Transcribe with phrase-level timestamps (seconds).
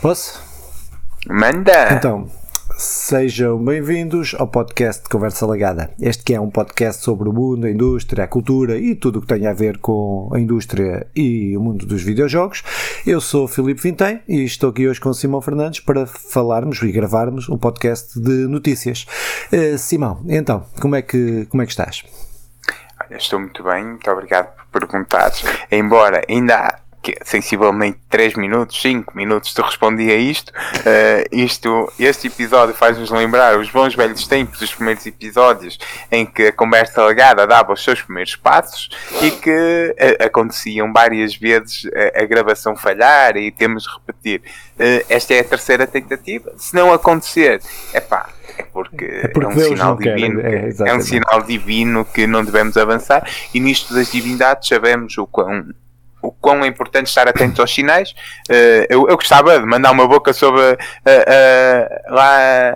[0.00, 0.40] Posso?
[1.28, 1.92] Manda!
[1.92, 2.30] Então,
[2.76, 5.90] sejam bem-vindos ao podcast de Conversa Lagada.
[6.00, 9.22] Este que é um podcast sobre o mundo, a indústria, a cultura e tudo o
[9.22, 12.62] que tem a ver com a indústria e o mundo dos videojogos.
[13.04, 16.92] Eu sou Filipe Vintem e estou aqui hoje com o Simão Fernandes para falarmos e
[16.92, 19.04] gravarmos um podcast de notícias.
[19.52, 22.04] Uh, Simão, então, como é que, como é que estás?
[23.02, 25.42] Olha, estou muito bem, muito obrigado por perguntares.
[25.72, 30.50] Embora ainda há que sensivelmente 3 minutos, 5 minutos te respondi a isto.
[30.50, 35.78] Uh, isto este episódio faz-nos lembrar os bons velhos tempos dos primeiros episódios
[36.10, 38.88] em que a conversa legada dava os seus primeiros passos
[39.22, 44.42] e que uh, aconteciam várias vezes a, a, gravação falhar e temos de repetir.
[44.78, 46.52] Uh, esta é a terceira tentativa.
[46.56, 47.60] Se não acontecer,
[47.92, 48.28] é pá,
[48.58, 52.44] é porque, é, porque é um sinal divino, é, é, um sinal divino que não
[52.44, 55.64] devemos avançar e nisto das divindades sabemos o quão
[56.22, 58.10] o quão é importante estar atento aos sinais.
[58.48, 62.74] Uh, eu, eu, gostava de mandar uma boca sobre uh, uh, lá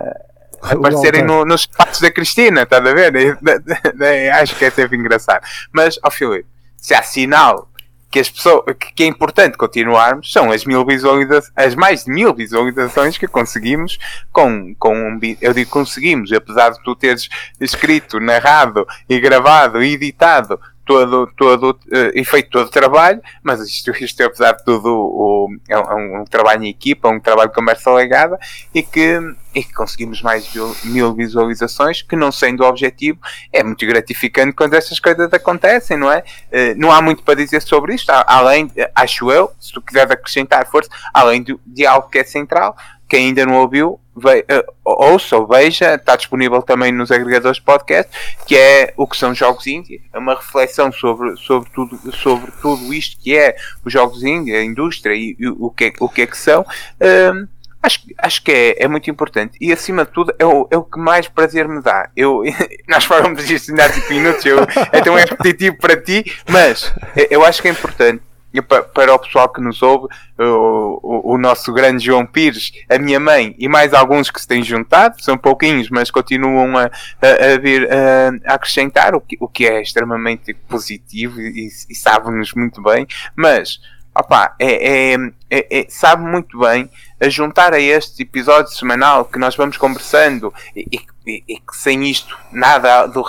[0.71, 3.13] aparecerem no, nos fatos da Cristina, estás a ver?
[4.41, 5.43] Acho que é sempre engraçado.
[5.71, 7.69] Mas, ó oh, Filipe, se há sinal
[8.13, 8.63] que as pessoas
[8.95, 13.97] que é importante continuarmos são as mil visualizações, as mais de mil visualizações que conseguimos
[14.31, 17.27] com, com eu digo conseguimos, apesar de tu teres
[17.59, 23.61] escrito, narrado e gravado e editado todo, todo uh, e feito todo o trabalho, mas
[23.61, 27.49] isto, isto é, apesar de tudo o, é, um, um, trabalho em equipa, um trabalho
[27.49, 28.37] de conversa legada
[28.73, 29.19] e que,
[29.55, 30.49] e que conseguimos mais
[30.83, 33.19] mil visualizações, que não sendo o objetivo,
[33.51, 36.19] é muito gratificante quando essas coisas acontecem, não é?
[36.51, 40.67] Uh, não há muito para dizer sobre isto, além, acho eu, se tu quiseres acrescentar
[40.69, 42.75] força, além de, de algo que é central,
[43.13, 47.63] quem ainda não ouviu, ve, uh, ouça ou veja, está disponível também nos agregadores de
[47.63, 48.11] podcast,
[48.47, 52.91] que é o que são jogos indie, é uma reflexão sobre, sobre, tudo, sobre tudo
[52.91, 53.55] isto que é
[53.85, 56.61] os jogos indie, a indústria e, e o, que é, o que é que são.
[56.61, 57.47] Uh,
[57.83, 60.83] acho, acho que é, é muito importante e acima de tudo é o, é o
[60.83, 62.09] que mais prazer me dá.
[62.17, 62.41] Eu,
[62.89, 64.57] nós falamos disto ainda há 5 minutos, eu,
[64.91, 66.91] então é repetitivo para ti, mas
[67.29, 68.23] eu acho que é importante
[68.61, 73.19] para o pessoal que nos ouve, o, o, o, nosso grande João Pires, a minha
[73.19, 77.57] mãe e mais alguns que se têm juntado, são pouquinhos, mas continuam a, a, a
[77.57, 83.07] vir a, acrescentar, o que, o que é extremamente positivo e, e sabe-nos muito bem,
[83.35, 83.79] mas
[84.15, 85.15] opa, é, é,
[85.49, 86.89] é, é, sabe muito bem
[87.19, 90.85] a juntar a este episódio semanal que nós vamos conversando e,
[91.25, 93.23] e, e que sem isto nada do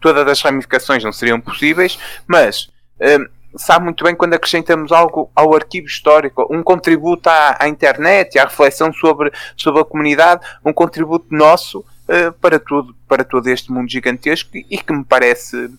[0.00, 3.26] todas as ramificações não seriam possíveis, mas hum,
[3.56, 8.44] sabe muito bem quando acrescentamos algo ao arquivo histórico, um contributo à, à internet, à
[8.44, 13.90] reflexão sobre, sobre a comunidade, um contributo nosso uh, para, tudo, para todo este mundo
[13.90, 15.70] gigantesco e, que me parece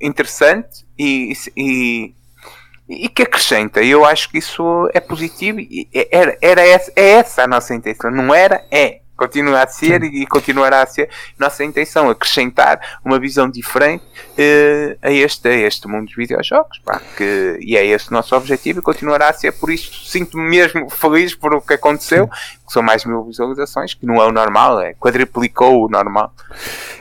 [0.00, 2.14] interessante e, e,
[2.88, 3.82] e, que acrescenta.
[3.82, 8.10] Eu acho que isso é positivo e era, era essa, é essa a nossa intenção.
[8.10, 13.48] Não era, é continua a ser e continuará a ser nossa intenção, acrescentar uma visão
[13.48, 18.12] diferente uh, a, este, a este mundo dos videojogos, pá, que, e é esse o
[18.12, 22.28] nosso objetivo e continuará a ser, por isso sinto-me mesmo feliz por o que aconteceu,
[22.72, 26.32] são mais mil visualizações, que não é o normal, é quadriplicou o normal.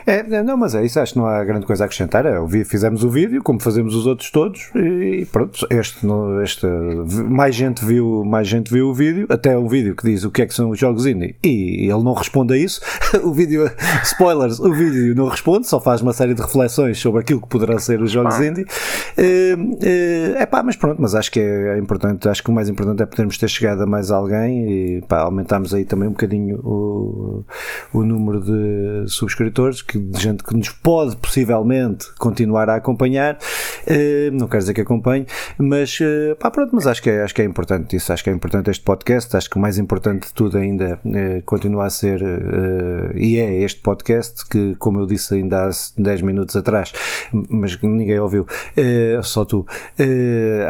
[0.05, 3.03] É, não, mas é isso, acho que não há grande coisa a acrescentar, é, fizemos
[3.03, 6.05] o vídeo, como fazemos os outros todos, e pronto, este,
[6.43, 6.65] este,
[7.29, 10.41] mais gente viu, mais gente viu o vídeo, até o vídeo que diz o que
[10.41, 12.81] é que são os jogos indie, e ele não responde a isso.
[13.23, 13.69] o vídeo,
[14.03, 17.77] spoilers, o vídeo não responde, só faz uma série de reflexões sobre aquilo que poderão
[17.79, 18.65] ser os jogos indie.
[19.17, 23.01] É uh, pá, mas pronto, mas acho que é importante, acho que o mais importante
[23.01, 25.29] é podermos ter chegado a mais alguém e pá,
[25.61, 27.45] aumentarmos aí também um bocadinho o,
[27.93, 33.37] o número de subscritores, que, de gente que nos pode possivelmente continuar a acompanhar.
[33.87, 35.25] Uh, não quero dizer que acompanhe,
[35.57, 38.29] mas uh, pá, pronto, mas acho que, é, acho que é importante isso, acho que
[38.29, 41.89] é importante este podcast, acho que o mais importante de tudo ainda uh, continua a
[41.89, 42.21] ser,
[43.15, 46.91] e é este podcast, que, como eu disse ainda há 10 minutos atrás,
[47.49, 48.45] mas ninguém ouviu,
[49.23, 49.65] só tu,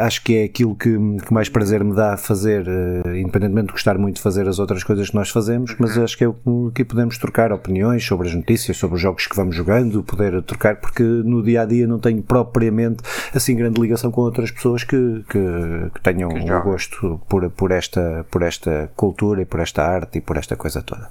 [0.00, 2.66] acho que é aquilo que, que, mais prazer me dá fazer,
[3.14, 6.24] independentemente de gostar muito de fazer as outras coisas que nós fazemos, mas acho que
[6.24, 10.02] é o que podemos trocar opiniões sobre as notícias, sobre os jogos que vamos jogando,
[10.02, 13.02] poder trocar, porque no dia a dia não tenho propriamente
[13.34, 18.24] assim grande ligação com outras pessoas que, que, que tenham que gosto por, por, esta,
[18.30, 21.08] por esta cultura e por esta arte e por esta coisa toda.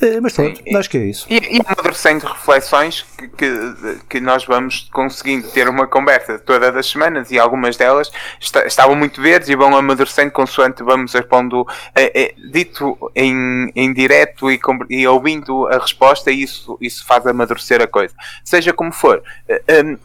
[0.00, 1.26] É, mas pronto, Sim, acho que é isso.
[1.30, 1.60] E, e
[2.02, 7.38] amadurecendo reflexões que, que, que, nós vamos conseguindo ter uma conversa todas as semanas e
[7.38, 8.10] algumas delas
[8.40, 13.92] está, estavam muito verdes e vão amadurecendo consoante vamos expondo é, é, dito em, em
[13.92, 14.60] direto e,
[14.90, 18.14] e, ouvindo a resposta e isso, isso faz amadurecer a coisa.
[18.44, 19.98] Seja como for, um,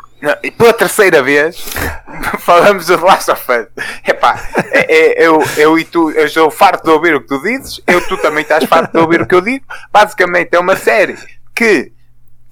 [0.44, 1.64] e pela terceira vez
[2.40, 3.68] falamos do The Last of Us.
[4.08, 4.40] Epá,
[4.72, 7.82] é, é, eu, eu e tu, eu estou farto de ouvir o que tu dizes,
[7.86, 9.66] eu tu também estás farto de ouvir o que eu digo.
[9.92, 11.18] Basicamente é uma série
[11.58, 11.92] que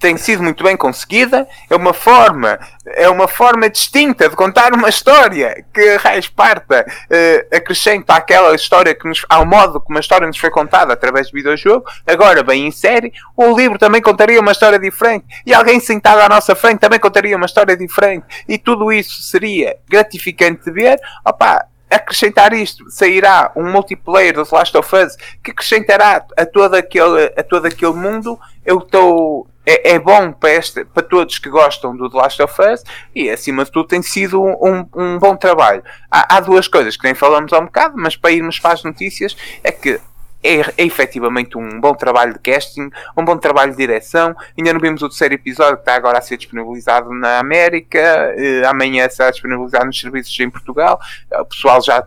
[0.00, 4.88] tem sido muito bem conseguida, é uma forma, é uma forma distinta de contar uma
[4.88, 10.26] história que Raiz Parta uh, acrescenta àquela história que nos, ao modo como a história
[10.26, 14.52] nos foi contada através do videojogo, agora bem em série, o livro também contaria uma
[14.52, 18.92] história diferente, e alguém sentado à nossa frente também contaria uma história diferente, e tudo
[18.92, 25.16] isso seria gratificante de ver, opá, acrescentar isto, sairá um multiplayer do Last of Us
[25.42, 30.50] que acrescentará a todo aquele, a todo aquele mundo, eu estou é, é bom para,
[30.50, 32.84] este, para todos que gostam do The Last of Us
[33.14, 35.82] e, acima de tudo, tem sido um, um bom trabalho.
[36.08, 38.84] Há, há, duas coisas que nem falamos há um bocado, mas para irmos para as
[38.84, 40.00] notícias, é que
[40.46, 44.34] é, é efetivamente um bom trabalho de casting, um bom trabalho de direção.
[44.56, 47.98] Ainda não vimos o terceiro episódio que está agora a ser disponibilizado na América,
[48.36, 51.00] eh, amanhã será disponibilizado nos serviços em Portugal.
[51.40, 52.06] O pessoal já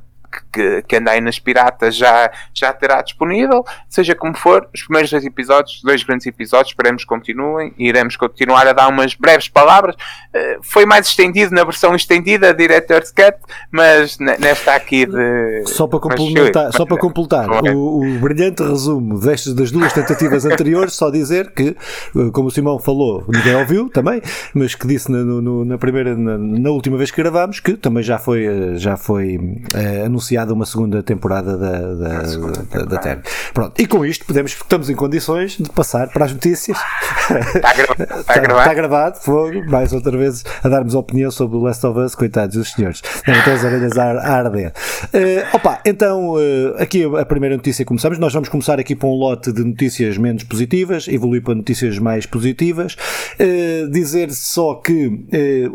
[0.51, 3.63] que, que anda aí nas piratas já, já terá disponível.
[3.87, 8.15] Seja como for, os primeiros dois episódios, dois grandes episódios, esperemos que continuem e iremos
[8.15, 9.95] continuar a dar umas breves palavras.
[9.95, 13.37] Uh, foi mais estendido na versão estendida, Director's Cut,
[13.71, 15.63] mas nesta aqui de.
[15.65, 20.45] Só para complementar, mas, só para completar o, o, brilhante resumo destas, das duas tentativas
[20.45, 21.69] anteriores, só dizer que,
[22.15, 24.21] eh, como o Simão falou, ninguém ouviu também,
[24.53, 28.03] mas que disse na, no, na primeira, na, na, última vez que gravámos, que também
[28.03, 29.39] já foi, eh, já foi
[30.05, 33.21] anunciado anunciada uma segunda temporada da, da, segunda da, da Terra.
[33.53, 36.77] Pronto, e com isto podemos, estamos em condições de passar para as notícias.
[37.29, 38.19] Está, gravado.
[38.19, 38.59] Está, gravado.
[38.59, 42.57] Está gravado, fogo, mais outra vez a darmos opinião sobre o Last of Us, coitados
[42.57, 43.01] dos senhores.
[43.25, 44.73] Devem ter as orelhas a, arder.
[45.05, 48.19] Uh, opa, então, uh, aqui a primeira notícia começamos.
[48.19, 52.25] Nós vamos começar aqui para um lote de notícias menos positivas, evoluir para notícias mais
[52.25, 52.95] positivas.
[53.39, 55.09] Uh, dizer só que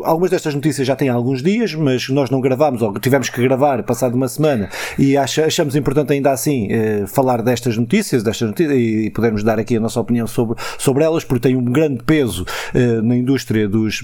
[0.03, 3.81] algumas destas notícias já têm alguns dias, mas nós não gravámos, ou tivemos que gravar
[3.83, 4.69] passado uma semana.
[4.97, 9.77] E achamos importante ainda assim eh, falar destas notícias, destas notícias e podermos dar aqui
[9.77, 14.01] a nossa opinião sobre, sobre elas, porque tem um grande peso eh, na indústria dos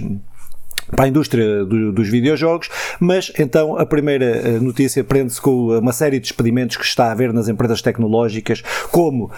[0.91, 2.69] para a indústria do, dos videojogos,
[2.99, 7.11] mas então a primeira eh, notícia prende-se com uma série de experimentos que está a
[7.11, 8.61] haver nas empresas tecnológicas,
[8.91, 9.31] como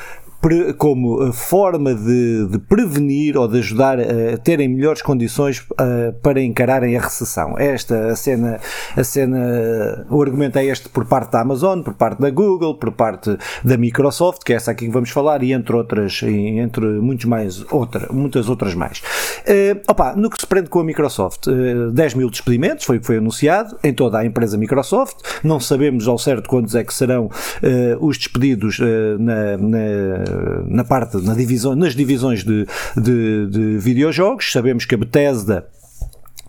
[0.78, 6.98] como forma de, de, prevenir ou de ajudar a terem melhores condições uh, para encararem
[6.98, 7.58] a recessão.
[7.58, 8.60] Esta a cena,
[8.96, 12.92] a cena, o argumento é este por parte da Amazon, por parte da Google, por
[12.92, 17.26] parte da Microsoft, que é essa aqui que vamos falar, e entre outras, entre muitos
[17.26, 19.00] mais, outra, muitas outras mais.
[19.00, 23.00] Uh, opa, no que se prende com a Microsoft, uh, 10 mil despedimentos, foi o
[23.00, 25.18] que foi anunciado em toda a empresa Microsoft.
[25.44, 28.80] Não sabemos ao certo quantos é que serão uh, os despedidos
[29.20, 30.33] na, na
[30.68, 32.66] na parte, na divisão, nas divisões de,
[32.96, 34.52] de, de videojogos.
[34.52, 35.68] Sabemos que a Bethesda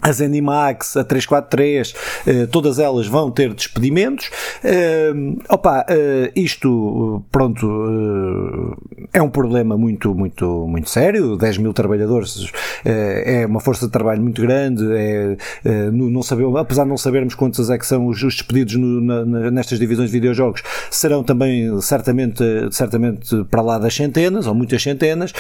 [0.05, 1.95] a Zenimax, a 343,
[2.27, 4.31] eh, todas elas vão ter despedimentos.
[4.63, 5.15] Eh,
[5.49, 8.77] opa, eh, isto, pronto,
[9.11, 11.39] é um problema muito, muito, muito sério.
[11.39, 12.53] 10 mil trabalhadores
[12.85, 14.85] é uma força de trabalho muito grande.
[14.93, 19.01] É, não sabemos, apesar de não sabermos quantos é que são os, os despedidos no,
[19.01, 24.83] na, nestas divisões de videojogos, serão também certamente, certamente para lá das centenas, ou muitas
[24.83, 25.33] centenas,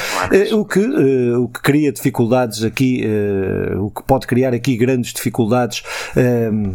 [0.53, 3.05] o, que, o que cria dificuldades aqui,
[3.79, 5.83] o que pode criar aqui grandes dificuldades.
[6.17, 6.75] Um, ehm,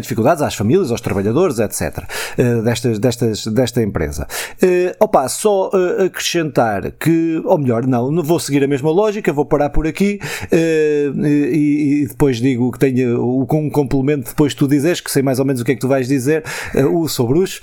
[0.00, 2.04] dificuldades às famílias, aos trabalhadores, etc.
[2.38, 4.26] Uh, destas, destas, desta empresa.
[4.62, 9.32] Uh, opa, só uh, acrescentar que, ou melhor, não, não vou seguir a mesma lógica,
[9.32, 10.20] vou parar por aqui
[10.52, 15.44] e, depois digo que tenho com um complemento, depois tu dizes, que sei mais ou
[15.44, 16.44] menos o que é que tu vais dizer
[16.92, 17.60] o sobre os,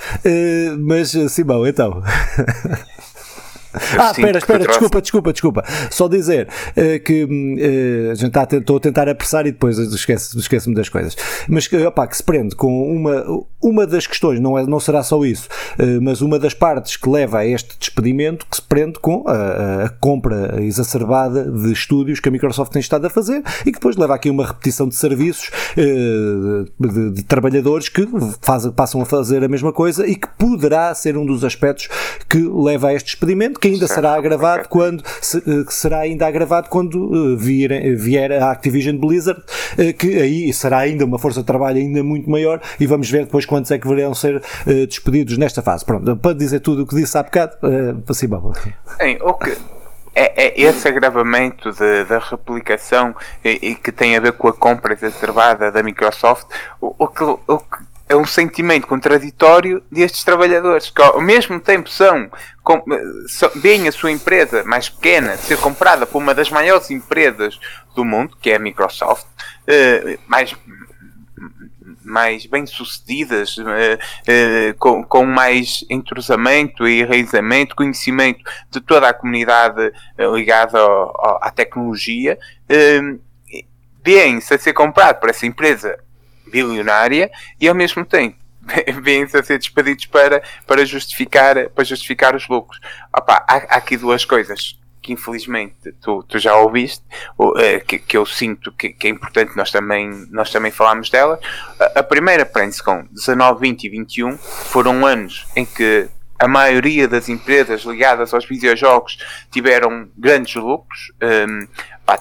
[0.79, 2.01] mas Simão, então.
[3.73, 5.63] ah, espera, espera, desculpa, desculpa, desculpa.
[5.91, 10.41] Só dizer uh, que uh, a gente está, estou a tentar apressar e depois esqueço-me
[10.41, 11.15] esqueço das coisas.
[11.47, 13.23] Mas que, opa, que se prende com uma,
[13.61, 15.47] uma das questões, não, é, não será só isso,
[15.79, 19.85] uh, mas uma das partes que leva a este despedimento que se prende com a,
[19.85, 23.95] a, compra exacerbada de estúdios que a Microsoft tem estado a fazer e que depois
[23.95, 28.07] leva aqui uma repetição de serviços de, de, trabalhadores que
[28.41, 31.87] faz, passam a fazer a mesma coisa e que poderá ser um dos aspectos
[32.27, 36.27] que leva a este despedimento que ainda será agravado quando se, eh, que será ainda
[36.27, 39.41] agravado quando eh, vier, vier a Activision Blizzard,
[39.77, 43.25] eh, que aí será ainda uma força de trabalho ainda muito maior e vamos ver
[43.25, 45.85] depois quantos é que virão ser despedidos nesta fase.
[45.85, 47.57] Pronto, para dizer tudo o que disse há bocado,
[48.05, 48.41] para cima.
[48.99, 49.57] Sim, o que
[50.15, 54.53] é, é, esse agravamento de, da replicação e, e, que tem a ver com a
[54.53, 56.47] compra exacerbada da Microsoft,
[56.81, 61.87] o, o, que, o que é um sentimento contraditório destes trabalhadores, que ao mesmo tempo
[61.87, 62.29] são,
[62.63, 62.83] com,
[63.55, 67.59] veem a sua empresa mais pequena ser comprada por uma das maiores empresas
[67.95, 70.55] do mundo, que é a Microsoft, uh, mais,
[72.03, 79.13] mais bem sucedidas, uh, uh, com, com mais entrosamento e enraizamento, conhecimento de toda a
[79.13, 79.91] comunidade
[80.33, 82.39] ligada ao, à tecnologia,
[82.71, 83.19] uh,
[84.03, 85.95] veem-se a ser comprado por essa empresa
[86.49, 88.37] bilionária e ao mesmo tempo
[89.01, 92.79] vêm-se a ser despedidos para, para, justificar, para justificar os lucros.
[93.15, 97.03] Opa, há, há aqui duas coisas que infelizmente tu, tu já ouviste,
[97.37, 97.53] uh,
[97.87, 101.39] que, que eu sinto que, que, é importante nós também, nós também falarmos dela.
[101.79, 107.07] A, a primeira prende-se com 19, 20 e 21, foram anos em que a maioria
[107.07, 109.17] das empresas ligadas aos videojogos
[109.51, 111.11] tiveram grandes lucros.
[111.21, 111.67] Um,
[112.05, 112.17] pá,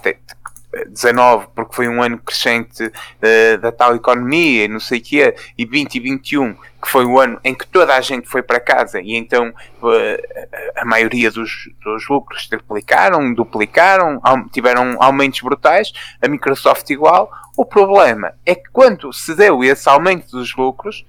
[0.89, 5.35] 19, porque foi um ano crescente uh, da tal economia e não sei o quê,
[5.57, 8.61] e 20 e 21, que foi o ano em que toda a gente foi para
[8.61, 11.51] casa e então uh, a maioria dos,
[11.83, 14.21] dos lucros triplicaram, duplicaram,
[14.53, 17.31] tiveram aumentos brutais, a Microsoft igual.
[17.57, 21.05] O problema é que quando se deu esse aumento dos lucros,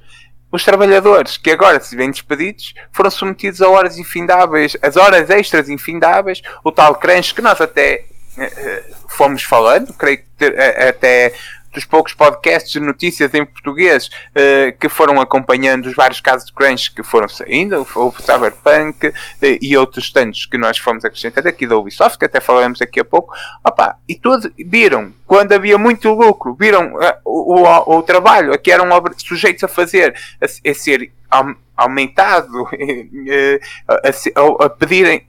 [0.52, 5.70] os trabalhadores que agora se vêem despedidos foram submetidos a horas infindáveis, as horas extras
[5.70, 8.06] infindáveis, o tal crunch que nós até
[9.08, 11.34] fomos falando, creio que até
[11.74, 16.54] dos poucos podcasts de notícias em português uh, que foram acompanhando os vários casos de
[16.54, 19.14] crunch que foram saindo, o Cyberpunk uh,
[19.62, 23.06] e outros tantos que nós fomos acrescentando aqui da Ubisoft, que até falaremos daqui a
[23.06, 23.34] pouco,
[23.64, 28.72] opa, e todos viram, quando havia muito lucro, viram uh, o, o, o, trabalho que
[28.72, 31.12] eram sujeitos a fazer, a, a ser
[31.78, 32.68] aumentado,
[33.88, 35.24] a, a, a pedirem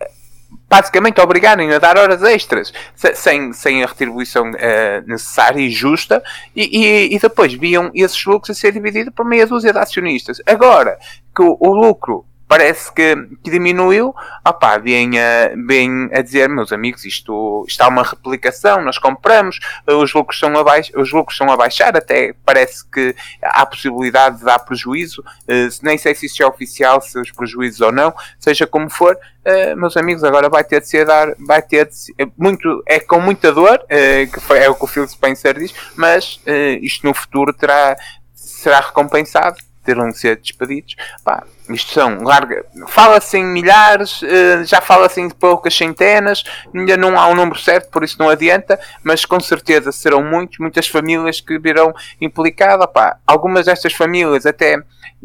[0.69, 2.73] basicamente obrigarem a dar horas extras
[3.14, 6.23] sem, sem a retribuição uh, necessária e justa
[6.54, 10.40] e, e, e, depois viam esses lucros a ser divididos por meia dúzia de acionistas.
[10.47, 10.97] Agora
[11.35, 13.14] que o, o lucro parece que,
[13.45, 14.12] que diminuiu,
[14.45, 20.12] opá, vem a, vem a dizer, meus amigos, isto está uma replicação, nós compramos, os
[20.12, 24.45] lucros são a, baix, os lucros são a baixar, até parece que há possibilidade de
[24.45, 28.66] dar prejuízo, uh, nem sei se isso é oficial, se os prejuízos ou não, seja
[28.66, 32.14] como for, uh, meus amigos, agora vai ter de ser dar, vai ter de ser,
[32.37, 35.73] muito, é com muita dor, uh, que foi, é o que o Phil Spencer diz,
[35.95, 36.40] mas
[36.83, 37.97] isto no futuro terá,
[38.35, 40.94] será recompensado terão de ser despedidos.
[41.25, 42.64] Pá, isto são larga.
[42.87, 47.90] Fala-se em milhares, eh, já fala-se em poucas centenas, ainda não há um número certo,
[47.90, 52.87] por isso não adianta, mas com certeza serão muitos, muitas famílias que virão implicadas.
[52.92, 54.80] Pá, algumas destas famílias até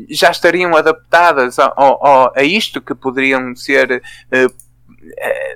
[0.10, 4.48] já estariam adaptadas a, a, a isto, que poderiam ser eh,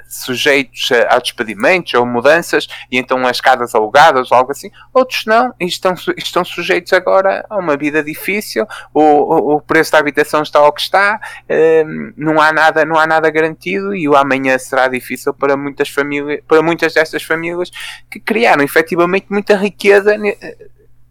[0.08, 5.53] sujeitos a, despedimentos ou mudanças e então as casas alugadas ou algo assim, outros não,
[5.60, 10.41] e estão, estão sujeitos agora a uma vida difícil, o, o, o preço da habitação
[10.41, 11.84] está ao que está, eh,
[12.18, 16.41] não, há nada, não há nada garantido e o amanhã será difícil para muitas famílias,
[16.48, 17.70] para muitas destas famílias
[18.10, 20.18] que criaram efetivamente muita riqueza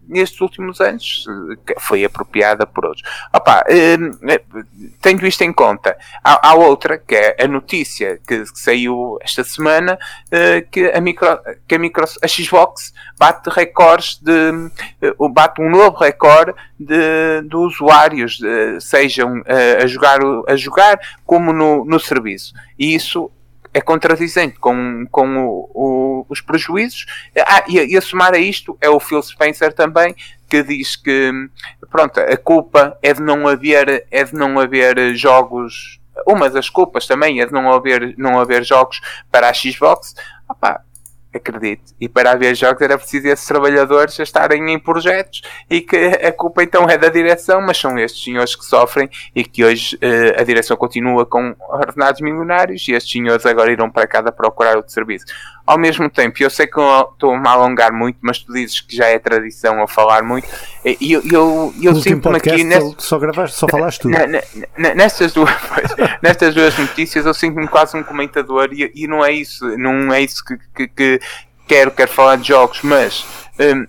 [0.09, 1.27] nestes últimos anos
[1.79, 3.09] foi apropriada por outros.
[3.33, 4.41] Opa, hum, eh,
[5.01, 9.45] tendo isto em conta, há, há, outra que é a notícia que, que saiu esta
[9.45, 9.99] semana
[10.31, 14.71] eh, que, a, micro, que a, micro, a Xbox bate recordes de
[15.03, 18.41] eh, bate um novo recorde de, de usuários,
[18.81, 19.43] sejam
[19.83, 22.55] a jogar, a jogar como no, no serviço.
[22.79, 23.31] E isso
[23.79, 27.07] é contradizente com, com o, o, os prejuízos.
[27.47, 30.17] Ah, e, e a somar a isto é o Phil Spencer também,
[30.49, 31.31] que diz que
[31.89, 36.01] pronto, a culpa é de não haver, é de não haver jogos.
[36.27, 40.17] Uma das culpas também é de não haver, não haver jogos para a Xbox.
[40.49, 40.83] Opa,
[41.39, 41.95] acredito.
[42.01, 46.63] E para haver jogos era preciso esses trabalhadores estarem em projetos e que a culpa
[46.63, 50.45] então é da direção, mas são estes senhores que sofrem e que hoje uh, a
[50.45, 55.25] direção continua com ordenados milionários e estes senhores agora irão para casa procurar outro serviço.
[55.69, 59.05] Ao mesmo tempo, eu sei que estou-me a alongar muito, mas tu dizes que já
[59.05, 60.49] é tradição a falar muito,
[60.83, 62.67] e eu, eu, eu sinto-me aqui.
[62.97, 64.15] Só gravaste, só falaste tudo.
[64.79, 65.53] nestas, duas,
[66.23, 70.23] nestas duas notícias, eu sinto-me quase um comentador, e, e, não é isso, não é
[70.23, 71.21] isso que, que, que
[71.69, 73.25] quero, quero falar de jogos, mas.
[73.61, 73.87] Um,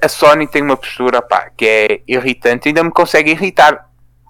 [0.00, 3.88] a Sony tem uma postura pá, que é irritante, ainda me consegue irritar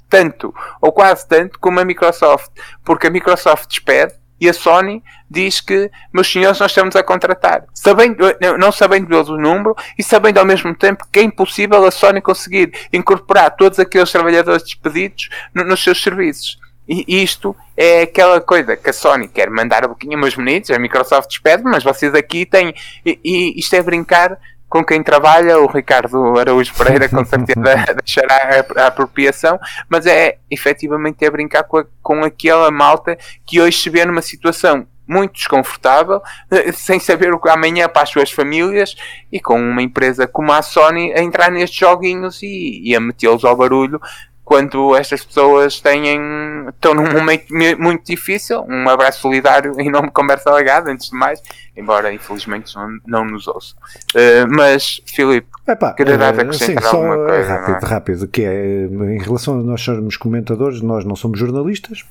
[0.09, 2.51] tanto, ou quase tanto, como a Microsoft,
[2.85, 7.65] porque a Microsoft despede e a Sony diz que, meus senhores, nós estamos a contratar.
[7.75, 8.25] Sabendo,
[8.59, 12.23] não sabendo eles o número e sabendo ao mesmo tempo que é impossível a Sony
[12.23, 16.59] conseguir incorporar todos aqueles trabalhadores despedidos no, nos seus serviços.
[16.91, 20.79] E isto é aquela coisa que a Sony quer mandar a boquinha, meus meninos, a
[20.79, 22.75] Microsoft despede, mas vocês aqui têm.
[23.07, 24.37] E, e isto é brincar
[24.69, 29.57] com quem trabalha, o Ricardo Araújo Pereira com certeza deixará a, a apropriação,
[29.89, 33.17] mas é efetivamente é brincar com, a, com aquela malta
[33.47, 38.03] que hoje se vê numa situação muito desconfortável, eh, sem saber o que amanhã para
[38.03, 38.95] as suas famílias
[39.31, 43.45] e com uma empresa como a Sony a entrar nestes joguinhos e, e a metê-los
[43.45, 44.01] ao barulho
[44.51, 48.67] quando estas pessoas têm, estão num momento muito difícil.
[48.69, 51.41] Um abraço solidário em nome de Conversa Legada, antes de mais,
[51.77, 53.77] embora infelizmente não, não nos ouça.
[54.13, 57.49] Uh, mas, Filipe, Epá, quererás uh, acrescentar sim, alguma coisa?
[57.49, 57.89] Rápido, é?
[57.89, 62.05] rápido, que é, em relação a nós sermos comentadores, nós não somos jornalistas,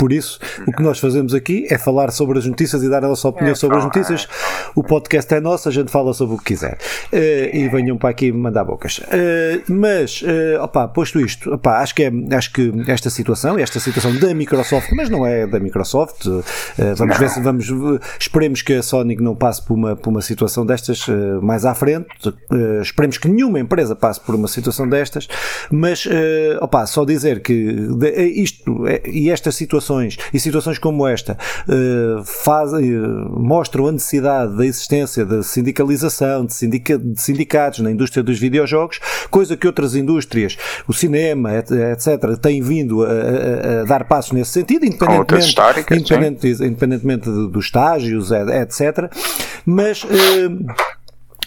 [0.00, 3.08] por isso, o que nós fazemos aqui é falar sobre as notícias e dar a
[3.08, 4.26] nossa opinião é, sobre as notícias.
[4.74, 6.78] O podcast é nosso, a gente fala sobre o que quiser.
[7.12, 8.96] Uh, e venham para aqui mandar bocas.
[8.96, 13.78] Uh, mas, uh, opa, posto isto, opa, acho, que é, acho que esta situação, esta
[13.78, 16.42] situação da Microsoft, mas não é da Microsoft, uh,
[16.96, 17.70] vamos ver se vamos.
[18.18, 21.04] Esperemos que a Sony não passe por uma, por uma situação destas
[21.42, 22.08] mais à frente.
[22.80, 25.28] esperemos que nenhuma empresa passe por uma situação destas.
[25.70, 26.08] Mas,
[26.62, 27.52] opa, só dizer que
[28.34, 31.36] isto e esta situação situações e situações como esta
[31.68, 37.90] uh, fazem, uh, mostram a necessidade da existência da sindicalização de, sindica, de, sindicatos na
[37.90, 40.56] indústria dos videojogos, coisa que outras indústrias,
[40.86, 45.56] o cinema, etc., têm vindo a, a, a dar passos nesse sentido, independentemente,
[45.90, 49.10] independente, independentemente dos estágios, etc.
[49.66, 50.04] Mas.
[50.04, 50.99] Uh,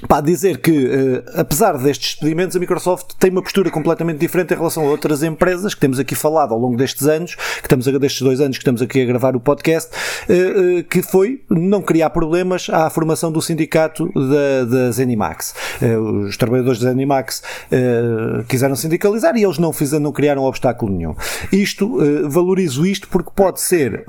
[0.07, 4.57] Pá, dizer que, uh, apesar destes experimentos, a Microsoft tem uma postura completamente diferente em
[4.57, 7.91] relação a outras empresas que temos aqui falado ao longo destes anos, que estamos a,
[7.97, 9.91] destes dois anos que estamos aqui a gravar o podcast,
[10.29, 15.53] uh, uh, que foi não criar problemas à formação do sindicato da, da Zenimax.
[16.27, 17.43] os trabalhadores da Zenimax
[18.47, 21.15] quiseram sindicalizar e eles não, fizeram, não criaram obstáculo nenhum.
[21.51, 21.97] Isto,
[22.29, 24.03] valorizo isto porque pode ser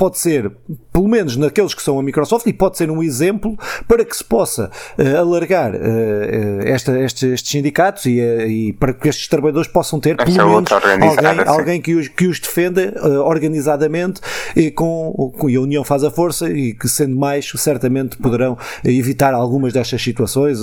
[0.00, 0.50] pode ser,
[0.90, 3.54] pelo menos naqueles que são a Microsoft, e pode ser um exemplo
[3.86, 9.10] para que se possa uh, alargar uh, esta, estes, estes, sindicatos e, e, para que
[9.10, 12.94] estes trabalhadores possam ter pelo menos alguém, alguém que, os, que os defenda
[13.26, 14.22] organizadamente
[14.56, 18.56] e com, com, e a União faz a força e que sendo mais certamente poderão
[18.82, 20.60] evitar algumas destas situações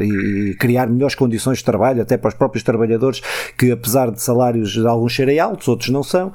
[0.00, 3.22] e, e, criar melhores condições de trabalho até para os próprios trabalhadores
[3.56, 6.32] que apesar de salários alguns serem altos, outros não são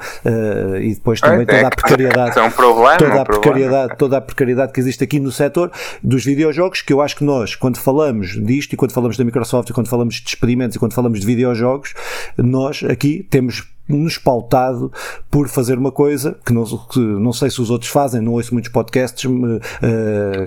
[0.79, 3.25] e depois também é, toda a é precariedade precariedade, é um problema, toda, a um
[3.25, 5.71] precariedade toda a precariedade que existe aqui no setor
[6.03, 9.69] dos videojogos, que eu acho que nós, quando falamos disto, e quando falamos da Microsoft,
[9.69, 11.93] e quando falamos de experimentos, e quando falamos de videojogos,
[12.37, 14.91] nós aqui temos nos pautado
[15.31, 18.53] por fazer uma coisa que não, que não sei se os outros fazem, não ouço
[18.53, 19.59] muitos podcasts uh,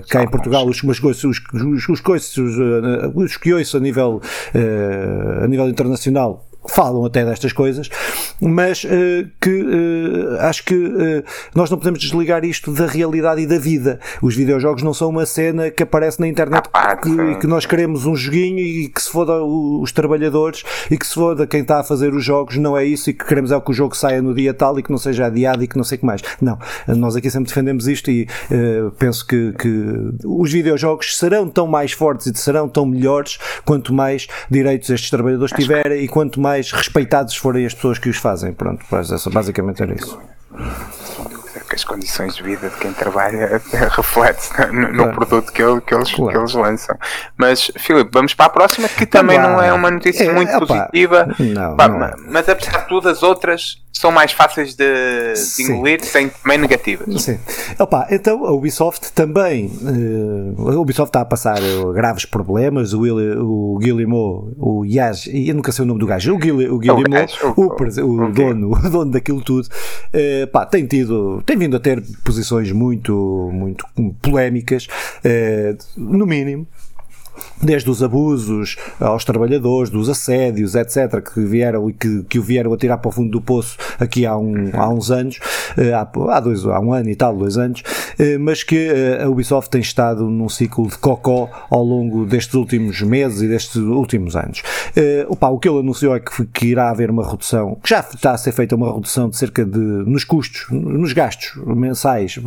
[0.09, 3.79] cá em Portugal, os, os, os, os, os, coices, os, uh, os que ouço a
[3.81, 4.21] nível,
[4.55, 7.89] uh, a nível internacional falam até destas coisas,
[8.39, 8.87] mas uh,
[9.41, 11.23] que uh, acho que uh,
[11.55, 13.99] nós não podemos desligar isto da realidade e da vida.
[14.21, 18.05] Os videojogos não são uma cena que aparece na internet ah, que, que, nós queremos
[18.05, 21.83] um joguinho e que se foda os trabalhadores e que se foda quem está a
[21.83, 24.33] fazer os jogos, não é isso e que queremos é que o jogo saia no
[24.33, 26.21] dia tal e que não seja adiado e que não sei o que mais.
[26.41, 28.27] Não, nós aqui sempre defendemos isto e
[28.97, 34.27] penso que, que os videojogos serão tão mais fortes e serão tão melhores quanto mais
[34.49, 38.53] direitos estes trabalhadores tiverem e quanto mais mais respeitados forem as pessoas que os fazem.
[38.53, 38.85] Pronto,
[39.31, 40.19] basicamente era isso
[41.73, 43.61] as condições de vida de quem trabalha
[43.95, 45.13] reflete no, no claro.
[45.13, 46.31] produto que, ele, que, eles, claro.
[46.31, 46.97] que eles lançam.
[47.37, 50.65] Mas, Filipe, vamos para a próxima, que também não é uma notícia é, muito opa,
[50.65, 51.27] positiva.
[51.39, 52.13] Não, Pá, não é.
[52.27, 54.85] Mas apesar de tudo, as outras são mais fáceis de,
[55.55, 57.21] de engolir, sem também negativas.
[57.21, 57.39] Sim.
[57.77, 59.67] Opa, então a Ubisoft também.
[59.67, 61.59] Uh, a Ubisoft está a passar
[61.93, 62.93] graves problemas.
[62.93, 66.73] O, Will, o Guillemot, o Yaj, eu nunca sei o nome do gajo, o, Guil,
[66.73, 71.43] o Guillemot, o, o, o, o dono, o dono daquilo tudo, uh, pá, tem tido.
[71.45, 73.85] Tem vindo a ter posições muito, muito
[74.21, 74.87] polémicas,
[75.23, 76.67] eh, no mínimo
[77.61, 82.73] desde os abusos aos trabalhadores, dos assédios, etc., que vieram e que, que o vieram
[82.73, 85.39] a tirar para o fundo do poço aqui há, um, há uns anos,
[85.77, 87.83] eh, há, há, dois, há um ano e tal, dois anos,
[88.19, 92.53] eh, mas que eh, a Ubisoft tem estado num ciclo de cocó ao longo destes
[92.55, 94.61] últimos meses e destes últimos anos.
[95.27, 98.31] Opa, o que ele anunciou é que, que irá haver uma redução, que já está
[98.31, 102.39] a ser feita uma redução de cerca de, nos custos, nos gastos mensais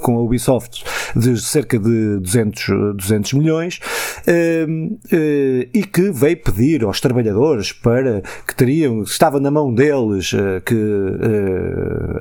[0.00, 0.84] com, a Ubisoft,
[1.14, 3.80] de cerca de 200, 200 milhões,
[4.26, 4.96] uh,
[5.72, 10.32] e que veio pedir aos trabalhadores para que teriam, estava na mão deles
[10.64, 10.76] que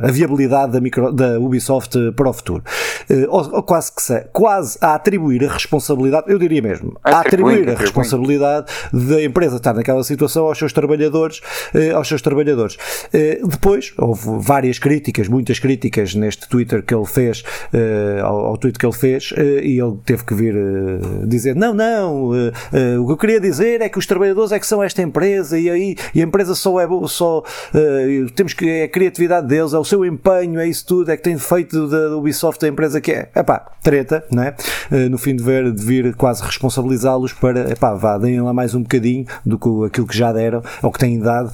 [0.02, 2.64] a viabilidade da, micro, da Ubisoft para o futuro.
[3.30, 7.70] Ou, ou, quase que se, quase a atribuir a responsabilidade, eu diria mesmo, a atribuir
[7.70, 11.42] a responsabilidade da empresa estar naquela situação aos seus trabalhadores,
[11.96, 12.78] aos seus trabalhadores.
[13.12, 17.44] Depois houve várias críticas, muitas críticas neste Twitter que ele fez,
[18.24, 20.56] ao, ao tweet que ele fez, e ele teve que vir
[21.26, 22.30] dizer não, não,
[23.02, 25.70] o que eu queria dizer é que os trabalhadores é que são esta empresa e
[25.70, 27.44] aí e a empresa só é só
[28.36, 31.24] temos que é a criatividade deles, é o seu empenho, é isso tudo, é que
[31.24, 33.30] tem feito da Ubisoft a empresa que é.
[33.36, 34.56] Epá, treta, não é?
[35.10, 38.82] no fim de ver, de vir quase responsabilizá-los para, epá, vá, deem lá mais um
[38.82, 41.52] bocadinho do que aquilo que já deram, ou que têm dado,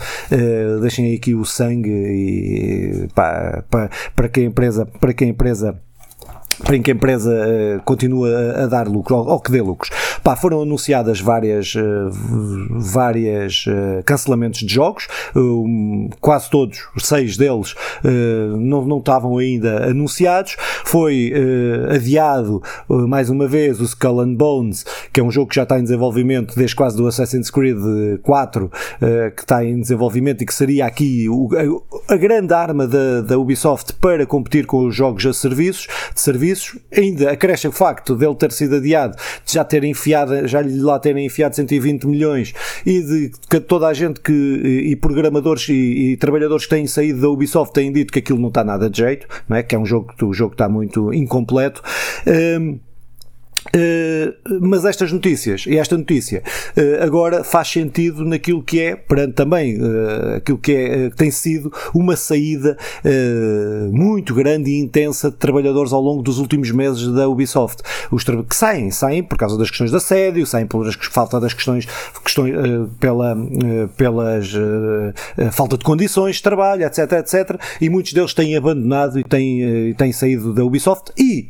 [0.81, 5.79] deixem aqui o sangue e pá, para, para que a empresa, para que a empresa
[6.63, 9.91] para que a empresa uh, continua a, dar lucro ou, ou, que dê lucros.
[10.23, 12.09] Pá, foram anunciadas várias, uh,
[12.69, 15.07] várias uh, cancelamentos de jogos,
[16.21, 20.55] quase todos, seis deles, não, não estavam ainda anunciados.
[20.85, 21.33] Foi
[21.93, 25.79] adiado mais uma vez o Skull and Bones, que é um jogo que já está
[25.79, 27.77] em desenvolvimento desde quase do Assassin's Creed
[28.21, 28.71] 4,
[29.35, 31.49] que está em desenvolvimento e que seria aqui o,
[32.07, 36.21] a, a, grande arma da, da Ubisoft para competir com os jogos a serviços, de
[36.21, 40.61] serviços serviços, ainda acresce o facto dele ter sido adiado, de já terem enfiado, já
[40.61, 42.53] lhe lá terem enfiado 120 milhões
[42.85, 47.21] e de que toda a gente que, e programadores e, e trabalhadores que têm saído
[47.21, 49.63] da Ubisoft têm dito que aquilo não está nada de jeito, não é?
[49.63, 51.81] que é um jogo que o jogo está muito incompleto.
[52.27, 52.79] Um,
[53.73, 56.43] Uh, mas estas notícias e esta notícia
[56.77, 61.31] uh, agora faz sentido naquilo que é perante também uh, aquilo que é que tem
[61.31, 62.77] sido uma saída
[63.91, 67.81] muito grande e intensa de trabalhadores ao longo dos últimos meses da Ubisoft.
[68.11, 71.87] Os que saem, saem por causa das questões de assédio, saem por falta das questões,
[72.23, 72.55] questões
[72.99, 73.35] pela
[73.95, 74.51] pelas
[75.51, 80.11] falta de condições de trabalho, etc, etc e muitos deles têm abandonado e têm, têm
[80.11, 81.11] saído da Ubisoft.
[81.17, 81.49] E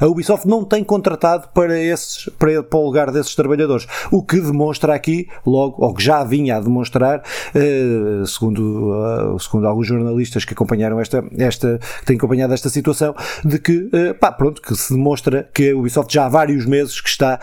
[0.00, 3.86] a Ubisoft não tem contratado para, esses, para, para o lugar desses trabalhadores.
[4.10, 7.22] O que demonstra aqui, logo, ou que já vinha a demonstrar,
[7.54, 13.14] uh, segundo, uh, segundo alguns jornalistas que acompanharam esta, esta, que têm acompanhado esta situação,
[13.44, 17.00] de que, uh, pá, pronto, que se demonstra que a Ubisoft já há vários meses
[17.00, 17.38] que está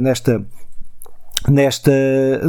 [0.00, 0.44] nesta
[1.48, 1.92] nesta,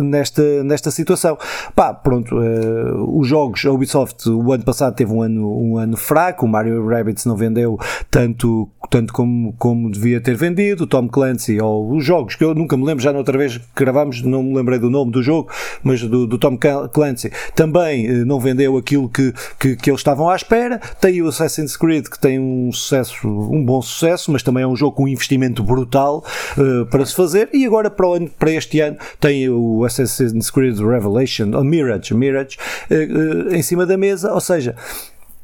[0.02, 1.38] nesta, nesta situação.
[1.76, 5.97] Pá, pronto, uh, os jogos, a Ubisoft o ano passado teve um ano, um ano
[5.97, 7.78] fraco, o Mario Rabbids não vendeu
[8.10, 12.56] tanto, tanto como, como devia ter vendido, o Tom Clancy, ou os jogos, que eu
[12.56, 15.21] nunca me lembro, já na outra vez que gravámos, não me lembrei do nome do
[15.21, 15.50] jogo,
[15.84, 16.58] mas do, do Tom
[16.91, 20.80] Clancy, também uh, não vendeu aquilo que, que, que, eles estavam à espera.
[21.00, 24.76] Tem o Assassin's Creed, que tem um sucesso, um bom sucesso, mas também é um
[24.76, 26.23] jogo com um investimento brutal
[26.58, 30.50] uh, para se fazer, e agora para, o, para este ano ano tem o Assassin's
[30.50, 32.58] Creed Revelation, ou Mirage, Mirage
[32.90, 34.76] uh, uh, em cima da mesa, ou seja,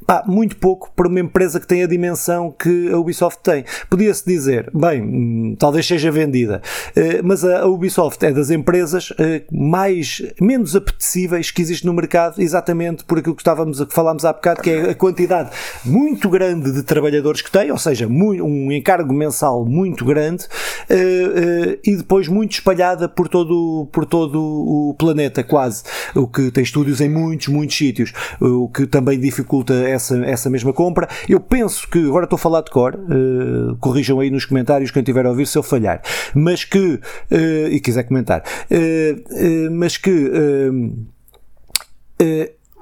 [0.06, 3.64] Pá, muito pouco para uma empresa que tem a dimensão que a Ubisoft tem.
[3.88, 6.60] Podia-se dizer, bem, hum, talvez seja vendida,
[6.94, 12.40] eh, mas a Ubisoft é das empresas eh, mais, menos apetecíveis que existe no mercado,
[12.40, 15.50] exatamente por aquilo que estávamos a falámos há bocado, que é a quantidade
[15.84, 20.46] muito grande de trabalhadores que tem, ou seja, um encargo mensal muito grande
[20.90, 25.82] eh, e depois muito espalhada por todo, por todo o planeta, quase.
[26.14, 30.72] O que tem estúdios em muitos, muitos sítios, o que também dificulta essa, essa mesma
[30.72, 31.08] compra.
[31.28, 35.02] Eu penso que, agora estou a falar de cor, uh, corrijam aí nos comentários quem
[35.02, 36.02] tiver a ouvir se eu falhar,
[36.34, 40.30] mas que, uh, e quiser comentar, uh, mas que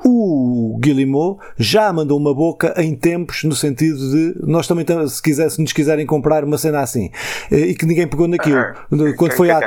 [0.05, 5.51] o Guillemot já mandou uma boca em tempos no sentido de nós também se, quiser,
[5.51, 7.11] se nos quiserem comprar uma cena assim.
[7.51, 8.59] Eh, e que ninguém pegou naquilo.
[8.91, 9.15] Uhum.
[9.17, 9.61] quando que, foi a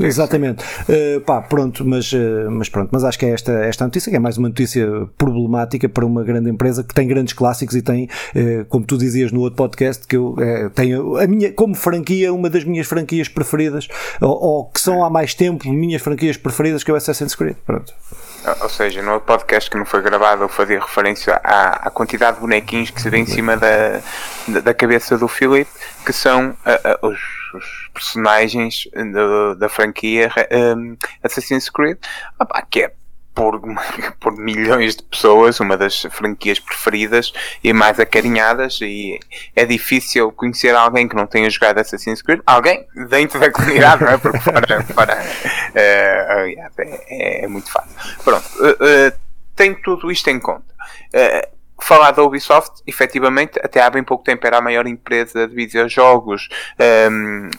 [0.00, 0.64] exatamente.
[0.88, 2.90] Uh, pá pronto mas, uh, mas pronto.
[2.92, 6.22] Mas acho que é esta, esta notícia que é mais uma notícia problemática para uma
[6.22, 10.06] grande empresa que tem grandes clássicos e tem uh, como tu dizias no outro podcast
[10.06, 10.36] que eu
[10.74, 13.88] tenho a minha como franquia uma das minhas franquias preferidas
[14.20, 17.56] ou, ou que são há mais tempo minhas franquias preferidas que é o Assassin's Creed.
[17.64, 17.92] Pronto.
[18.62, 22.40] Ou seja, no podcast que não foi gravado eu fazia referência à, à quantidade de
[22.40, 24.00] bonequinhos que se vê em cima da,
[24.60, 25.70] da, cabeça do Philip,
[26.04, 27.20] que são uh, uh, os,
[27.54, 30.30] os, personagens da, da franquia
[30.76, 31.98] um, Assassin's Creed,
[32.38, 32.92] opa, que é
[33.34, 33.60] por,
[34.20, 39.18] por milhões de pessoas, uma das franquias preferidas e mais acarinhadas, e
[39.54, 44.10] é difícil conhecer alguém que não tenha jogado Assassin's Creed, alguém dentro da comunidade, não
[44.10, 44.18] é?
[44.18, 47.94] Porque para, para uh, é, é, muito fácil.
[48.24, 49.29] Pronto, uh, uh,
[49.60, 50.74] tem tudo isto em conta.
[51.78, 56.48] falar da Ubisoft, efetivamente, até há bem pouco tempo era a maior empresa de videojogos
[57.10, 57.50] um,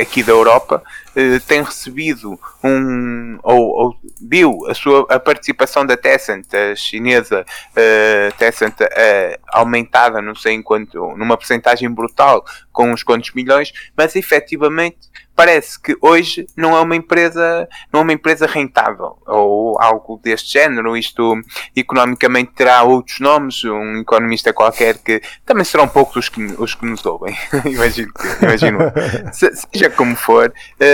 [0.00, 0.82] aqui da Europa,
[1.16, 7.44] uh, tem recebido um ou, ou, viu a sua a participação da Tencent, a chinesa
[7.44, 13.72] uh, Tencent uh, aumentada, não sei em quanto, numa porcentagem brutal, com uns quantos milhões,
[13.96, 14.98] mas efetivamente
[15.36, 20.52] parece que hoje não é uma empresa, não é uma empresa rentável ou algo deste
[20.52, 20.96] género.
[20.96, 21.40] Isto
[21.74, 26.86] economicamente terá outros nomes, um economista qualquer que também serão poucos os que, os que
[26.86, 27.36] nos ouvem.
[27.66, 30.84] imagino que, seja como for, uh,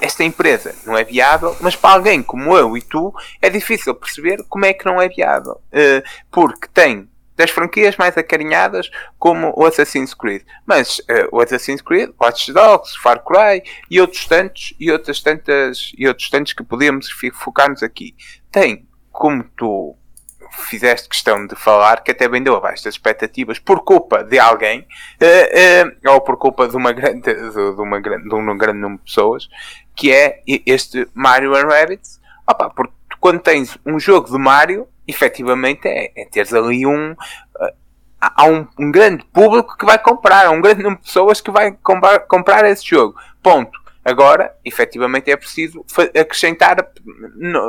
[0.00, 4.44] esta empresa não é viável, mas para alguém como eu e tu é difícil perceber
[4.48, 5.60] como é que não é viável.
[5.72, 10.42] Uh, porque tem das franquias mais acarinhadas como o Assassin's Creed.
[10.66, 15.92] Mas uh, o Assassin's Creed, Watch Dogs, Far Cry e outros tantos e outras tantas
[15.96, 18.14] e outros tantos que podemos focar-nos aqui.
[18.50, 19.96] Tem, como tu
[20.50, 25.88] fizeste questão de falar, que até vendeu abaixo das expectativas por culpa de alguém, uh,
[26.06, 29.04] uh, ou por culpa de uma grande, de, de, uma, de um grande número de
[29.04, 29.48] pessoas,
[29.94, 32.20] que é este Mario Rabbids.
[32.46, 37.12] Opa, porque quando tens um jogo de Mario, efetivamente é, é teres ali um.
[37.12, 37.72] Uh,
[38.20, 41.50] há um, um, grande público que vai comprar, há um grande número de pessoas que
[41.50, 43.14] vai comprar, comprar esse jogo.
[43.42, 43.79] Ponto.
[44.10, 45.84] Agora, efetivamente, é preciso
[46.18, 46.84] acrescentar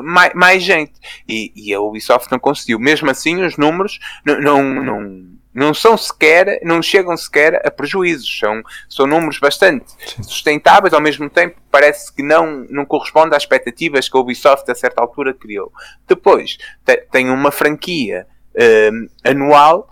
[0.04, 0.94] mais, mais gente.
[1.30, 2.80] E, e, a Ubisoft não conseguiu.
[2.80, 8.40] Mesmo assim, os números não, não, não, não são sequer, não chegam sequer a prejuízos.
[8.40, 9.86] São, são números bastante
[10.24, 14.74] sustentáveis, ao mesmo tempo parece que não, não corresponde às expectativas que a Ubisoft a
[14.74, 15.72] certa altura criou.
[16.08, 16.58] Depois,
[17.12, 18.26] tem uma franquia
[18.92, 19.91] um, anual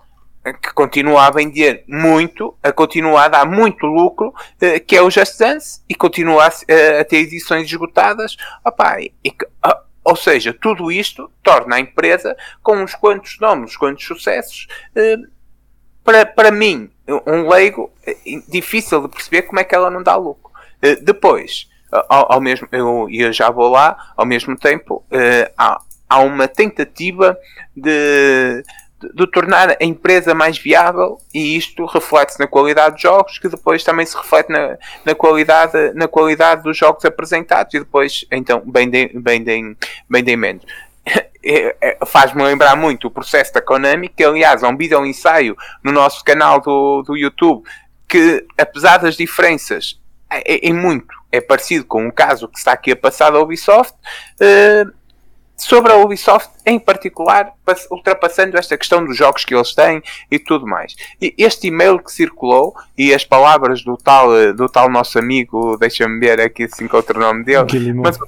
[0.52, 5.10] que continua a vender muito, a continuar a dar muito lucro, uh, que é o
[5.10, 8.36] Just Dance, e continua a, a ter edições esgotadas.
[8.64, 13.76] Opa, e, uh, ou seja, tudo isto torna a empresa com uns quantos nomes, uns
[13.76, 14.66] quantos sucessos.
[16.02, 16.90] para, para mim,
[17.26, 17.92] um leigo,
[18.48, 20.50] difícil de perceber como é que ela não dá lucro.
[21.02, 25.04] depois, ao, ao, mesmo, eu, eu já vou lá, ao mesmo tempo,
[25.56, 27.38] há, há uma tentativa
[27.76, 28.64] de
[29.14, 33.82] de tornar a empresa mais viável e isto reflete-se na qualidade dos jogos, que depois
[33.82, 39.10] também se reflete na, na, qualidade, na qualidade dos jogos apresentados e depois, então, vendem,
[40.08, 40.64] vendem menos.
[41.42, 45.56] É, é, faz-me lembrar muito o processo da Konami, que aliás é um vídeo ensaio
[45.82, 47.66] no nosso canal do, do YouTube,
[48.06, 49.98] que apesar das diferenças
[50.30, 53.94] é, é, muito é parecido com o caso que está aqui a passar da Ubisoft,
[53.94, 54.92] uh,
[55.60, 57.52] sobre a Ubisoft em particular,
[57.90, 60.96] ultrapassando esta questão dos jogos que eles têm e tudo mais.
[61.20, 65.76] E este e-mail que circulou e as palavras do tal, eh, do tal nosso amigo,
[65.76, 68.02] deixa-me ver aqui se encontro o nome dele, Guillemot.
[68.02, 68.18] mas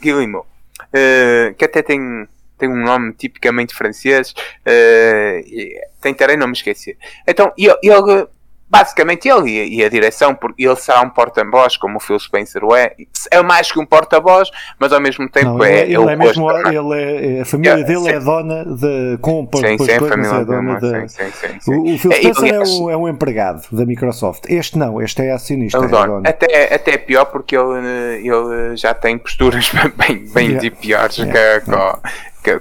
[0.00, 2.26] Guillemot, uh, que até tem,
[2.58, 6.96] tem um nome tipicamente francês, uh, tentarei não me esquecer.
[7.26, 8.26] Então, ele, ele
[8.72, 12.62] basicamente ele e, e, a direção, porque ele será um porta-voz, como o Phil Spencer
[12.74, 12.96] é,
[13.30, 16.16] é mais que um porta-voz, mas ao mesmo tempo não, é, ele, é, ele é
[16.16, 18.16] mesmo, ele é, a família yeah, dele é sim.
[18.16, 21.94] é dona de com sim, sim, a família é dona de, sim, sim, sim, O,
[21.94, 24.44] o Phil Spencer é, um, é um empregado da Microsoft.
[24.48, 25.76] Este não, este é acionista.
[25.76, 26.22] É dono.
[26.24, 30.70] Até, até é pior porque ele, ele já tem posturas bem, bem yeah.
[30.70, 31.60] piores yeah.
[31.60, 32.00] que, yeah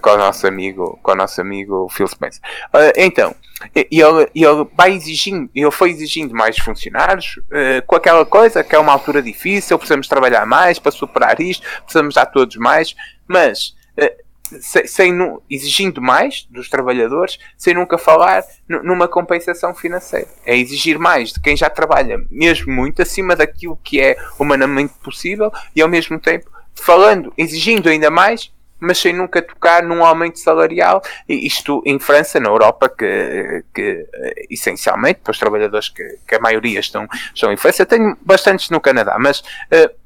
[0.01, 2.41] com o nosso amigo, com o nosso amigo Phil Spencer.
[2.73, 3.35] Uh, então,
[3.75, 8.79] ele, ele vai exigindo, ele foi exigindo mais funcionários, uh, com aquela coisa que é
[8.79, 12.95] uma altura difícil, precisamos trabalhar mais para superar isto, precisamos dar todos mais,
[13.27, 20.27] mas uh, sem, sem, exigindo mais dos trabalhadores, sem nunca falar numa compensação financeira.
[20.45, 25.51] É exigir mais de quem já trabalha, mesmo muito acima daquilo que é humanamente possível,
[25.75, 31.01] e ao mesmo tempo falando, exigindo ainda mais mas sem nunca tocar num aumento salarial.
[31.29, 34.05] Isto em França, na Europa, que, que
[34.49, 38.81] essencialmente, para os trabalhadores que, que a maioria estão, estão em França, tenho bastantes no
[38.81, 40.01] Canadá, mas uh,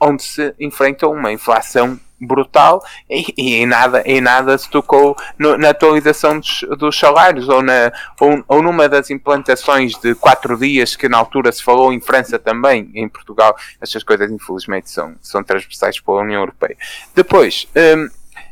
[0.00, 5.56] onde se enfrenta uma inflação brutal e, e, em nada em nada se tocou no,
[5.56, 10.96] na atualização dos, dos salários ou, na, ou, ou, numa das implantações de quatro dias
[10.96, 15.44] que na altura se falou em França também em Portugal estas coisas infelizmente são, são
[15.44, 16.76] transversais para a União Europeia
[17.14, 18.08] depois um,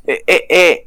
[0.06, 0.86] é, é, é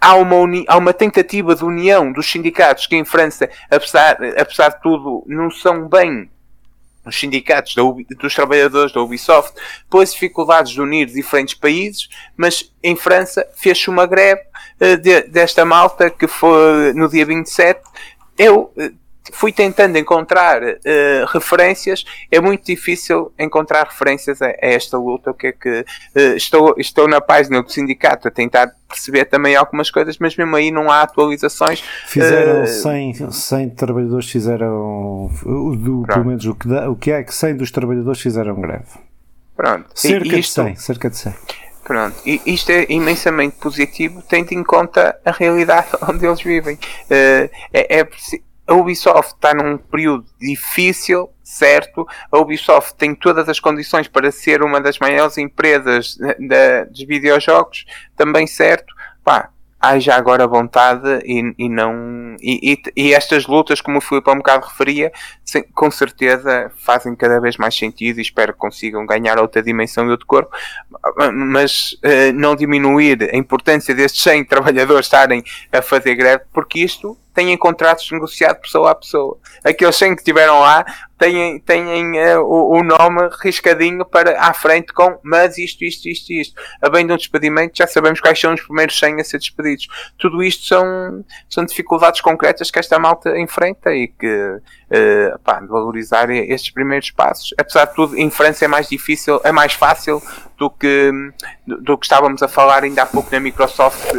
[0.00, 4.70] há uma, uni, há uma tentativa de união dos sindicatos que em França, apesar, apesar
[4.70, 6.28] de tudo, não são bem
[7.04, 7.82] os sindicatos da,
[8.18, 9.54] dos trabalhadores da Ubisoft
[9.88, 14.40] pelas dificuldades de unir diferentes países, mas em França fez-se uma greve
[14.80, 17.80] uh, de, desta malta que foi no dia 27.
[18.36, 20.76] Eu uh, fui tentando encontrar uh,
[21.32, 25.30] referências, é muito difícil encontrar referências a, a esta luta.
[25.30, 29.56] O que é que uh, estou, estou na página do sindicato a tentar perceber também
[29.56, 31.82] algumas coisas, mas mesmo aí não há atualizações.
[32.06, 37.22] Fizeram uh, 100, 100 trabalhadores fizeram do, pelo menos o que, dá, o que é
[37.22, 39.06] que 100 dos trabalhadores fizeram greve.
[39.56, 39.88] Pronto.
[39.94, 41.34] Cerca e isto, de 100, cerca de 100.
[41.86, 46.74] Pronto, e isto é imensamente positivo, tendo em conta a realidade onde eles vivem.
[46.74, 48.08] Uh, é, é,
[48.66, 52.06] a Ubisoft está num período difícil, certo?
[52.30, 56.18] A Ubisoft tem todas as condições para ser uma das maiores empresas
[56.90, 57.84] dos videojogos,
[58.16, 58.94] também certo?
[59.22, 59.50] Pá,
[59.80, 62.36] haja agora vontade e, e não.
[62.40, 65.12] E, e, e, estas lutas, como o Filipe há um bocado referia,
[65.74, 70.10] com certeza fazem cada vez mais sentido e espero que consigam ganhar outra dimensão e
[70.10, 70.50] outro corpo,
[71.32, 77.16] mas uh, não diminuir a importância destes 100 trabalhadores estarem a fazer greve, porque isto
[77.36, 79.38] têm contratos negociados pessoa a pessoa.
[79.62, 80.84] Aqueles 100 que estiveram lá
[81.18, 86.32] têm, têm uh, o, o, nome riscadinho para à frente com mas isto, isto, isto,
[86.32, 86.60] isto.
[86.80, 89.86] A de um despedimento já sabemos quais são os primeiros 100 a ser despedidos.
[90.18, 96.30] Tudo isto são, são dificuldades concretas que esta malta enfrenta e que uh, pá, valorizar
[96.30, 97.52] estes primeiros passos.
[97.58, 100.22] Apesar de tudo, em França é mais difícil, é mais fácil
[100.58, 101.10] do que,
[101.66, 104.12] do que estávamos a falar ainda há pouco na Microsoft,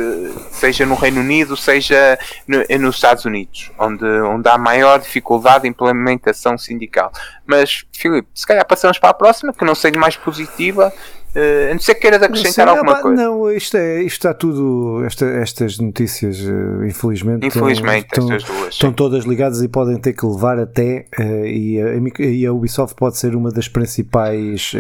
[0.52, 5.70] seja no Reino Unido, seja no, nos Estados Unidos, onde, onde há maior dificuldade de
[5.70, 7.12] implementação sindical.
[7.46, 10.94] Mas, Filipe, se calhar passamos para a próxima, que não seja mais positiva,
[11.38, 13.22] Uh, a não ser que queiras acrescentar sei, alguma coisa.
[13.22, 15.06] Não, isto, é, isto está tudo.
[15.06, 20.26] Esta, estas notícias, uh, infelizmente, infelizmente estão, estão, estão, todas ligadas e podem ter que
[20.26, 21.06] levar até.
[21.20, 24.74] Uh, e, a, e, a, Ubisoft pode ser uma das principais.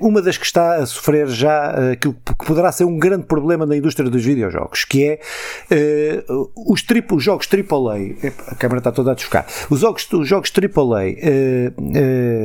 [0.00, 3.76] uma das que está a sofrer já aquilo que poderá ser um grande problema na
[3.76, 5.20] indústria dos videojogos, que é
[6.56, 8.32] os, triplo, os jogos AAA.
[8.46, 9.46] A câmera está toda a desfocar.
[9.68, 11.14] Os jogos, os jogos AAA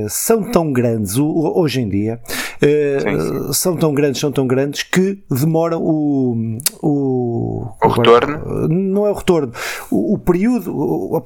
[0.10, 2.20] são tão grandes hoje em dia
[2.62, 6.58] uh, são tão grandes, são tão grandes que demoram o.
[6.82, 8.67] O, o retorno?
[8.67, 9.52] Não é o retorno.
[9.89, 11.22] O, o período.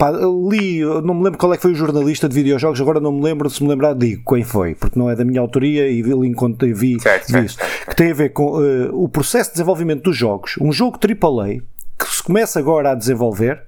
[0.50, 3.22] Li, não me lembro qual é que foi o jornalista de videojogos, agora não me
[3.22, 6.14] lembro, se me lembrar, digo quem foi, porque não é da minha autoria e vi,
[6.14, 7.58] vi, vi, certo, vi isso.
[7.88, 10.56] Que tem a ver com uh, o processo de desenvolvimento dos jogos.
[10.60, 11.62] Um jogo AAA
[11.98, 13.64] que se começa agora a desenvolver,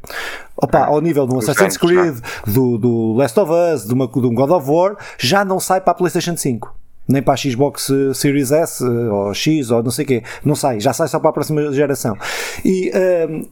[0.55, 4.33] opa, ao nível do Assassin's Creed, do, do Last of Us, de, uma, de um
[4.35, 8.51] God of War, já não sai para a PlayStation 5 nem para a Xbox Series
[8.51, 11.33] S ou X ou não sei o quê, não sai, já sai só para a
[11.33, 12.15] próxima geração.
[12.63, 12.91] E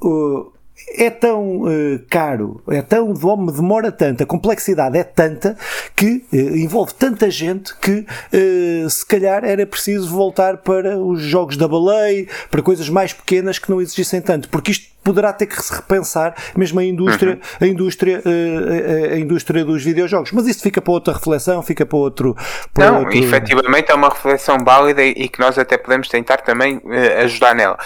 [0.02, 0.52] uh,
[0.96, 5.58] é tão uh, caro, é tão demora tanto, a complexidade é tanta
[5.96, 11.58] que uh, envolve tanta gente que uh, se calhar era preciso voltar para os jogos
[11.58, 15.62] da baleia, para coisas mais pequenas que não exigissem tanto, porque isto poderá ter que
[15.62, 17.40] se repensar mesmo a indústria, uhum.
[17.62, 20.34] a indústria, a, a, indústria dos videojogos.
[20.34, 22.36] Mas isso fica para outra reflexão, fica para outro.
[22.74, 23.18] Para não, outro...
[23.18, 26.82] efetivamente é uma reflexão válida e que nós até podemos tentar também
[27.24, 27.78] ajudar nela.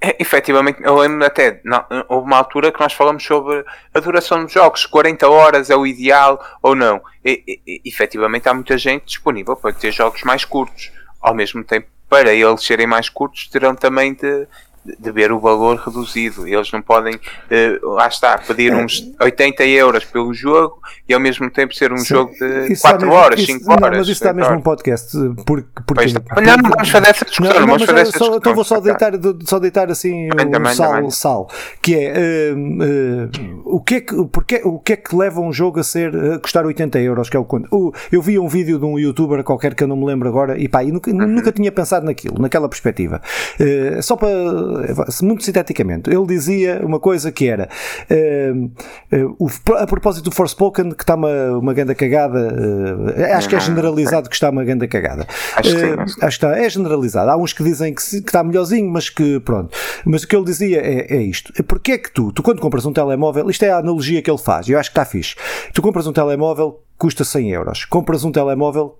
[0.00, 4.44] É, efetivamente, eu lembro até, não, houve uma altura que nós falamos sobre a duração
[4.44, 7.00] dos jogos, 40 horas é o ideal ou não.
[7.24, 10.92] E, e, efetivamente há muita gente disponível para ter jogos mais curtos.
[11.20, 14.46] Ao mesmo tempo, para eles serem mais curtos, terão também de,
[14.84, 16.46] de ver o valor reduzido.
[16.46, 21.50] Eles não podem, uh, lá está, pedir uns 80 euros pelo jogo e ao mesmo
[21.50, 23.80] tempo ser um Sim, jogo de 4 horas, 5 horas.
[23.80, 25.12] Não, mas isso está mesmo um podcast.
[25.44, 27.54] Porque, porque, porque, não, não vamos fazer essa discussão.
[27.54, 29.12] Não, não vamos fazer essa só, Então vou só deitar,
[29.44, 31.10] só deitar assim também, um também, sal, também.
[31.10, 31.50] sal,
[31.82, 35.52] que é uh, uh, o, que é que, porque, o que é que leva um
[35.52, 37.68] jogo a ser a custar 80 euros, que é o quanto.
[38.10, 40.68] eu vi um vídeo de um youtuber qualquer que eu não me lembro agora e
[40.68, 41.26] pá, e nunca, uhum.
[41.26, 43.20] nunca tinha pensado naquilo, naquela perspectiva.
[44.02, 44.28] só para
[45.22, 47.68] muito sinteticamente, ele dizia uma coisa que era
[48.10, 53.56] uh, uh, a propósito do Forspoken que está uma, uma ganda cagada, uh, acho que
[53.56, 55.26] é generalizado que está uma ganda cagada.
[55.56, 57.30] Acho que, sim, acho que está, é generalizado.
[57.30, 59.76] Há uns que dizem que, que, está melhorzinho, mas que pronto.
[60.04, 62.84] Mas o que ele dizia é, é isto: porque é que tu, tu quando compras
[62.86, 65.34] um telemóvel, isto é a analogia que ele faz, e eu acho que está fixe.
[65.72, 67.84] Tu compras um telemóvel, custa 100 euros.
[67.84, 68.98] Compras um telemóvel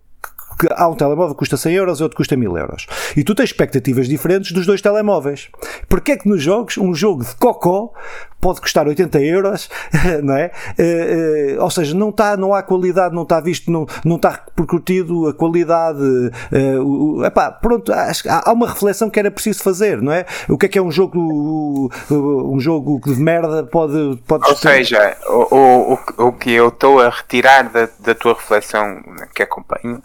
[0.58, 2.86] que há um telemóvel que custa 100 euros e outro custa 1000 euros.
[3.16, 5.48] E tu tens expectativas diferentes dos dois telemóveis.
[5.88, 7.92] Porquê é que nos jogos, um jogo de cocó
[8.40, 9.68] pode custar 80 euros,
[10.22, 10.50] não é?
[10.78, 14.30] Uh, uh, ou seja, não, tá, não há qualidade, não está visto, não, não está
[14.46, 16.00] repercutido a qualidade.
[16.00, 20.24] Uh, epá, pronto, há, uma reflexão que era preciso fazer, não é?
[20.48, 24.18] O que é que é um jogo, um jogo de merda pode.
[24.26, 29.02] pode ou seja, o, o, o que eu estou a retirar da, da tua reflexão
[29.34, 30.00] que acompanho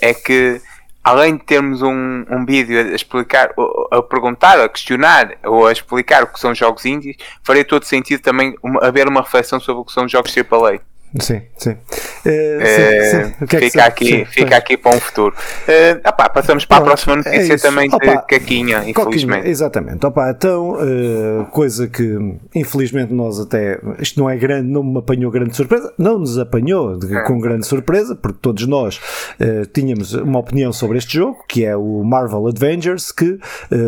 [0.00, 0.60] é que
[1.02, 3.50] além de termos um, um vídeo a explicar,
[3.90, 8.22] a perguntar, a questionar ou a explicar o que são jogos indies, faria todo sentido
[8.22, 10.80] também haver uma reflexão sobre o que são jogos AAA.
[11.20, 11.70] Sim, sim.
[11.70, 15.34] Uh, que é fica, aqui, sim, fica aqui para um futuro.
[15.68, 19.48] Uh, opá, passamos para Pronto, a próxima notícia é também de Caquinha, infelizmente.
[19.48, 20.04] exatamente.
[20.04, 23.78] Opa, então, uh, coisa que infelizmente nós até.
[24.00, 25.92] Isto não é grande, não me apanhou grande surpresa.
[25.96, 29.00] Não nos apanhou de, com grande surpresa, porque todos nós
[29.72, 33.38] tínhamos uma opinião sobre este jogo, que é o Marvel Avengers, que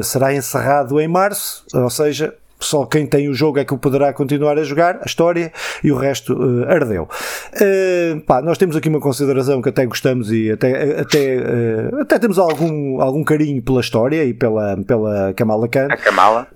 [0.03, 4.13] será encerrado em março, ou seja, só quem tem o jogo é que o poderá
[4.13, 5.53] continuar a jogar, a história,
[5.85, 7.09] e o resto uh, ardeu.
[7.55, 12.19] Uh, pá, nós temos aqui uma consideração que até gostamos e até, até, uh, até
[12.19, 15.89] temos algum, algum carinho pela história e pela, pela Kamala Khan.
[15.91, 16.49] A Kamala.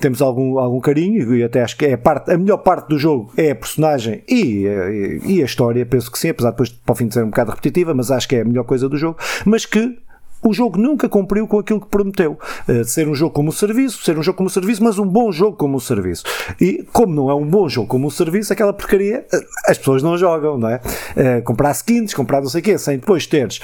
[0.00, 2.98] temos algum, algum carinho e até acho que é a, parte, a melhor parte do
[2.98, 6.70] jogo é a personagem e, e, e a história, penso que sim, apesar de depois
[6.70, 8.88] para o fim de ser um bocado repetitiva, mas acho que é a melhor coisa
[8.88, 9.96] do jogo, mas que
[10.42, 12.38] o jogo nunca cumpriu com aquilo que prometeu.
[12.68, 15.56] Uh, ser um jogo como serviço, ser um jogo como serviço, mas um bom jogo
[15.56, 16.24] como serviço.
[16.60, 20.16] E como não é um bom jogo como serviço, aquela porcaria uh, as pessoas não
[20.16, 20.80] jogam, não é?
[21.16, 23.60] Uh, comprar skins, comprar não sei o quê, sem depois teres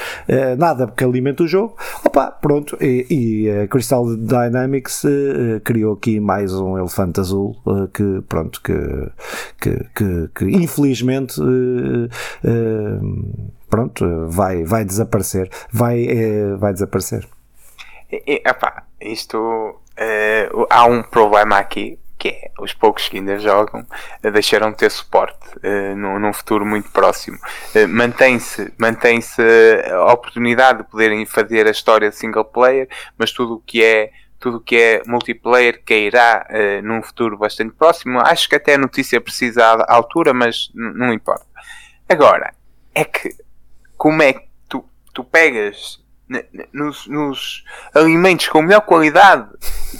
[0.59, 2.77] nada que alimente o jogo, opa, pronto.
[2.81, 5.03] E, e a Crystal Dynamics
[5.63, 7.57] criou aqui mais um elefante azul
[7.93, 8.75] que, pronto, que,
[9.61, 11.41] que, que, que infelizmente
[13.75, 15.51] pronto, vai, vai desaparecer.
[15.69, 17.27] Vai, é, vai desaparecer.
[18.09, 18.41] E,
[19.01, 24.71] isto uh, há um problema aqui que é os poucos que ainda jogam uh, deixaram
[24.71, 27.37] de ter suporte uh, num, num, futuro muito próximo.
[27.75, 29.19] Uh, mantém-se mantém
[29.91, 34.61] a oportunidade de poderem fazer a história single player, mas tudo o que é tudo
[34.61, 38.21] que é multiplayer cairá uh, num futuro bastante próximo.
[38.21, 41.45] Acho que até a notícia precisa à altura, mas não importa.
[42.09, 42.55] Agora,
[42.95, 43.44] é que
[43.97, 46.03] como é que tu, tu pegas
[46.73, 47.65] nos, nos,
[47.95, 49.47] alimentos com melhor qualidade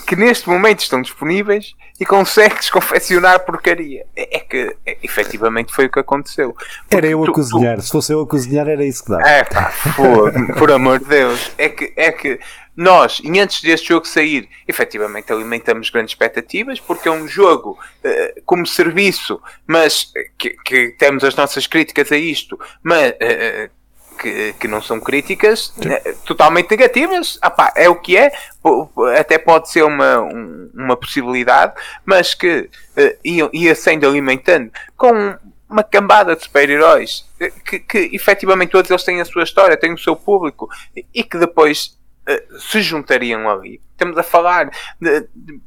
[0.07, 4.07] que neste momento estão disponíveis e consegues confeccionar porcaria.
[4.17, 6.53] É, é que é, efetivamente foi o que aconteceu.
[6.53, 7.83] Porque era eu a tu, cozinhar, tu...
[7.83, 9.29] se fosse eu a cozinhar era isso que dava.
[9.29, 11.53] É pá, por, por amor de Deus.
[11.59, 12.41] É que, é que
[12.77, 18.43] nós, e antes deste jogo sair, efetivamente alimentamos grandes expectativas, porque é um jogo uh,
[18.45, 23.11] como serviço, mas que, que, temos as nossas críticas a isto, mas.
[23.13, 23.84] Uh,
[24.25, 27.39] que, que não são críticas né, totalmente negativas.
[27.43, 28.33] Ah, pá, é o que é,
[29.19, 31.75] até pode ser uma, um, uma possibilidade,
[32.07, 35.37] mas que uh, ia, ia sendo alimentando com
[35.69, 39.93] uma cambada de super-heróis eh, que, que efetivamente todos eles têm a sua história, têm
[39.93, 40.69] o seu público
[41.13, 41.99] e que depois
[42.29, 43.83] uh, se juntariam ali.
[43.93, 45.61] Estamos a falar de, de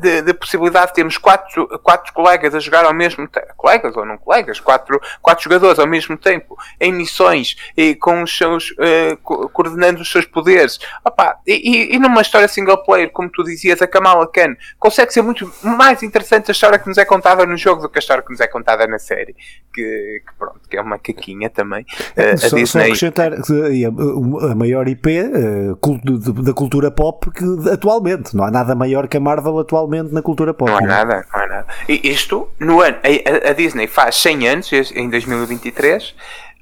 [0.00, 4.04] de, de, possibilidade de termos quatro, quatro colegas a jogar ao mesmo tempo, colegas ou
[4.04, 9.16] não colegas, quatro, quatro jogadores ao mesmo tempo, em missões e com os seus, uh,
[9.22, 10.78] co coordenando os seus poderes.
[11.04, 15.22] Opa, e, e, numa história single player, como tu dizias, a Kamala Khan consegue ser
[15.22, 18.22] muito mais interessante a história que nos é contada no jogo do que a história
[18.22, 19.36] que nos é contada na série.
[19.72, 21.84] Que, que pronto, que é uma caquinha também.
[22.16, 22.82] Uh, só, a Disney...
[22.84, 28.34] acrescentar a, a maior IP uh, da cultura pop que atualmente.
[28.34, 30.70] Não há nada maior que a Marvel atualmente atualmente na cultura pop.
[30.70, 30.86] Não há é?
[30.86, 31.66] nada, não há nada.
[31.88, 36.14] E isto, no ano, a, a Disney faz 100 anos, em 2023,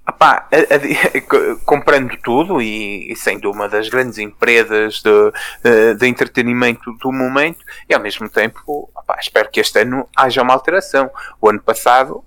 [0.09, 5.33] Epá, a, a, comprando tudo e, e, sendo uma das grandes empresas de,
[5.63, 10.43] de, de, entretenimento do momento e ao mesmo tempo epá, espero que este ano haja
[10.43, 11.09] uma alteração.
[11.41, 12.25] O ano passado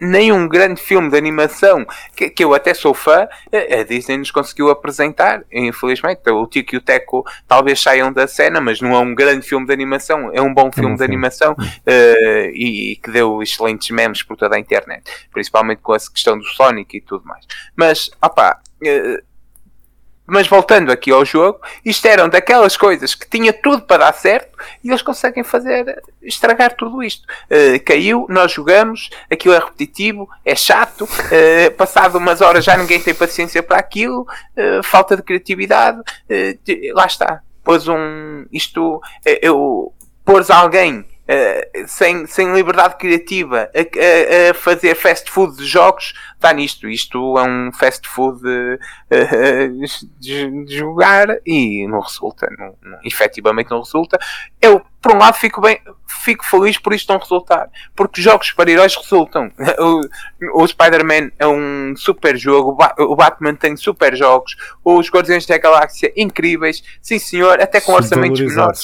[0.00, 4.30] nem um grande filme de animação que, que, eu até sou fã, a Disney nos
[4.30, 5.44] conseguiu apresentar.
[5.52, 9.46] Infelizmente, o Tico e o Teco talvez saiam da cena, mas não é um grande
[9.46, 13.42] filme de animação, é um bom filme é de animação uh, e, e, que deu
[13.42, 17.44] excelentes memes por toda a internet, principalmente com essa questão do Sonic e tudo mais.
[17.76, 18.60] Mas, opá.
[18.82, 19.35] Uh,
[20.26, 24.58] mas voltando aqui ao jogo, isto eram daquelas coisas que tinha tudo para dar certo
[24.82, 27.26] e eles conseguem fazer estragar tudo isto.
[27.44, 33.00] Uh, caiu, nós jogamos, aquilo é repetitivo, é chato, uh, passado umas horas já ninguém
[33.00, 36.00] tem paciência para aquilo, uh, falta de criatividade,
[36.92, 37.40] lá está.
[37.62, 38.46] Pôs um.
[38.52, 39.00] Isto.
[39.42, 39.92] eu
[40.24, 46.14] pôs alguém Uh, sem, sem liberdade criativa a, a, a, fazer fast food de jogos
[46.36, 46.88] está nisto.
[46.88, 49.86] Isto é um fast food uh,
[50.20, 52.48] de, de, jogar e não resulta.
[52.56, 54.18] Não, não, efetivamente não resulta.
[54.60, 55.80] Eu, por um lado, fico bem,
[56.24, 57.68] fico feliz por isto não resultar.
[57.94, 59.50] Porque jogos para heróis resultam.
[59.78, 62.76] O, o Spider-Man é um super jogo.
[62.98, 64.56] O Batman tem super jogos.
[64.84, 66.82] Os Guardiões da Galáxia incríveis.
[67.00, 67.60] Sim, senhor.
[67.60, 68.80] Até com orçamentos menores.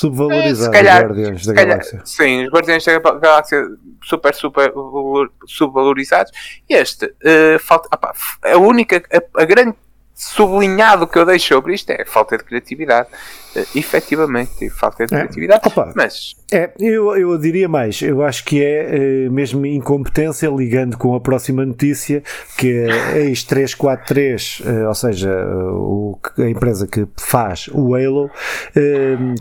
[0.63, 2.03] É, calhar, Guardiões da calhar, Galáxia.
[2.05, 3.67] Sim, os Guardiões da Galáxia
[4.03, 4.73] super, super
[5.47, 6.33] subvalorizados.
[6.69, 9.75] Este, uh, falta, opa, a única, a, a grande
[10.15, 13.09] sublinhado que eu deixo sobre isto é a falta de criatividade.
[13.57, 15.19] Uh, efetivamente falta de é.
[15.19, 15.63] criatividade.
[15.67, 20.99] Opa, mas é, eu, eu diria mais, eu acho que é uh, mesmo incompetência, ligando
[20.99, 22.23] com a próxima notícia,
[22.59, 28.31] que é a X343, uh, ou seja, o, a empresa que faz o Halo,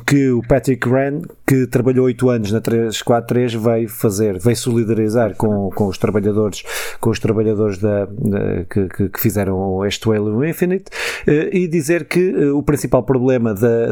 [0.06, 5.70] que o Patrick Rand, que trabalhou 8 anos na 343, veio fazer, veio solidarizar com,
[5.72, 6.64] com os trabalhadores,
[7.02, 10.86] com os trabalhadores da, da que, que, que, fizeram este Halo Infinite,
[11.28, 13.92] e dizer que o principal problema da,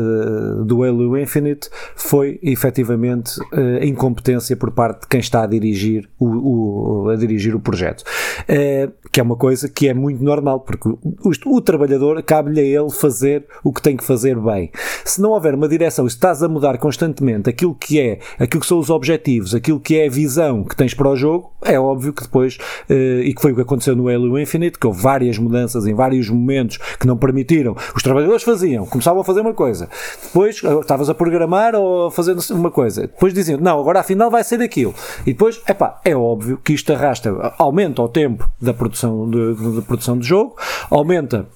[0.66, 7.05] do Halo Infinite foi efetivamente uh, incompetência por parte de quem está a dirigir o,
[7.05, 8.03] o a dirigir o projeto.
[8.41, 12.61] Uh, que é uma coisa que é muito normal, porque o, o, o trabalhador cabe-lhe
[12.61, 14.72] a ele fazer o que tem que fazer bem.
[15.03, 18.67] Se não houver uma direção e estás a mudar constantemente aquilo que é, aquilo que
[18.67, 22.13] são os objetivos, aquilo que é a visão que tens para o jogo, é óbvio
[22.13, 22.57] que depois,
[22.89, 25.93] uh, e que foi o que aconteceu no Halo Infinite, que houve várias mudanças em
[25.93, 27.76] vários momentos que não permitiram.
[27.93, 29.89] Os trabalhadores faziam, começavam a fazer uma coisa,
[30.24, 33.01] depois estavas a programar ou a fazer uma coisa.
[33.01, 34.93] Depois diziam, não, agora afinal vai ser aquilo.
[35.24, 39.76] E depois, epá, é óbvio que isto arrasta, aumenta o tempo da produção de, de,
[39.76, 40.55] de produção de jogo,
[40.89, 41.47] aumenta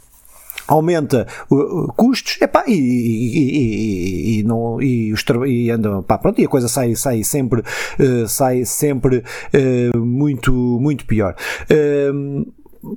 [0.68, 6.40] aumenta uh, custos epá, e, e, e, e, não, e, os, e andam pá, pronto,
[6.40, 9.18] e a coisa sai, sai sempre, uh, sai sempre
[9.54, 11.36] uh, muito, muito pior.
[11.70, 12.46] Uh,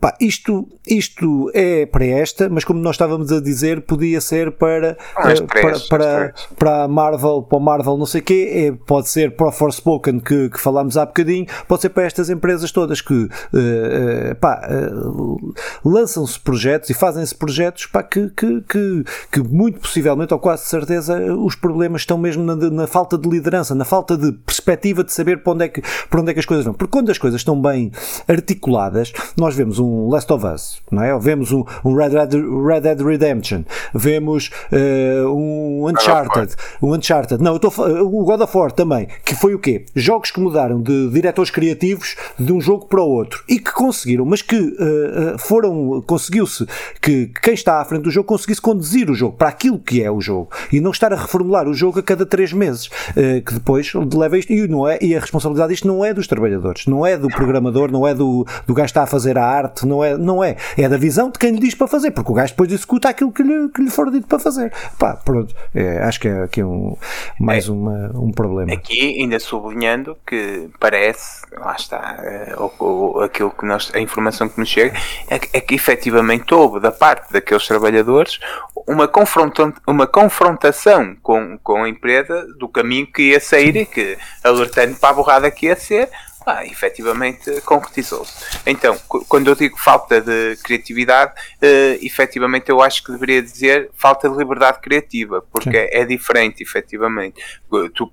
[0.01, 4.97] Pá, isto, isto é para esta, mas como nós estávamos a dizer, podia ser para,
[5.17, 9.09] uh, para, para, para a Marvel, para o Marvel não sei o quê, é, pode
[9.09, 13.01] ser para o Forspoken que, que falámos há bocadinho, pode ser para estas empresas todas
[13.01, 20.35] que uh, uh, lançam-se projetos e fazem-se projetos pá, que, que, que, que, muito possivelmente,
[20.35, 24.33] ou quase certeza, os problemas estão mesmo na, na, falta de liderança, na falta de
[24.33, 26.75] perspectiva de saber para onde, é que, para onde é que as coisas vão.
[26.75, 27.93] Porque quando as coisas estão bem
[28.27, 31.15] articuladas, nós vemos vemos um Last of Us, não é?
[31.15, 33.63] Ou vemos um, um Red, Dead, Red Dead Redemption,
[33.95, 37.73] vemos uh, um Uncharted, um Uncharted, não, eu estou
[38.03, 39.85] o God of War também, que foi o quê?
[39.95, 44.25] Jogos que mudaram de diretores criativos de um jogo para o outro e que conseguiram,
[44.25, 46.67] mas que uh, foram, conseguiu-se
[47.01, 50.11] que quem está à frente do jogo conseguisse conduzir o jogo para aquilo que é
[50.11, 53.55] o jogo e não estar a reformular o jogo a cada três meses, uh, que
[53.55, 57.05] depois leva isto, e, não é, e a responsabilidade disto não é dos trabalhadores, não
[57.05, 59.87] é do programador, não é do, do gajo que está a fazer a arte arte,
[59.87, 60.57] não é, não é.
[60.77, 63.33] É da visão de quem lhe diz para fazer, porque o gajo depois executa aquilo
[63.33, 64.73] que lhe, que lhe for dito para fazer.
[64.99, 65.55] Pá, pronto.
[65.75, 66.97] É, acho que é aqui um,
[67.39, 68.73] mais é, uma, um problema.
[68.73, 72.17] Aqui, ainda sublinhando que parece, lá está,
[72.57, 74.97] ou, ou, aquilo que nós, a informação que nos chega,
[75.29, 78.39] é, é que efetivamente houve da parte daqueles trabalhadores
[78.87, 84.17] uma, confronta, uma confrontação com, com a empresa do caminho que ia sair e que
[84.45, 86.09] alertando para a borrada que ia ser,
[86.47, 88.33] ah, efetivamente concretizou-se.
[88.65, 88.97] Então,
[89.29, 94.37] quando eu digo falta de criatividade, uh, efetivamente eu acho que deveria dizer falta de
[94.37, 97.43] liberdade criativa, porque é, é, diferente, efetivamente.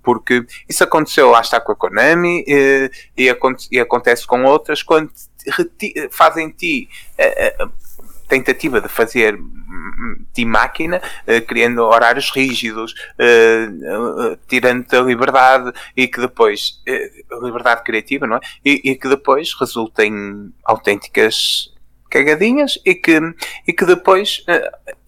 [0.01, 3.31] Porque isso aconteceu lá está com a Konami uh, e,
[3.71, 5.11] e, acontece com outras quando
[6.09, 7.82] fazem ti uh,
[8.33, 9.37] tentativa de fazer
[10.33, 16.81] de máquina, uh, criando horários rígidos, uh, uh, tirando a liberdade e que depois,
[17.41, 18.39] liberdade criativa, não é?
[18.65, 21.71] E, e, que depois resulta em autênticas
[22.09, 23.19] cagadinhas e que,
[23.67, 24.43] e que depois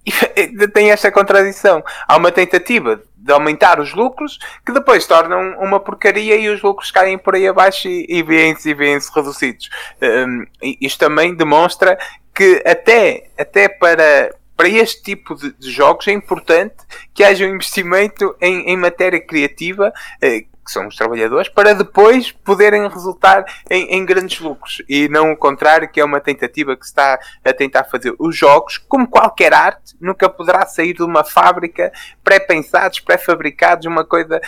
[0.74, 1.84] tem esta contradição.
[2.08, 6.92] Há uma tentativa de aumentar os lucros que depois tornam uma porcaria e os lucros
[6.92, 9.70] caem por aí abaixo e, e vêm-se e vêm reduzidos.
[10.02, 10.46] Um,
[10.80, 11.98] isto também demonstra
[12.34, 16.76] que até, até para, para este tipo de, de jogos é importante
[17.14, 19.92] que haja um investimento em, em matéria criativa,
[20.22, 24.82] eh, que são os trabalhadores, para depois poderem resultar em, em, grandes lucros.
[24.90, 28.14] E não o contrário, que é uma tentativa que se está a tentar fazer.
[28.18, 31.92] Os jogos, como qualquer arte, nunca poderá sair de uma fábrica
[32.24, 34.42] pré-pensados, pré-fabricados, uma coisa.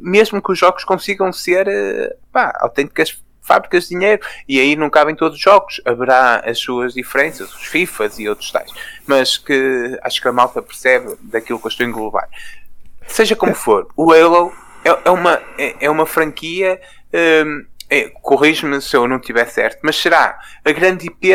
[0.00, 4.88] Mesmo que os jogos consigam ser eh, pá, autênticas fábricas de dinheiro e aí não
[4.88, 5.80] cabem todos os jogos.
[5.84, 8.70] Haverá as suas diferenças, os FIFAs e outros tais,
[9.06, 12.28] mas que acho que a malta percebe daquilo que eu estou a englobar.
[13.06, 14.52] Seja como for, o Halo
[14.84, 16.80] é, é uma, é, é, uma franquia.
[17.12, 21.28] Um, é, Corrige-me se eu não estiver certo, mas será a grande IP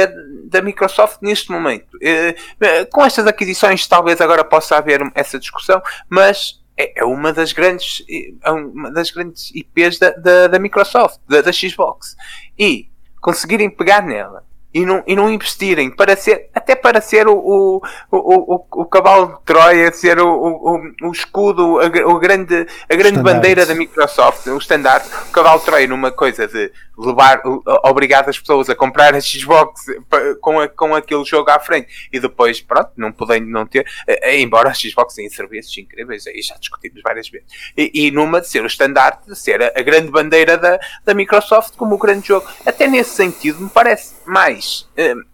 [0.46, 1.96] da Microsoft neste momento.
[1.98, 5.80] Uh, com estas aquisições, talvez agora possa haver essa discussão,
[6.10, 8.04] mas é, é uma das grandes,
[8.44, 12.16] é uma das grandes IPs da, da, da Microsoft, da, da, Xbox.
[12.58, 12.90] E
[13.22, 14.47] conseguirem pegar nela
[14.78, 18.86] e não, e não investirem para ser, até para ser o, o, o, o, o
[18.86, 23.74] cavalo de Troia, ser o, o, o escudo, a, a grande, a grande bandeira da
[23.74, 27.42] Microsoft, o estandarte, o cavalo de Troia numa coisa de levar,
[27.86, 29.86] obrigar as pessoas a comprar a Xbox
[30.42, 32.10] com, a, com aquele jogo à frente.
[32.14, 33.84] E depois, pronto, não podendo não ter,
[34.34, 38.48] embora a Xbox tenha serviços incríveis, aí já discutimos várias vezes, e, e numa de
[38.48, 42.28] ser o estandarte, de ser a, a grande bandeira da, da Microsoft como o grande
[42.28, 42.48] jogo.
[42.64, 44.88] Até nesse sentido, me parece mais.
[44.98, 45.26] Uh,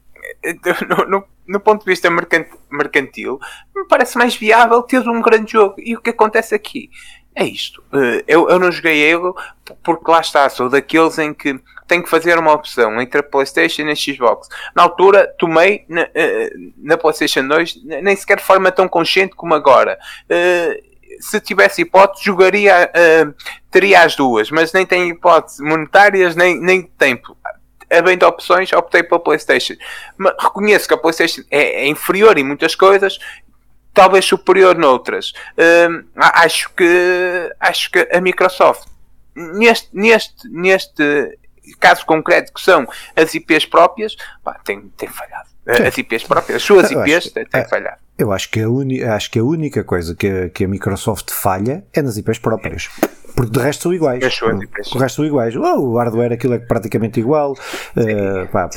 [0.88, 3.40] no, no, no, ponto de vista mercantil,
[3.76, 5.76] me parece mais viável ter um grande jogo.
[5.78, 6.90] E o que acontece aqui
[7.36, 7.84] é isto.
[7.92, 9.36] Uh, eu, eu não joguei Halo
[9.84, 13.84] porque lá está, sou daqueles em que tenho que fazer uma opção entre a PlayStation
[13.84, 14.48] e a Xbox.
[14.76, 16.08] Na altura, tomei na,
[16.78, 20.00] na PlayStation 2, nem sequer de forma tão consciente como agora.
[21.20, 23.34] Se tivesse hipótese, jogaria, uh,
[23.70, 27.38] teria as duas, mas nem tem hipótese monetárias, nem, nem tempo.
[28.02, 29.76] De opções, optei pela PlayStation.
[30.18, 33.20] Mas reconheço que a PlayStation é, é inferior em muitas coisas,
[33.94, 35.34] talvez superior noutras.
[35.58, 38.88] Uh, acho que acho que a Microsoft
[39.36, 41.38] neste, neste, neste
[41.80, 45.50] caso concreto que são as IPs próprias, pá, tem, tem falhado.
[45.66, 47.98] As IPs próprias, as suas IPs têm, têm falhado.
[48.18, 51.32] Eu acho que a, uni, acho que a única coisa que a, que a Microsoft
[51.32, 52.90] falha é nas IPs próprias.
[53.36, 54.24] Porque de resto são iguais.
[54.94, 55.56] O resto são iguais.
[55.56, 57.54] Oh, o hardware aquilo é praticamente igual.
[57.96, 58.70] Uh, pá,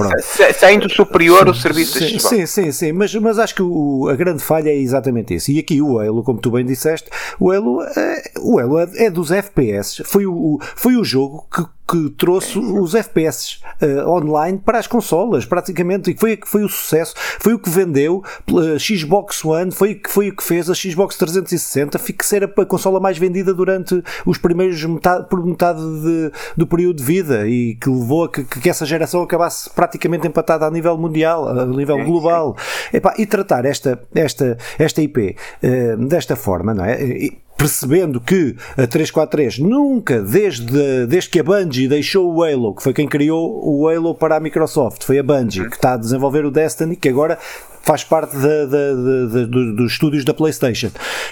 [0.55, 4.43] Saindo superior o serviço sim, sim, sim, sim, mas, mas acho que o, a grande
[4.43, 5.51] falha é exatamente isso.
[5.51, 9.11] E aqui o Halo, como tu bem disseste, o Halo, é, o Halo é, é
[9.11, 10.03] dos FPS.
[10.05, 15.45] Foi o, foi o jogo que que trouxe os FPS uh, online para as consolas,
[15.45, 20.31] praticamente, e foi, foi o sucesso, foi o que vendeu uh, Xbox One, foi, foi
[20.31, 24.39] o que fez a Xbox 360 fique ser a, a consola mais vendida durante os
[24.39, 28.69] primeiros metade, por metade de, do período de vida e que levou a que, que,
[28.69, 32.57] essa geração acabasse praticamente empatada a nível mundial, a nível global.
[32.93, 37.03] Epá, e tratar esta, esta, esta IP uh, eh, desta forma, não é?
[37.03, 42.83] E, percebendo que a 343 nunca, desde, desde que a Bungie deixou o Halo, que
[42.83, 45.71] foi quem criou o Halo para a Microsoft, foi a Bungie uhum.
[45.71, 47.39] que está a desenvolver o Destiny, que agora
[47.83, 50.91] faz parte dos estúdios da PlayStation.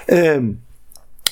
[0.09, 0.57] Um,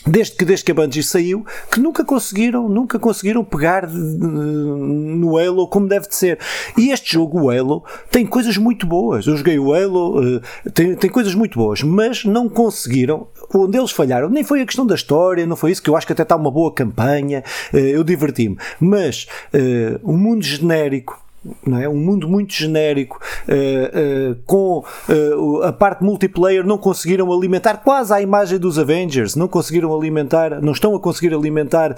[0.06, 5.68] desde que, desde que a Bungie saiu, que nunca conseguiram, nunca conseguiram pegar no Halo
[5.68, 6.38] como deve de ser.
[6.76, 9.26] E este jogo, o Halo, tem coisas muito boas.
[9.26, 13.28] Eu joguei o Halo, eh, tem, tem coisas muito boas, mas não conseguiram.
[13.54, 16.06] Onde eles falharam, nem foi a questão da história, não foi isso, que eu acho
[16.06, 17.42] que até está uma boa campanha,
[17.72, 18.56] eh, eu diverti-me.
[18.80, 21.22] Mas uh, o mundo genérico
[21.66, 21.88] não é?
[21.88, 28.12] um mundo muito genérico uh, uh, com uh, a parte multiplayer não conseguiram alimentar quase
[28.12, 31.96] à imagem dos Avengers não conseguiram alimentar não estão a conseguir alimentar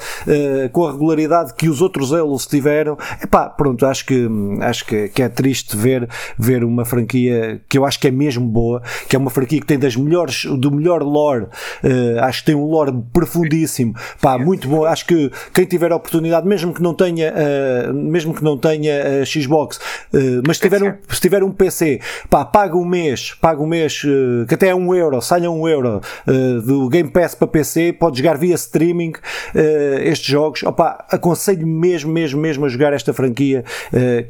[0.73, 2.97] com a regularidade que os outros Halos tiveram.
[3.23, 4.29] Epá, pronto, acho que
[4.61, 8.47] acho que, que, é triste ver, ver uma franquia que eu acho que é mesmo
[8.47, 11.47] boa que é uma franquia que tem das melhores do melhor lore
[12.21, 13.95] acho que tem um lore profundíssimo.
[14.21, 17.33] Pá, muito bom, acho que quem tiver a oportunidade mesmo que não tenha
[17.93, 22.45] mesmo que não tenha Xbox, uh, mas se tiver, um, se tiver um PC, pá,
[22.45, 26.01] paga um mês, paga um mês, uh, que até é um euro, saia um euro
[26.27, 29.13] uh, do Game Pass para PC, pode jogar via streaming
[30.01, 33.65] estes jogos, opá, aconselho mesmo, mesmo, mesmo a jogar esta franquia,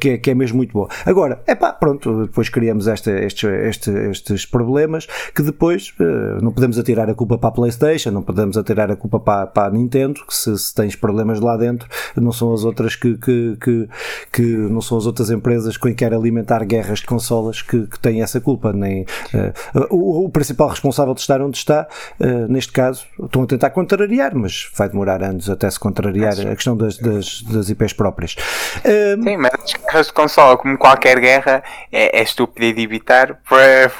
[0.00, 0.88] que, é, que é mesmo muito boa.
[1.04, 5.94] Agora, é pá, pronto, depois criamos esta, estes, estes, estes problemas que depois
[6.42, 9.68] não podemos atirar a culpa para a Playstation, não podemos atirar a culpa para, para
[9.68, 13.56] a Nintendo, que se, se tens problemas lá dentro, não são as outras que, que,
[13.60, 13.88] que,
[14.32, 18.22] que não são as outras empresas que querem alimentar guerras de consolas que, que têm
[18.22, 18.72] essa culpa.
[18.72, 21.86] Nem, uh, o, o, principal responsável de estar onde está,
[22.20, 26.54] uh, neste caso, estão a tentar contrariar, mas vai demorar anos até se contrariar a
[26.54, 28.34] questão das, das, das IPs próprias.
[28.78, 33.90] Uh, Sim, mas guerras de consola, como qualquer guerra, é, é estúpido de evitar é,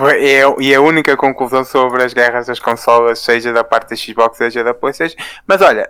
[0.61, 4.65] e a única conclusão sobre as guerras das consolas, seja da parte da Xbox, seja
[4.65, 5.17] da PlayStation.
[5.47, 5.89] Mas olha,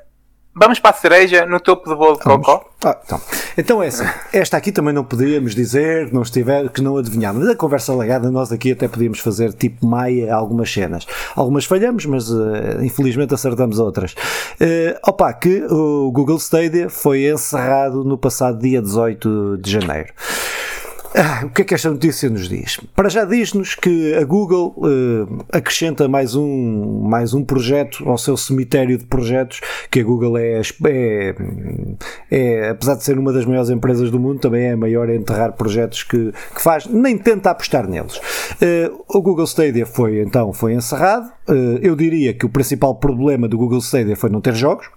[0.56, 2.46] Vamos para a cereja no topo do bolo de Vamos.
[2.46, 2.70] cocó?
[2.84, 3.20] Ah, então.
[3.58, 7.48] então é assim, esta aqui também não podíamos dizer que não, estiver, que não adivinhámos.
[7.48, 11.06] A conversa legada, nós aqui até podíamos fazer tipo maia algumas cenas.
[11.34, 14.12] Algumas falhamos, mas uh, infelizmente acertamos outras.
[14.12, 20.12] Uh, opa, que o Google Stadia foi encerrado no passado dia 18 de janeiro.
[21.16, 22.80] Ah, o que é que esta notícia nos diz?
[22.92, 28.36] Para já diz-nos que a Google uh, acrescenta mais um, mais um projeto ao seu
[28.36, 29.60] cemitério de projetos,
[29.92, 31.34] que a Google é, é,
[32.32, 35.14] é, apesar de ser uma das maiores empresas do mundo, também é a maior a
[35.14, 38.16] enterrar projetos que, que faz, nem tenta apostar neles.
[38.16, 41.30] Uh, o Google Stadia foi então foi encerrado.
[41.48, 44.90] Uh, eu diria que o principal problema do Google Stadia foi não ter jogos.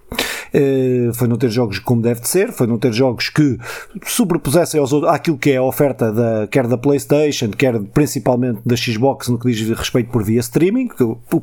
[0.54, 3.58] Uh, foi não ter jogos como deve de ser, foi não ter jogos que
[4.06, 8.76] sobrepusessem aos outros, àquilo que é a oferta da, quer da PlayStation, quer principalmente da
[8.76, 10.90] Xbox no que diz respeito por via streaming.
[11.00, 11.42] O, o,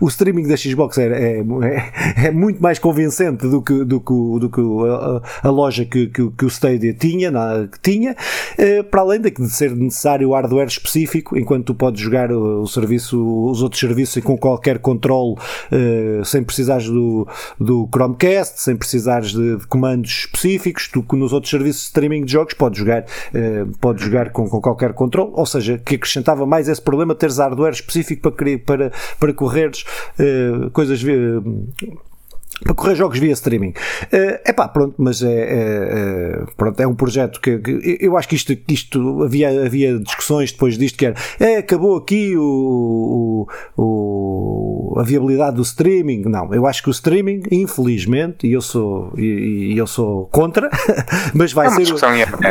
[0.04, 4.14] o streaming da Xbox é, é, é, é, muito mais convincente do que, do que,
[4.40, 8.84] do que a, a loja que, que, que, o Stadia tinha, na, que tinha uh,
[8.84, 13.62] para além de ser necessário hardware específico, enquanto tu podes jogar o, o serviço, os
[13.62, 17.26] outros serviços com qualquer controle uh, sem precisares do,
[17.58, 22.32] do Chromecast, sem precisares de, de, comandos específicos, tu nos outros serviços de streaming de
[22.32, 26.68] jogos podes jogar, uh, podes jogar com, com qualquer controle, ou seja, que acrescentava mais
[26.68, 29.84] esse problema teres hardware específico para, para, para correres
[30.18, 31.10] uh, coisas para
[32.74, 33.72] correr jogos via streaming.
[34.10, 38.16] É uh, pá, pronto, mas é, é, é, pronto, é um projeto que, que, eu
[38.16, 43.46] acho que isto, isto havia, havia discussões depois disto que era é, acabou aqui o,
[43.76, 46.22] o, a viabilidade do streaming.
[46.22, 50.70] Não, eu acho que o streaming, infelizmente, e eu sou, e, e eu sou contra,
[51.34, 51.94] mas vai é ser.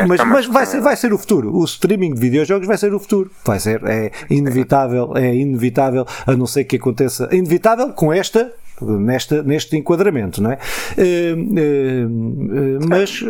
[0.07, 1.55] mas, mas vai, ser, vai ser o futuro.
[1.55, 3.31] O streaming de videojogos vai ser o futuro.
[3.45, 7.27] Vai ser, é inevitável, é inevitável, a não ser que aconteça.
[7.31, 8.51] É inevitável com esta
[8.81, 10.57] nesta, neste enquadramento, não é?
[10.97, 13.23] Uh, uh, mas,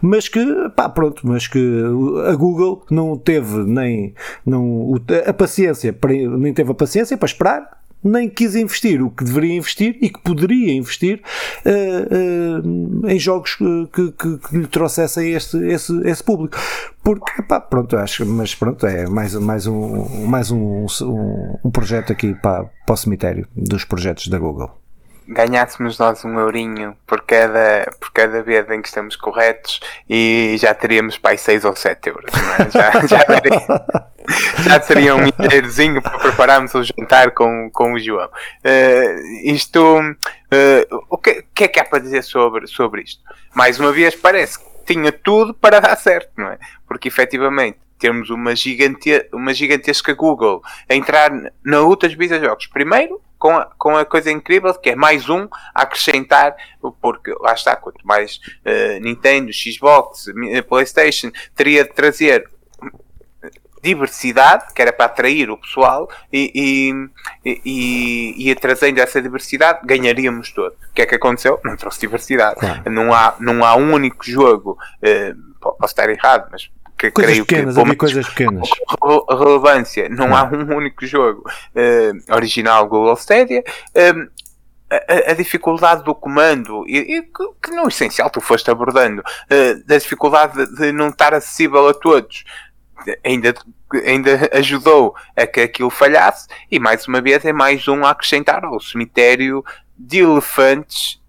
[0.00, 0.44] mas que,
[0.74, 1.82] pá, pronto, mas que
[2.26, 4.14] a Google não teve nem
[4.44, 4.94] não,
[5.26, 5.96] a paciência,
[6.38, 10.20] nem teve a paciência para esperar nem quis investir o que deveria investir e que
[10.20, 11.22] poderia investir
[11.64, 16.58] uh, uh, em jogos que, que, que, lhe trouxessem este, esse, esse público.
[17.02, 22.12] Porque, pá, pronto, acho, mas pronto, é mais, mais, um, mais um, um, um projeto
[22.12, 24.79] aqui para, para o cemitério dos projetos da Google
[25.30, 30.74] ganhássemos nós um eurinho por cada, por cada vez em que estamos corretos e já
[30.74, 32.32] teríamos para 6 ou 7 euros.
[32.34, 32.70] É?
[32.70, 38.26] Já, já, já seria um milheirozinho para prepararmos o jantar com, com o João.
[38.26, 43.22] Uh, isto, uh, o que, que, é que há para dizer sobre, sobre isto?
[43.54, 46.58] Mais uma vez, parece que tinha tudo para dar certo, não é?
[46.88, 51.30] Porque efetivamente temos uma, gigante, uma gigantesca Google a entrar
[51.64, 52.66] na luta dos videojogos.
[52.66, 56.54] Primeiro, com a, com a coisa incrível que é mais um a acrescentar,
[57.00, 60.26] porque lá está, quanto mais uh, Nintendo, Xbox,
[60.68, 62.48] PlayStation teria de trazer
[63.82, 66.52] diversidade, que era para atrair o pessoal, e,
[67.42, 70.72] e, e, e trazendo essa diversidade, ganharíamos todo.
[70.72, 71.58] O que é que aconteceu?
[71.64, 72.60] Não trouxe diversidade.
[72.60, 72.90] Claro.
[72.90, 76.70] Não, há, não há um único jogo, uh, posso estar errado, mas
[77.00, 78.68] que coisas creio pequenas, que coisas pequenas.
[79.30, 81.42] relevância, não, não, há um único jogo
[81.74, 83.64] uh, original Google Stadia.
[83.96, 84.28] Um,
[84.92, 89.86] a, a, dificuldade do comando e, e que, que, no essencial tu foste abordando uh,
[89.86, 92.44] da dificuldade de, de não estar acessível a todos
[93.24, 93.54] ainda,
[94.04, 98.64] ainda ajudou a que aquilo falhasse e mais uma vez é mais um a acrescentar
[98.64, 99.64] ao cemitério
[99.96, 101.20] de elefantes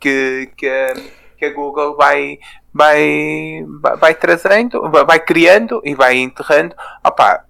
[0.00, 0.94] que, que, a,
[1.36, 2.38] que a Google vai,
[2.72, 3.64] vai,
[3.98, 6.74] vai trazendo, vai criando e vai enterrando.
[7.04, 7.44] Opa,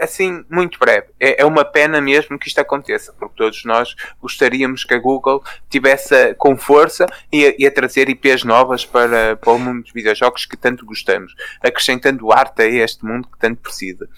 [0.00, 1.08] assim, muito breve.
[1.18, 5.42] É, é uma pena mesmo que isto aconteça, porque todos nós gostaríamos que a Google
[5.68, 9.92] tivesse com força e a, e a trazer IPs novas para, para o mundo dos
[9.92, 14.08] videojogos que tanto gostamos, acrescentando arte a este mundo que tanto precisa.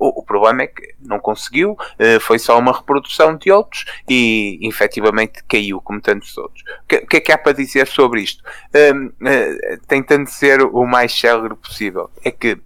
[0.00, 4.58] O, o problema é que não conseguiu, eh, foi só uma reprodução de outros e
[4.62, 6.62] efetivamente caiu, como tantos outros.
[6.62, 8.42] O que, que, é que há para dizer sobre isto?
[8.74, 12.10] Um, uh, tentando ser o mais célere possível.
[12.24, 12.58] É que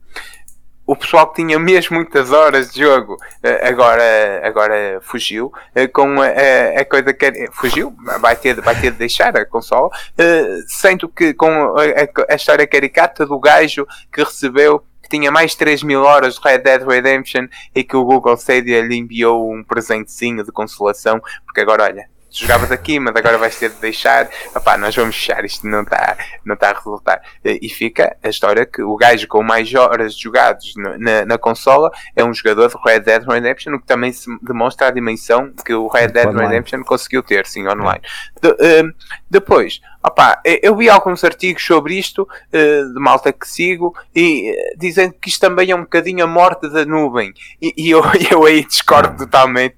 [0.86, 6.20] o pessoal que tinha mesmo muitas horas de jogo eh, agora, agora fugiu eh, com
[6.20, 11.08] a, a coisa que fugiu, vai ter, vai ter de deixar a consola, eh, sendo
[11.08, 16.02] que com a, a história caricata do gajo que recebeu que tinha mais 3 mil
[16.02, 20.50] horas de Red Dead Redemption e que o Google Stadia lhe enviou um presentezinho de
[20.50, 24.28] consolação, porque agora olha, jogavas aqui, mas agora vais ter de deixar.
[24.54, 27.22] Opá, nós vamos fechar, isto não está não tá a resultar.
[27.44, 32.24] E fica a história que o gajo com mais horas jogados na, na consola é
[32.24, 35.86] um jogador de Red Dead Redemption, o que também se demonstra a dimensão que o
[35.86, 36.48] Red Dead online.
[36.48, 38.00] Redemption conseguiu ter, sim, online.
[38.42, 38.94] De, uh,
[39.30, 44.78] depois, opá, eu vi alguns artigos sobre isto, uh, de malta que sigo, e uh,
[44.78, 47.32] dizendo que isto também é um bocadinho a morte da nuvem.
[47.60, 49.76] E, e eu, eu aí discordo totalmente.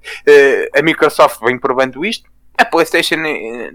[0.75, 3.73] a Microsoft vem provando isto a PlayStation eh,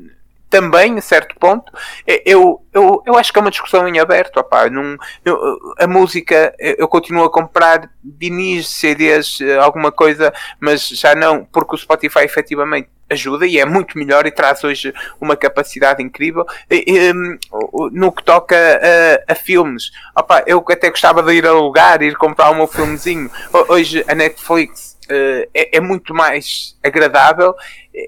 [0.52, 1.72] também, a certo ponto,
[2.06, 4.38] eh, eu, eu, eu acho que é uma discussão em aberto.
[4.38, 5.39] Opá, num, eu,
[5.80, 11.74] a música, eu continuo a comprar vinis, CDs, eh, alguma coisa, mas já não, porque
[11.74, 16.45] o Spotify efetivamente ajuda e é muito melhor e traz hoje uma capacidade incrível.
[16.70, 17.38] E, hum,
[17.93, 22.52] no que toca a, a filmes, opa, eu até gostava de ir alugar, ir comprar
[22.52, 23.32] o meu filmezinho.
[23.70, 27.54] Hoje a Netflix uh, é, é muito mais agradável.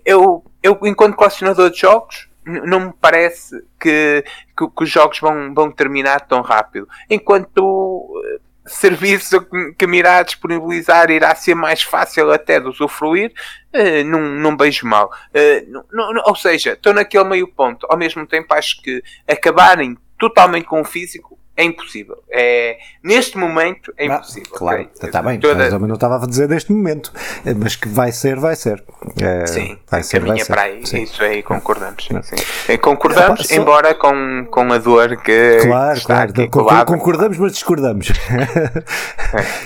[0.05, 4.23] Eu eu, enquanto colecionador de jogos, não me parece que,
[4.57, 6.87] que, que, os jogos vão, vão terminar tão rápido.
[7.09, 9.45] Enquanto eh, serviço
[9.77, 13.33] que me irá disponibilizar irá ser mais fácil até de usufruir,
[13.73, 15.11] uh, não, não beijo mal.
[15.29, 15.83] Uh,
[16.25, 17.85] ou seja, estou naquele meio ponto.
[17.89, 22.17] Ao mesmo tempo, acho que acabarem totalmente com o físico é impossível.
[22.31, 24.51] É, neste momento é ah, impossível.
[24.53, 25.21] Ah, claro, está okay?
[25.21, 25.39] bem.
[25.39, 25.55] Toda...
[25.55, 27.11] Mas eu não estava a dizer neste momento.
[27.57, 28.83] Mas que vai ser, vai ser.
[29.21, 30.47] É, sim, vai ser, vai ser.
[30.47, 30.85] para aí.
[30.85, 31.03] Sim.
[31.03, 32.05] Isso aí concordamos.
[32.05, 32.35] Sim, sim.
[32.67, 33.55] É, concordamos, só...
[33.55, 35.59] embora com, com a dor que.
[35.61, 36.85] Claro, claro.
[36.85, 38.11] concordamos, mas discordamos.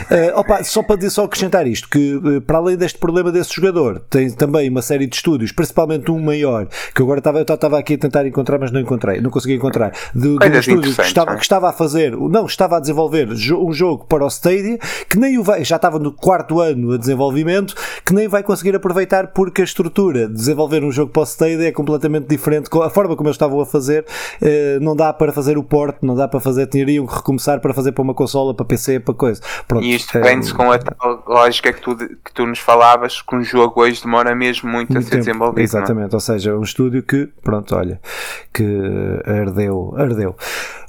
[0.10, 0.32] é.
[0.34, 4.00] uh, opa, só para, só acrescentar isto: que eh, para além deste problema desse jogador,
[4.10, 7.94] tem também uma série de estúdios, principalmente um maior, que agora estava, eu estava aqui
[7.94, 11.36] a tentar encontrar, mas não encontrei, não consegui encontrar, de, de um estúdio que estava,
[11.36, 14.78] que estava a fazer, não, estava a desenvolver um jogo para o Stadia
[15.10, 17.76] que nem o vai, já estava no quarto ano a desenvolvimento,
[18.06, 21.68] que nem vai conseguir aproveitar porque a estrutura de desenvolver um jogo para o Stadia
[21.68, 22.70] é completamente diferente.
[22.82, 24.06] A forma como eles estavam a fazer,
[24.42, 27.74] eh, não dá para fazer o port, não dá para fazer, teriam que recomeçar para
[27.74, 29.42] fazer para uma consola, para PC, para coisa.
[29.68, 33.36] Pronto, e isto vem-se com a tal lógica que tu, que tu nos falavas, que
[33.36, 35.26] um jogo hoje demora mesmo muito, muito a ser tempo.
[35.26, 35.60] desenvolvido.
[35.60, 35.64] É?
[35.64, 38.00] Exatamente, ou seja, um estúdio que, pronto, olha,
[38.54, 38.66] que
[39.26, 40.36] ardeu, ardeu.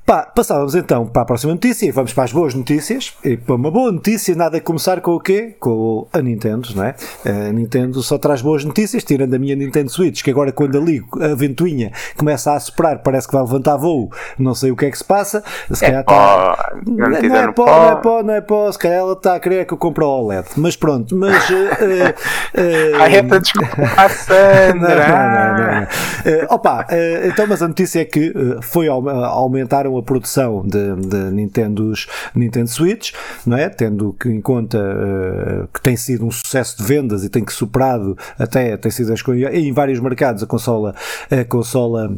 [0.08, 3.12] Pá, passávamos então para a próxima notícia e vamos para as boas notícias.
[3.22, 5.54] E para uma boa notícia, nada a começar com o quê?
[5.60, 6.94] Com a Nintendo, não é?
[7.26, 10.80] A Nintendo só traz boas notícias, tirando a minha Nintendo Switch, que agora quando a
[10.80, 14.86] ligo, a ventoinha começa a soprar, parece que vai levantar voo, não sei o que
[14.86, 15.44] é que se passa.
[15.70, 16.72] Se é calhar está.
[16.86, 19.40] Não, não, é pó, não é pó, não é pó, se calhar ela está a
[19.40, 20.46] querer que eu compre o OLED.
[20.56, 21.50] Mas pronto, mas.
[21.50, 24.78] Uh, uh, Ai, é para desculpar, Sandra!
[25.06, 26.44] não, não, não, não.
[26.44, 28.32] Uh, opa, uh, então, mas a notícia é que
[28.62, 33.12] foi aumentaram a produção de, de Nintendos, Nintendo Switch,
[33.46, 33.68] não é?
[33.68, 38.16] Tendo em conta uh, que tem sido um sucesso de vendas e tem que superado
[38.38, 39.12] até tem sido
[39.52, 40.94] em vários mercados a consola
[41.30, 42.16] a consola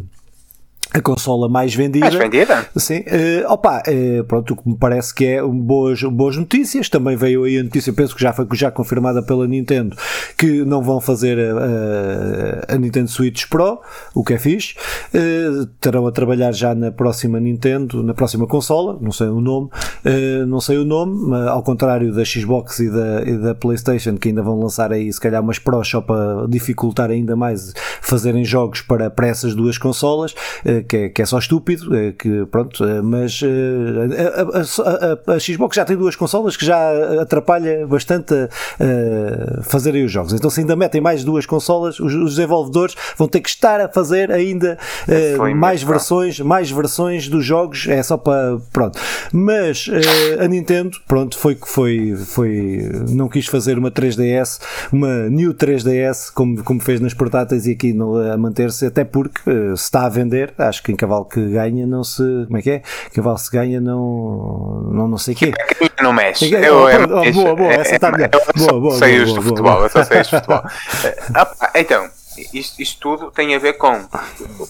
[0.93, 2.07] a consola mais vendida.
[2.07, 2.67] Mais vendida?
[2.77, 3.01] Sim.
[3.01, 6.89] Uh, opa, uh, pronto, o que me parece que é um boas, boas notícias.
[6.89, 9.97] Também veio aí a notícia, penso que já foi já confirmada pela Nintendo,
[10.37, 13.81] que não vão fazer a, a, a Nintendo Switch Pro,
[14.15, 14.75] o que é fixe.
[15.15, 19.69] Uh, terão a trabalhar já na próxima Nintendo, na próxima consola, não sei o nome,
[20.05, 24.17] uh, não sei o nome, mas, ao contrário da Xbox e da, e da PlayStation,
[24.17, 28.45] que ainda vão lançar aí se calhar umas Pro só para dificultar ainda mais fazerem
[28.45, 30.35] jogos para, para essas duas consolas
[30.83, 35.37] que é, que é só estúpido, é, que pronto, é, mas é, a, a, a,
[35.37, 40.33] a, Xbox já tem duas consolas que já atrapalha bastante a, fazerem os jogos.
[40.33, 43.89] Então, se ainda metem mais duas consolas, os, os desenvolvedores vão ter que estar a
[43.89, 44.79] fazer ainda
[45.57, 48.99] mais versões, mais versões dos jogos, é só para pronto.
[49.33, 49.89] Mas
[50.39, 54.61] a Nintendo, pronto, foi que foi, foi, não quis fazer uma 3DS,
[54.93, 59.41] uma New 3DS, como, como fez nas portáteis e aqui no, a manter-se, até porque
[59.77, 62.23] se está a vender, acho que em cavalo que ganha não se.
[62.47, 62.83] Como é que é?
[63.15, 64.91] Cavalo se ganha não.
[64.93, 65.53] Não, não sei o quê.
[66.03, 66.53] Não mexe.
[66.53, 68.31] Eu, eu, eu, oh, boa, boa, essa está melhor.
[68.57, 68.97] Boa, boa.
[68.97, 70.63] Sei os de futebol, eu só sei os de futebol.
[71.75, 72.09] então.
[72.55, 74.09] Isto, isto, tudo tem a ver com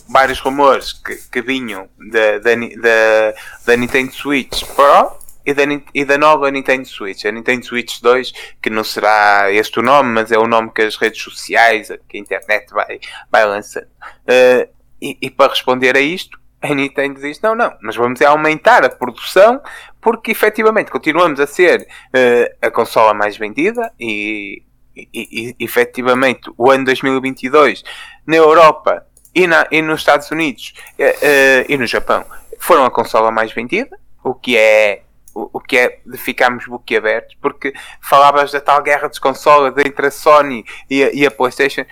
[0.09, 3.35] vários rumores que, que vinham da, da, da,
[3.65, 5.13] da Nintendo Switch Pro
[5.45, 5.63] e da,
[5.95, 7.25] e da nova Nintendo Switch.
[7.25, 8.33] A Nintendo Switch 2,
[8.63, 12.17] que não será este o nome, mas é o nome que as redes sociais, que
[12.17, 13.87] a internet vai, vai lançando.
[14.25, 14.69] Uh,
[15.01, 18.85] e, e, para responder a isto, a Nintendo diz: não, não, nós vamos é aumentar
[18.85, 19.61] a produção
[20.01, 24.63] porque efetivamente continuamos a ser uh, a consola mais vendida e,
[24.97, 27.83] e, e, efetivamente o ano 2022
[28.27, 32.25] na Europa e, na, e nos Estados Unidos uh, uh, e no Japão
[32.59, 35.03] foram a consola mais vendida, o que é
[35.35, 40.07] o, o que é de ficarmos boquiabertos, porque falavas da tal guerra dos consoles entre
[40.07, 41.85] a Sony e a, e a PlayStation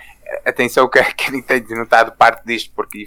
[0.45, 3.05] atenção que a Nintendo não está de parte disto porque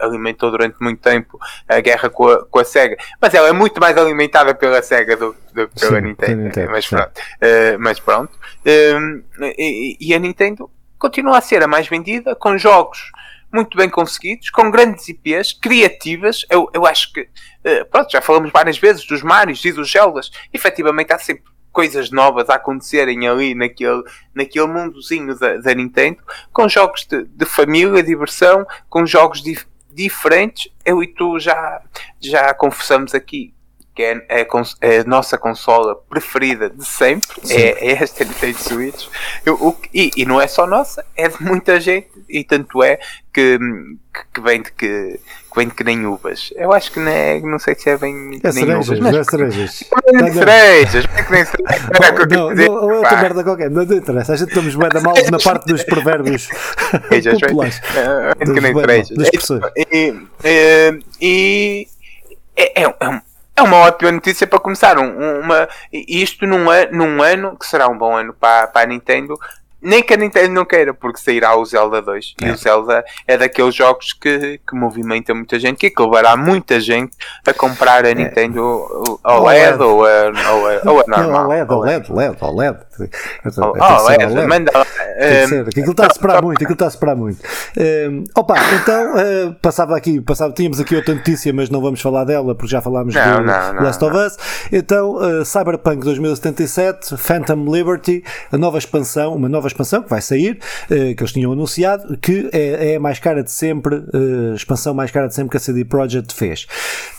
[0.00, 3.80] alimentou durante muito tempo a guerra com a, com a SEGA, mas ela é muito
[3.80, 8.32] mais alimentada pela SEGA do, que pela sim, Nintendo, Nintendo, mas, pronto, uh, mas pronto.
[8.64, 9.22] Uh,
[9.58, 13.10] e, e, a Nintendo continua a ser a mais vendida com jogos
[13.52, 18.50] muito bem conseguidos, com grandes IPs, criativas, eu, eu acho que uh, pronto, já falamos
[18.50, 23.54] várias vezes dos Marios e dos Zeldas, efetivamente há sempre coisas novas a acontecerem ali
[23.54, 24.02] naquele,
[24.34, 26.18] naquele mundozinho da, da Nintendo,
[26.52, 30.72] com jogos de, de família, diversão, com jogos dif diferentes.
[30.84, 31.82] Eu e tu já,
[32.20, 33.52] já confessamos aqui
[33.94, 34.46] que é, é,
[34.80, 39.06] é, a nossa consola preferida de sempre, é, é, esta Nintendo Switch.
[39.44, 42.98] Eu, o, e, e não é só nossa, é de muita gente, e tanto é
[43.30, 43.58] que,
[44.32, 46.54] que, vem de que, que vem de que nem uvas.
[46.56, 49.00] Eu acho que não, é, não sei se é bem é nem cerejas, uvas.
[49.00, 49.84] Mas, é cerejas.
[50.04, 51.82] É nem cerejas, é que nem cerejas.
[52.32, 54.32] Não, não, ou é outra merda qualquer, não interessa.
[54.32, 56.48] A gente estamos bem da mal na parte dos provérbios
[57.40, 57.80] populares.
[58.38, 59.10] É que nem cerejas.
[59.92, 60.14] E,
[61.20, 61.88] e
[62.56, 63.20] é, é, um
[63.56, 64.98] é uma ótima notícia para começar.
[64.98, 69.38] Um, uma, isto num, num ano que será um bom ano para, para a Nintendo
[69.82, 72.34] nem que a Nintendo não queira, porque sairá o Zelda 2.
[72.42, 72.46] É.
[72.46, 76.80] E o Zelda é daqueles jogos que, que movimenta muita gente, que, que levará muita
[76.80, 77.16] gente
[77.46, 78.14] a comprar a é.
[78.14, 81.46] Nintendo OLED ou a, ou a, ou a normal.
[81.46, 82.78] OLED, OLED, OLED, OLED.
[83.80, 84.72] OLED, manda.
[85.66, 87.40] Aquilo está a esperar muito, aquilo está a esperar muito.
[87.76, 92.24] Um, opa, então uh, passava aqui, passava, tínhamos aqui outra notícia, mas não vamos falar
[92.24, 94.38] dela porque já falámos não, do não, não, Last of Us.
[94.70, 100.58] Então, uh, Cyberpunk 2077, Phantom Liberty, a nova expansão, uma nova expansão que vai sair,
[100.84, 104.94] uh, que eles tinham anunciado, que é, é a mais cara de sempre, uh, expansão
[104.94, 106.66] mais cara de sempre que a CD Projekt fez.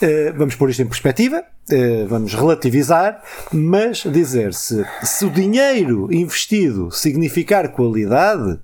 [0.01, 1.43] Uh, vamos pôr isto em perspectiva,
[2.09, 8.59] vamos relativizar, mas dizer se, se o dinheiro investido significar qualidade,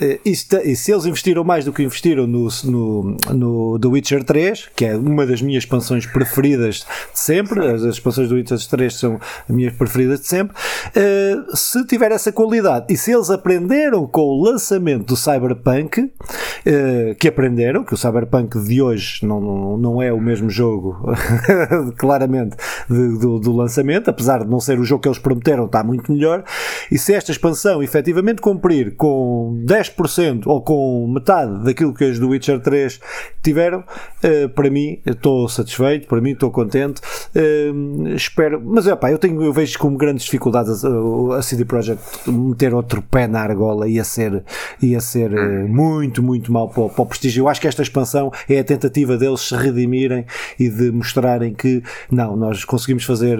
[0.00, 4.70] eh, e se eles investiram mais do que investiram no, no, no The Witcher 3,
[4.74, 9.20] que é uma das minhas expansões preferidas de sempre, as, expansões do Witcher 3 são
[9.48, 14.22] as minhas preferidas de sempre, uh, se tiver essa qualidade e se eles aprenderam com
[14.22, 20.12] o lançamento do Cyberpunk, uh, que aprenderam, que o Cyberpunk de hoje não, não é
[20.12, 20.96] o mesmo jogo,
[21.98, 22.56] claramente,
[22.88, 26.12] de, do, do lançamento, apesar de não ser o jogo que eles prometeram, está muito
[26.12, 26.44] melhor,
[26.90, 32.18] e se esta expansão efetivamente cumprir com 10 10% ou com metade daquilo que as
[32.18, 33.00] do Witcher 3
[33.42, 37.00] tiveram, uh, para mim estou satisfeito, para mim estou contente.
[37.34, 40.88] Uh, espero, mas é pá, eu, tenho, eu vejo com grandes dificuldades a,
[41.36, 44.44] a CD Projekt meter outro pé na argola ia ser,
[44.82, 47.42] ia ser uh, muito, muito mal para, para o prestígio.
[47.42, 50.26] Eu acho que esta expansão é a tentativa deles se redimirem
[50.58, 53.38] e de mostrarem que não, nós conseguimos fazer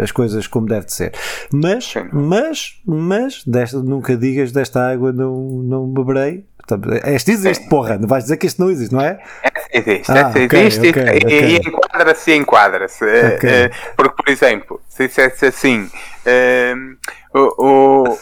[0.00, 1.12] as coisas como deve de ser.
[1.52, 6.44] Mas, mas, mas, desta, nunca digas desta água não, não não beberei.
[7.04, 9.20] Este existe, porra, não vais dizer que isto não existe, não é?
[9.72, 11.48] Existe, ah, existe okay, okay, e, okay.
[11.48, 13.04] e enquadra-se, enquadra-se.
[13.04, 15.88] Uh, porque, por exemplo, se dissesse assim,
[16.24, 18.18] uh, o,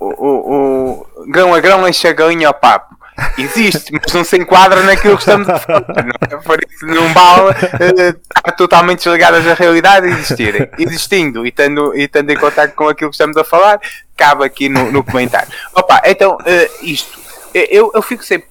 [0.00, 2.96] o, o, o, grão a grão enche a galinha ao papo.
[3.36, 5.84] Existe, mas não se enquadra naquilo que estamos a falar.
[5.86, 6.42] Não, é?
[6.42, 10.70] por isso não vale uh, estar totalmente desligadas da realidade e existirem.
[10.78, 13.80] Existindo e tendo, e tendo em contato com aquilo que estamos a falar,
[14.16, 15.52] cabe aqui no, no comentário.
[15.74, 17.18] Opa, então, uh, isto,
[17.54, 18.48] eu, eu fico sempre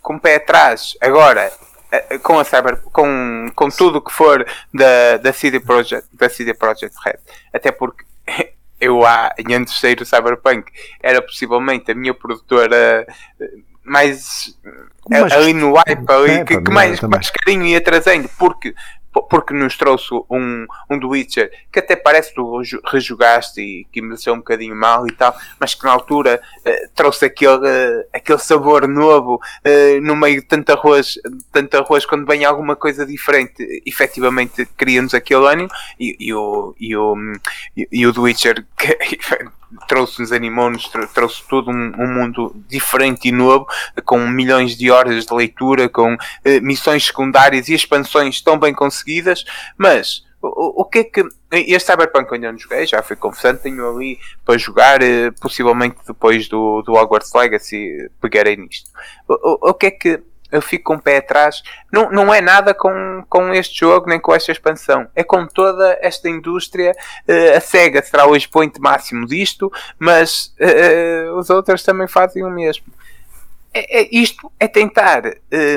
[0.00, 1.50] com o pé atrás, agora,
[2.22, 6.96] com a Cyber, com, com tudo que for da, da CD Projekt, da CD Projekt
[7.04, 7.18] Red,
[7.52, 8.04] até porque
[8.80, 10.70] eu há, antes de sair o Cyberpunk,
[11.02, 13.06] era possivelmente a minha produtora
[13.84, 14.56] mais,
[15.08, 18.74] mais ali no hype, ali, é, que, que mais, mais carinho ia trazendo, porque
[19.22, 24.02] porque nos trouxe um, um do Witcher que até parece que tu rejugaste e que
[24.02, 28.38] mereceu um bocadinho mal e tal, mas que na altura uh, trouxe aquele, uh, aquele
[28.38, 31.14] sabor novo uh, no meio de tanto arroz,
[31.52, 36.96] tanto arroz quando vem alguma coisa diferente, efetivamente cria-nos aquele ânimo e, e, o, e,
[36.96, 37.16] o,
[37.76, 38.98] e, e o do Witcher que,
[39.88, 43.66] trouxe-nos, animou-nos, trouxe todo um, um, mundo diferente e novo,
[44.04, 46.16] com milhões de horas de leitura, com
[46.62, 49.44] missões secundárias e expansões tão bem conseguidas seguidas,
[49.76, 51.24] mas o, o que é que.
[51.52, 55.96] Este Cyberpunk eu ainda não joguei, já fui confessando, tenho ali para jogar, eh, possivelmente
[56.06, 58.90] depois do, do Hogwarts Legacy pegarei nisto.
[59.28, 60.22] O, o, o que é que
[60.54, 61.62] eu fico com o pé atrás.
[61.92, 65.06] Não, não é nada com, com este jogo nem com esta expansão.
[65.14, 66.94] É com toda esta indústria.
[67.28, 72.50] Uh, a SEGA será o expoente máximo disto, mas uh, os outros também fazem o
[72.50, 72.86] mesmo
[73.74, 75.32] é, é, isto é tentar uh,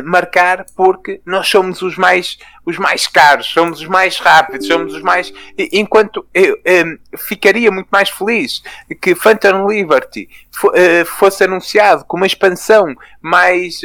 [0.06, 5.02] marcar porque nós somos os mais, os mais caros, somos os mais rápidos, somos os
[5.02, 5.34] mais.
[5.74, 8.62] Enquanto eu uh, ficaria muito mais feliz
[9.02, 10.30] que Phantom Liberty
[10.64, 13.82] uh, fosse anunciado com uma expansão mais.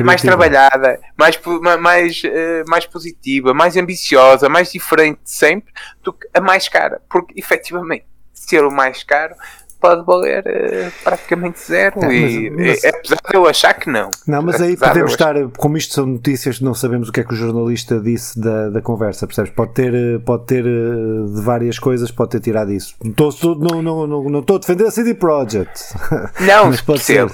[0.00, 1.38] Mais trabalhada, mais,
[1.80, 2.22] mais,
[2.66, 5.72] mais positiva, mais ambiciosa, mais diferente sempre
[6.02, 9.34] do que a mais cara, porque efetivamente ser o mais caro
[9.80, 12.04] pode valer uh, praticamente zero.
[12.04, 14.10] É, e, mas, é, apesar de eu achar que não.
[14.26, 17.32] Não, mas aí podemos estar, como isto são notícias, não sabemos o que é que
[17.32, 19.52] o jornalista disse da, da conversa, percebes?
[19.52, 22.94] Pode ter, eh, pode ter eh, de várias coisas, pode ter tirado isso.
[23.02, 25.94] Não estou, não, não, não, não estou a defender a CD Projekt.
[26.40, 27.26] Não, mas pode ser.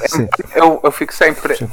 [0.55, 1.69] Eu, eu fico sempre sim.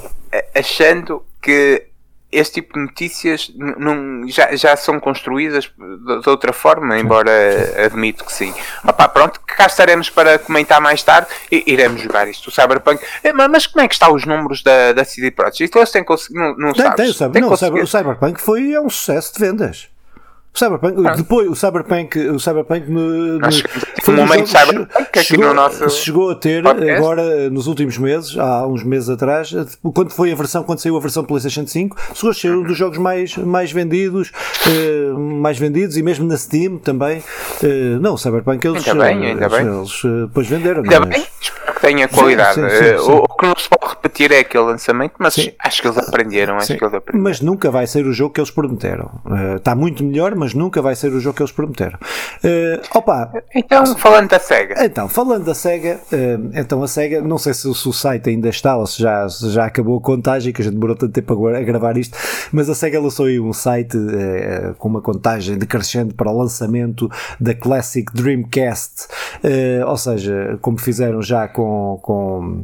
[0.56, 1.92] Achando que
[2.32, 7.32] este tipo de notícias não, já, já são construídas de, de outra forma, embora
[7.86, 8.54] admito que sim.
[8.88, 12.48] Opa, pronto, cá estaremos para comentar mais tarde e iremos jogar isto.
[12.48, 13.04] O Cyberpunk.
[13.24, 15.78] Eh, mas como é que estão os números da, da CD Projekt?
[15.78, 16.40] Eles têm conseguido.
[16.40, 17.18] Não, não tem, sabes?
[17.18, 19.91] Tem, tem não, o Cyberpunk foi é um sucesso de vendas.
[20.54, 21.16] O Cyberpunk, ah.
[21.16, 23.50] depois o Cyberpunk, o Cyberpunk no, no,
[24.02, 26.92] foi um momento Cyberpunk aqui chegou, no nosso chegou a ter podcast.
[26.98, 29.54] agora nos últimos meses, há uns meses atrás,
[29.94, 32.78] quando foi a versão, quando saiu a versão PlayStation 5, chegou a ser um dos
[32.78, 34.32] jogos mais, mais vendidos,
[34.68, 37.24] eh, mais vendidos e mesmo na Steam também.
[37.64, 39.68] Eh, não, o Cyberpunk eles, ainda bem, ainda eles, bem.
[39.68, 40.84] eles, eles depois venderam.
[40.84, 42.56] Ainda bem, espero que tenha qualidade.
[42.56, 45.82] Sim, sim, sim, o, o, que não se pode repetir é aquele lançamento, mas acho
[45.82, 47.24] que eles aprenderam, acho que eles aprenderam.
[47.24, 49.22] Mas nunca vai ser o jogo que eles prometeram.
[49.26, 52.00] Uh, está muito melhor, mas nunca vai ser o jogo que eles prometeram.
[52.44, 54.84] Uh, opa, então, falando da SEGA.
[54.84, 58.50] Então, falando da SEGA, uh, então a SEGA, não sei se, se, o site ainda
[58.50, 61.48] está ou se já, se já acabou a contagem, que a gente demorou tanto tempo
[61.48, 62.18] a, gravar isto,
[62.52, 63.98] mas a SEGA lançou aí um site
[64.78, 69.08] com uma contagem decrescente para o lançamento da Classic Dreamcast,
[69.88, 72.64] ou seja, como fizeram já com, com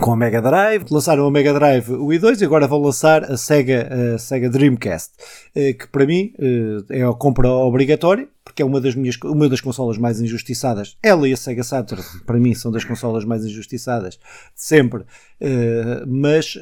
[0.00, 3.36] com a Mega Drive, lançaram a Mega Drive o i2 e agora vão lançar a
[3.36, 5.12] Sega, a Sega Dreamcast,
[5.54, 9.48] eh, que para mim eh, é a compra obrigatória, porque é uma das minhas uma
[9.48, 10.96] das consolas mais injustiçadas.
[11.02, 14.20] Ela e a Sega Saturn, para mim, são das consolas mais injustiçadas de
[14.54, 15.04] sempre.
[15.38, 16.58] Eh, mas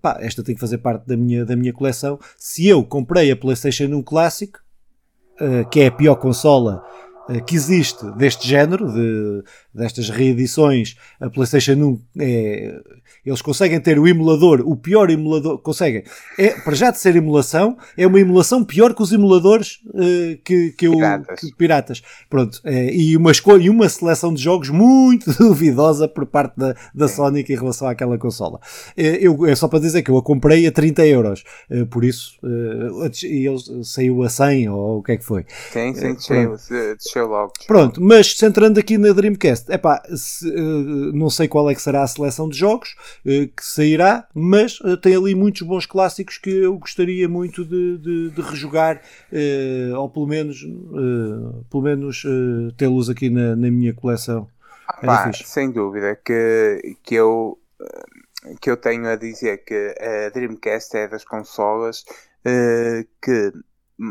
[0.00, 2.18] pá, esta tem que fazer parte da minha, da minha coleção.
[2.38, 4.52] Se eu comprei a PlayStation 1 Classic,
[5.70, 6.84] que é a pior consola
[7.46, 12.80] que existe deste género, de, destas reedições, a PlayStation 1 é,
[13.24, 16.02] eles conseguem ter o emulador, o pior emulador, conseguem.
[16.36, 20.72] É, para já de ser emulação, é uma emulação pior que os emuladores uh, que,
[20.72, 21.40] que, piratas.
[21.40, 22.02] Que, piratas.
[22.28, 22.60] Pronto.
[22.64, 27.52] Uh, e, uma escolha, uma seleção de jogos muito duvidosa por parte da, da Sonic
[27.52, 28.58] em relação àquela consola.
[28.98, 31.44] Uh, eu, é só para dizer que eu a comprei a 30 euros.
[31.90, 32.38] por isso,
[33.22, 35.44] e ele saiu a 100 ou o que é que foi.
[35.72, 36.56] Sim, sim, desceu,
[37.66, 40.50] Pronto, mas centrando aqui na Dreamcast, epá, se,
[41.12, 42.94] não sei qual é que será a seleção de jogos.
[43.26, 47.98] Eh, que sairá, mas eh, tem ali muitos bons clássicos que eu gostaria muito de,
[47.98, 49.00] de, de rejogar,
[49.32, 50.66] eh, ou pelo menos,
[51.70, 52.24] pelo menos
[52.76, 54.48] tê-los aqui na, na, minha coleção.
[54.88, 57.58] Ah, pá, sem dúvida que, que eu
[58.60, 62.04] que eu tenho a dizer que a Dreamcast é das consolas
[62.44, 63.52] uh, que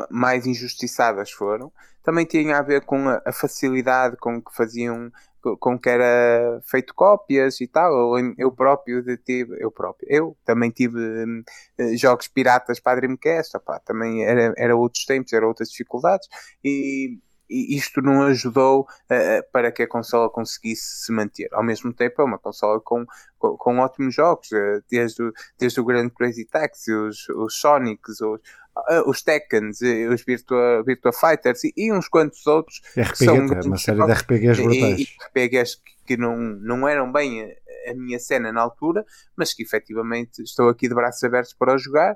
[0.09, 1.71] mais injustiçadas foram.
[2.03, 5.11] Também tinha a ver com a, facilidade com que faziam
[5.59, 8.17] com que era feito cópias e tal.
[8.37, 11.43] Eu próprio tive, eu próprio, eu também tive um,
[11.79, 16.27] eh, jogos piratas para a Dreamcast, também era, era outros tempos, eram outras dificuldades
[16.63, 17.17] e,
[17.51, 21.49] e isto não ajudou uh, para que a consola conseguisse se manter.
[21.51, 23.05] Ao mesmo tempo, é uma consola com,
[23.37, 28.21] com, com ótimos jogos, uh, desde, o, desde o Grand Crazy Taxi, os, os Sonics,
[28.21, 28.39] os,
[28.77, 29.79] uh, os Tekkens,
[30.11, 32.81] os Virtua, Virtua Fighters e, e uns quantos outros.
[32.97, 34.99] RPG, que são é uma série de RPGs brutais.
[34.99, 39.05] E, e RPGs que, que, não, não eram bem a, a, minha cena na altura,
[39.35, 42.15] mas que efetivamente estou aqui de braços abertos para jogar.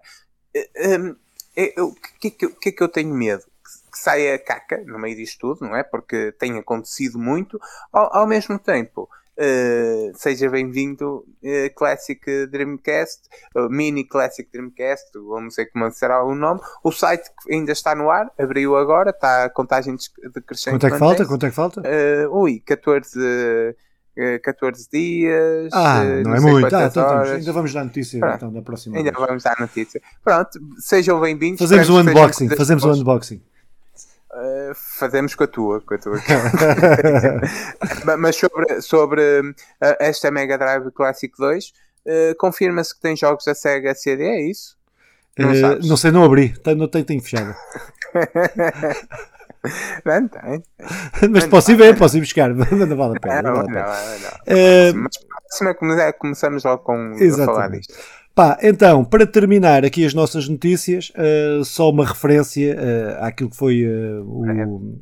[1.78, 3.43] O que, que, que é que eu tenho medo?
[3.95, 5.82] que saia caca no meio disto tudo, não é?
[5.82, 7.58] Porque tem acontecido muito,
[7.91, 9.10] ao, ao mesmo tempo.
[9.38, 13.23] Uh, seja bem-vindo uh, Classic Dreamcast,
[13.53, 16.61] uh, Mini Classic Dreamcast, ou não sei como será o nome.
[16.81, 19.97] O site ainda está no ar, abriu agora, está a contagem
[20.33, 20.75] decrescente.
[20.75, 21.25] Quanto é que falta?
[21.25, 21.81] Quanto é que falta?
[21.81, 23.75] Uh, ui, 14.
[24.43, 25.69] 14 dias.
[25.73, 26.73] Ah, não, não é muito.
[26.73, 29.27] Ah, então ainda vamos dar notícia então, da próxima Ainda vez.
[29.27, 30.01] vamos dar notícia.
[30.23, 31.59] Pronto, sejam bem-vindos.
[31.59, 32.47] Fazemos o um unboxing.
[32.55, 33.41] Fazemos um unboxing.
[34.36, 36.19] Uh, fazemos com a tua, com a tua.
[38.19, 39.55] Mas sobre, sobre uh,
[39.97, 41.71] esta Mega Drive Classic 2, uh,
[42.05, 44.75] eh, confirma-se que tem jogos da Sega CD, é isso?
[45.39, 47.55] Não, não sei, não abri, não tenho, tenho fechado.
[50.03, 50.63] não tem.
[51.29, 53.41] Mas não posso ir ver, posso ir buscar, não vale a pena.
[53.41, 55.17] Não, não, não, não, Mas
[55.55, 57.93] próxima começamos logo com a falar disto.
[58.36, 63.55] Pá, então, para terminar aqui as nossas notícias, uh, só uma referência uh, àquilo que
[63.55, 64.99] foi uh, o.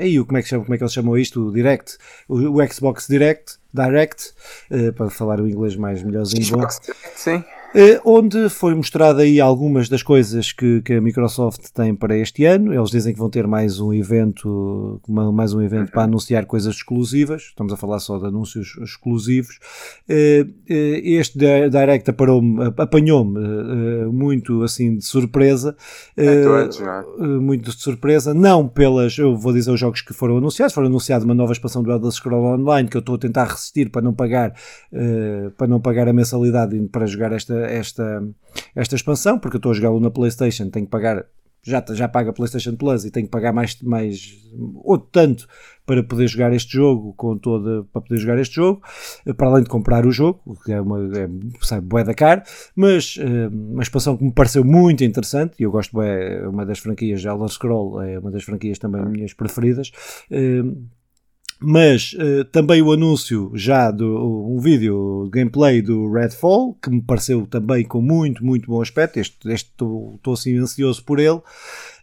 [0.00, 1.48] aí, como é, que chama, como é que eles chamam isto?
[1.48, 4.32] O Direct, o, o Xbox Direct, Direct,
[4.96, 6.44] para falar o inglês mais melhorzinho.
[6.44, 7.44] Xbox Direct, sim.
[7.74, 12.44] Eh, onde foi mostrada aí algumas das coisas que, que, a Microsoft tem para este
[12.44, 12.72] ano.
[12.72, 17.42] Eles dizem que vão ter mais um evento, mais um evento para anunciar coisas exclusivas.
[17.44, 19.58] Estamos a falar só de anúncios exclusivos.
[20.06, 22.10] Eh, eh, este Direct
[22.76, 23.40] apanhou-me
[24.12, 25.74] muito assim de surpresa.
[26.14, 27.26] É todos, é?
[27.26, 28.34] Muito de surpresa.
[28.34, 30.74] Não pelas, eu vou dizer os jogos que foram anunciados.
[30.74, 33.88] Foram anunciada uma nova expansão do Elder Scrolls Online que eu estou a tentar resistir
[33.90, 34.52] para não pagar,
[35.56, 38.22] para não pagar a mensalidade para jogar esta esta,
[38.74, 41.24] esta expansão, porque eu estou a jogá-lo na PlayStation, tenho que pagar
[41.64, 44.36] já, já paga PlayStation Plus e tenho que pagar mais, mais
[44.82, 45.46] outro tanto
[45.86, 48.82] para poder jogar este jogo, com toda, para poder jogar este jogo,
[49.36, 51.28] para além de comprar o jogo, que é uma é,
[51.60, 52.42] sabe, bué da cara,
[52.74, 56.78] mas uh, uma expansão que me pareceu muito interessante, e eu gosto bué, uma das
[56.78, 59.90] franquias, Elder Scroll é uma das franquias também minhas preferidas,
[60.30, 60.86] uh,
[61.62, 67.46] mas uh, também o anúncio já do um vídeo gameplay do Redfall que me pareceu
[67.46, 69.18] também com muito muito bom aspecto.
[69.18, 71.40] Este estou assim ansioso por ele.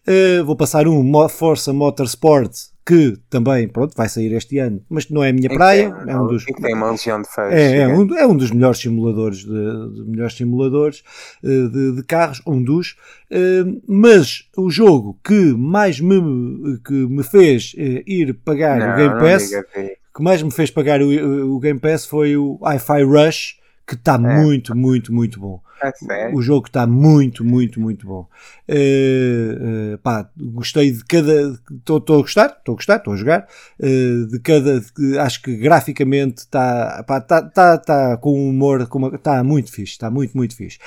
[0.07, 2.52] Uh, vou passar um Força Motorsport
[2.90, 5.91] que também, pronto, vai sair este ano, mas não é a minha praia.
[5.91, 7.53] Tem, é um dos, tem uma legião de fãs.
[7.53, 11.03] É, é, um, é um dos melhores simuladores de, de melhores simuladores
[11.44, 12.95] eh, de, de, carros, um dos.
[13.30, 18.95] Eh, mas o jogo que mais me, que me fez eh, ir pagar não, o
[18.95, 23.60] Game Pass, que mais me fez pagar o, o Game Pass foi o Hi-Fi Rush,
[23.86, 24.18] que está é.
[24.18, 25.61] muito, muito, muito bom.
[25.81, 28.27] É o jogo está muito, muito, muito bom.
[28.68, 31.60] Uh, uh, pá, gostei de cada.
[31.72, 33.47] Estou a gostar, estou a gostar, estou a jogar.
[33.80, 34.81] Uh, de cada.
[35.22, 40.56] acho que graficamente está tá, tá, tá com humor, está muito fixe, está muito, muito
[40.56, 40.80] fixe.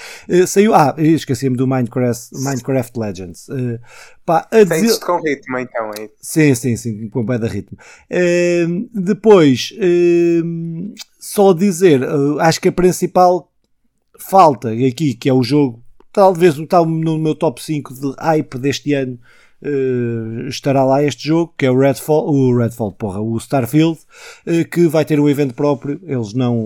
[0.47, 0.75] saiu.
[0.75, 3.49] Ah, esqueci-me do Minecraft, Minecraft Legends.
[3.49, 3.81] Uh,
[4.25, 5.01] pá, a dizer...
[5.01, 7.79] com ritmo então, é Sim, sim, sim, com bem da ritmo.
[8.93, 9.73] depois,
[11.19, 12.03] só dizer,
[12.41, 13.52] acho que a principal
[14.19, 15.83] falta aqui, que é o jogo,
[16.13, 19.19] talvez está no meu top 5 de hype deste ano,
[19.63, 23.99] uh, estará lá este jogo, que é o Redfall, o Redfall, porra, o Starfield,
[24.47, 26.57] uh, que vai ter um evento próprio, eles não,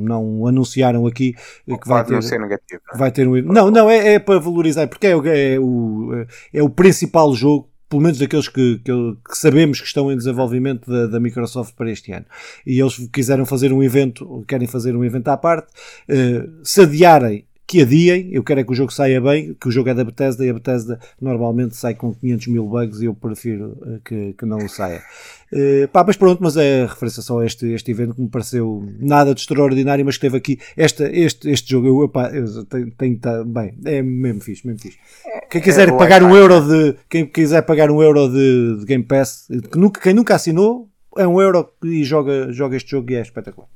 [0.00, 1.34] não anunciaram aqui
[1.66, 2.98] uh, que vai ter, negativo, não é?
[2.98, 6.68] vai ter um Não, não, é, é para valorizar, porque é, é, o, é o
[6.68, 8.92] principal jogo pelo menos daqueles que, que,
[9.28, 12.24] que, sabemos que estão em desenvolvimento da, da, Microsoft para este ano.
[12.64, 15.72] E eles quiseram fazer um evento, querem fazer um evento à parte,
[16.08, 19.70] uh, se adiarem que adiem, eu quero é que o jogo saia bem, que o
[19.70, 23.14] jogo é da Bethesda e a Bethesda normalmente sai com 500 mil bugs e eu
[23.14, 25.00] prefiro uh, que, que não saia.
[25.52, 28.84] Uh, pá, mas pronto, mas é referência só a este, este evento que me pareceu
[28.98, 32.90] nada de extraordinário, mas que teve aqui esta, este, este jogo, eu, epá, eu tenho,
[32.90, 34.98] tenho tá, bem, é mesmo fixe, mesmo fixe.
[35.48, 39.04] Quem quiser é, pagar um euro de, quem quiser pagar um euro de, de Game
[39.04, 43.14] Pass, que nunca, quem nunca assinou, é um euro e joga, joga este jogo e
[43.14, 43.68] é espetacular.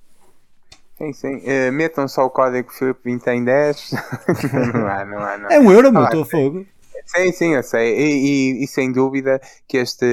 [0.96, 1.36] Sim, sim.
[1.38, 3.90] Uh, metam só o código Filipe 20 em 10.
[4.74, 5.50] não há, não há, não.
[5.50, 6.66] É um euro, meu, estou a fogo.
[7.06, 7.98] Sim, sim, eu sei.
[7.98, 10.06] E, e, e, sem dúvida que este,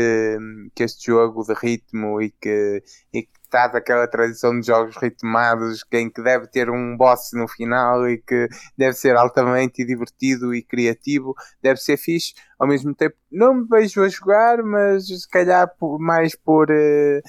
[0.75, 2.83] que este jogo de ritmo e que,
[3.13, 7.47] e que está daquela tradição de jogos ritmados em que deve ter um boss no
[7.47, 8.47] final e que
[8.77, 12.33] deve ser altamente divertido e criativo, deve ser fixe.
[12.57, 17.21] Ao mesmo tempo, não me vejo a jogar, mas se calhar mais por, uh,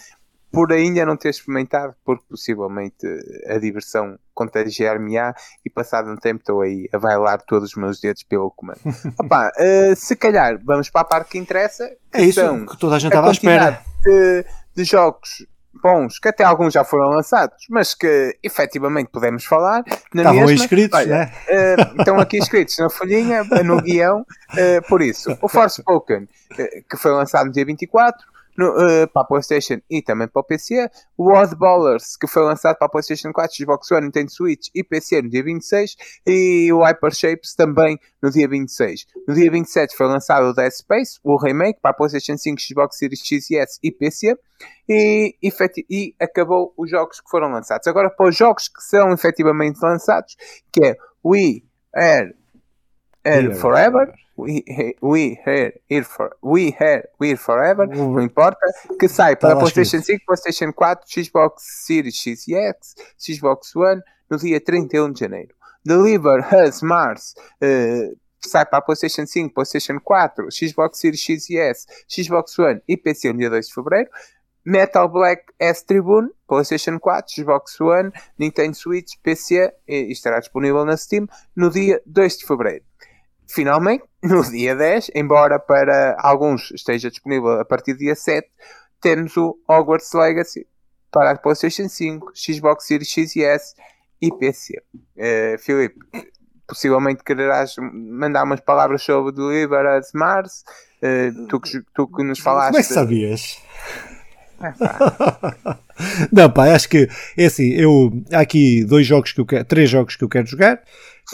[0.52, 3.06] por ainda não ter experimentado, porque possivelmente
[3.48, 5.34] a diversão contagiar-me-á
[5.64, 8.80] e passado um tempo estou aí a bailar todos os meus dedos pelo comando.
[9.18, 11.88] Opa, uh, se calhar vamos para a parte que interessa.
[12.12, 13.80] Que é isso que toda a gente estava à espera.
[14.02, 14.44] De,
[14.76, 15.46] de jogos
[15.82, 19.82] bons, que até alguns já foram lançados, mas que efetivamente podemos falar.
[20.14, 21.32] Na Estavam mesma, inscritos, olha, né?
[21.48, 25.36] Uh, estão aqui inscritos na folhinha, no guião, uh, por isso.
[25.40, 26.28] O Forspoken, uh,
[26.88, 30.44] que foi lançado no dia 24, no, uh, para a PlayStation e também para o
[30.44, 30.88] PC.
[31.16, 35.22] O Oddballers, que foi lançado para a PlayStation 4, Xbox One, Nintendo Switch e PC
[35.22, 35.96] no dia 26.
[36.26, 39.06] E o Hypershapes também no dia 26.
[39.26, 42.98] No dia 27 foi lançado o Dead Space, o remake para a PlayStation 5, Xbox
[42.98, 44.36] Series X e S e PC.
[44.88, 45.36] E,
[45.88, 47.86] e acabou os jogos que foram lançados.
[47.86, 50.36] Agora para os jogos que são efetivamente lançados,
[50.72, 51.62] que é We
[51.94, 52.34] Are,
[53.24, 54.64] Are Forever We,
[55.00, 58.58] we Here, here for, We Here, We're Forever, não importa,
[58.98, 64.00] que sai para tá PlayStation 5, PlayStation 4, Xbox Series X e X, Xbox One,
[64.30, 65.54] no dia 31 de janeiro.
[65.84, 71.58] Deliver Us Mars, uh, sai para a PlayStation 5, PlayStation 4, Xbox Series X e
[71.58, 74.10] S, Xbox One e PC no dia 2 de fevereiro.
[74.64, 80.96] Metal Black S Tribune, PlayStation 4, Xbox One, Nintendo Switch, PC e estará disponível na
[80.96, 82.84] Steam no dia 2 de fevereiro
[83.52, 88.48] finalmente, no dia 10, embora para alguns esteja disponível a partir do dia 7,
[89.00, 90.66] temos o Hogwarts Legacy
[91.10, 93.74] para a PlayStation 5, Xbox Series X e S
[94.20, 94.82] e PC.
[94.94, 95.98] Uh, eh, Filipe,
[96.66, 100.64] possivelmente quererás mandar umas palavras sobre Deliver as Mars.
[101.02, 102.70] Uh, tu, que, tu que nos falaste.
[102.70, 103.58] Como é que sabias?
[106.32, 107.72] Não, pá, acho que é assim.
[107.72, 110.80] Eu, há aqui dois jogos que eu quero, três jogos que eu quero jogar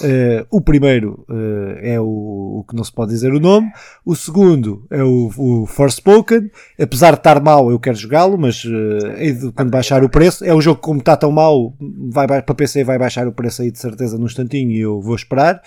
[0.01, 2.05] Uh, o primeiro uh, é o,
[2.61, 3.71] o, que não se pode dizer o nome,
[4.05, 6.51] o segundo é o, o Forspoken.
[6.81, 10.61] Apesar de estar mau, eu quero jogá-lo, mas uh, quando baixar o preço, é um
[10.61, 11.75] jogo que, como está tão mau,
[12.11, 15.17] vai para PC vai baixar o preço aí de certeza num instantinho e eu vou
[15.17, 15.61] esperar.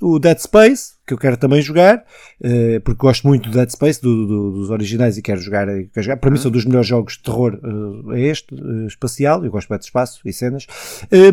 [0.00, 2.04] o Dead Space, que eu quero também jogar,
[2.40, 6.02] uh, porque gosto muito do Dead Space, do, do, dos originais, e quero jogar, quero
[6.02, 6.18] jogar.
[6.18, 9.42] Para mim, são dos melhores jogos de terror uh, é este, uh, espacial.
[9.44, 10.66] Eu gosto muito de espaço e cenas.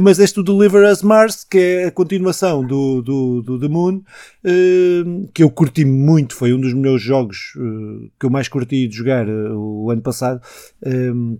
[0.02, 4.02] mas este do Deliver Us Mars, que é a continuação do, do, do The Moon,
[5.34, 7.54] que eu curti muito, foi um dos melhores jogos
[8.20, 10.42] que eu mais curti de jogar o ano passado.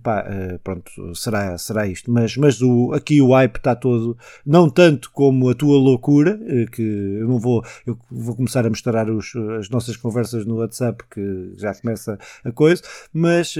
[0.02, 0.24] pá,
[0.62, 2.10] pronto, será, será isto.
[2.10, 6.38] Mas, mas o, aqui o hype está todo, não tanto como a tua loucura,
[6.72, 7.64] que eu não vou.
[7.86, 12.52] Eu, vou começar a mostrar os, as nossas conversas no WhatsApp, que já começa a
[12.52, 13.54] coisa, mas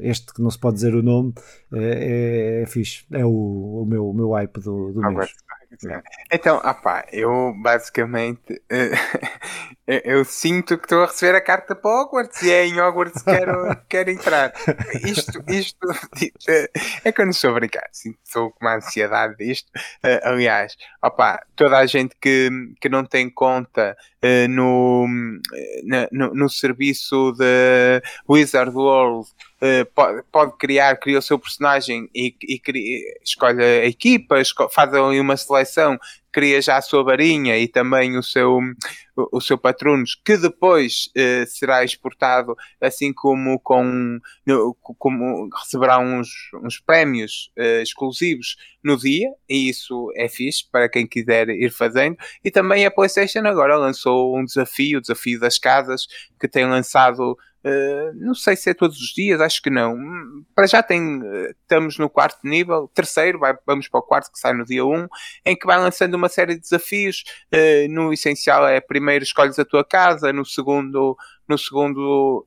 [0.00, 1.32] este que não se pode dizer o nome
[1.72, 5.32] é, é, é fixe, é o, o, meu, o meu hype do, do mês.
[6.30, 8.62] Então, opá, eu basicamente
[9.86, 13.22] eu, eu, sinto que estou a receber a carta para Hogwarts e é em Hogwarts
[13.22, 14.52] que quero, quero entrar.
[15.04, 15.86] Isto, isto
[17.04, 19.68] é que eu não sou brincar, sinto estou com uma ansiedade disto.
[20.04, 22.50] Uh, aliás, opá, toda a gente que,
[22.80, 25.06] que não tem conta uh, no,
[26.10, 29.28] no, no serviço de Wizard World
[29.94, 34.92] pode, pode, criar, cria o seu personagem e, e cria, escolhe a equipa, escolhe, faz
[34.92, 35.98] ali uma seleção,
[36.32, 38.58] cria já a sua varinha e também o seu,
[39.14, 45.98] o, o seu patronos, que depois uh, será exportado, assim como, com, no, como receberá
[45.98, 46.28] uns,
[46.64, 52.16] uns prémios uh, exclusivos no dia, e isso é fixe para quem quiser ir fazendo.
[52.42, 56.06] E também a PlayStation agora lançou um desafio, o desafio das casas,
[56.40, 59.96] que tem lançado Uh, não sei se é todos os dias, acho que não.
[60.54, 64.38] Para já tem, uh, estamos no quarto nível, terceiro, vai, vamos para o quarto que
[64.38, 65.08] sai no dia 1,
[65.46, 67.22] em que vai lançando uma série de desafios.
[67.54, 71.16] Uh, no essencial é primeiro escolhes a tua casa, no segundo,
[71.48, 72.44] no segundo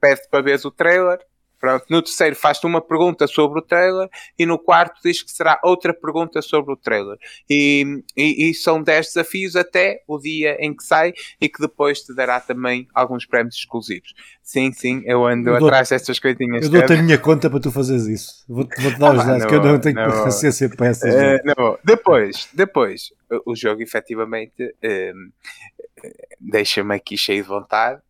[0.00, 1.18] pede para ver o trailer,
[1.60, 4.08] Pronto, no terceiro faz-te uma pergunta sobre o trailer
[4.38, 7.18] e no quarto diz que será outra pergunta sobre o trailer.
[7.50, 12.00] E, e, e, são 10 desafios até o dia em que sai e que depois
[12.00, 14.14] te dará também alguns prémios exclusivos.
[14.42, 16.64] Sim, sim, eu ando eu atrás destas coisinhas.
[16.64, 18.44] Eu dou-te a minha conta para tu fazeres isso.
[18.48, 21.14] Vou-te vou dar os ah, dados, que eu não tenho não, paciência para essas.
[21.14, 23.12] Uh, não, depois, depois,
[23.44, 26.08] o jogo efetivamente uh,
[26.40, 28.09] deixa-me aqui cheio de vontade eh,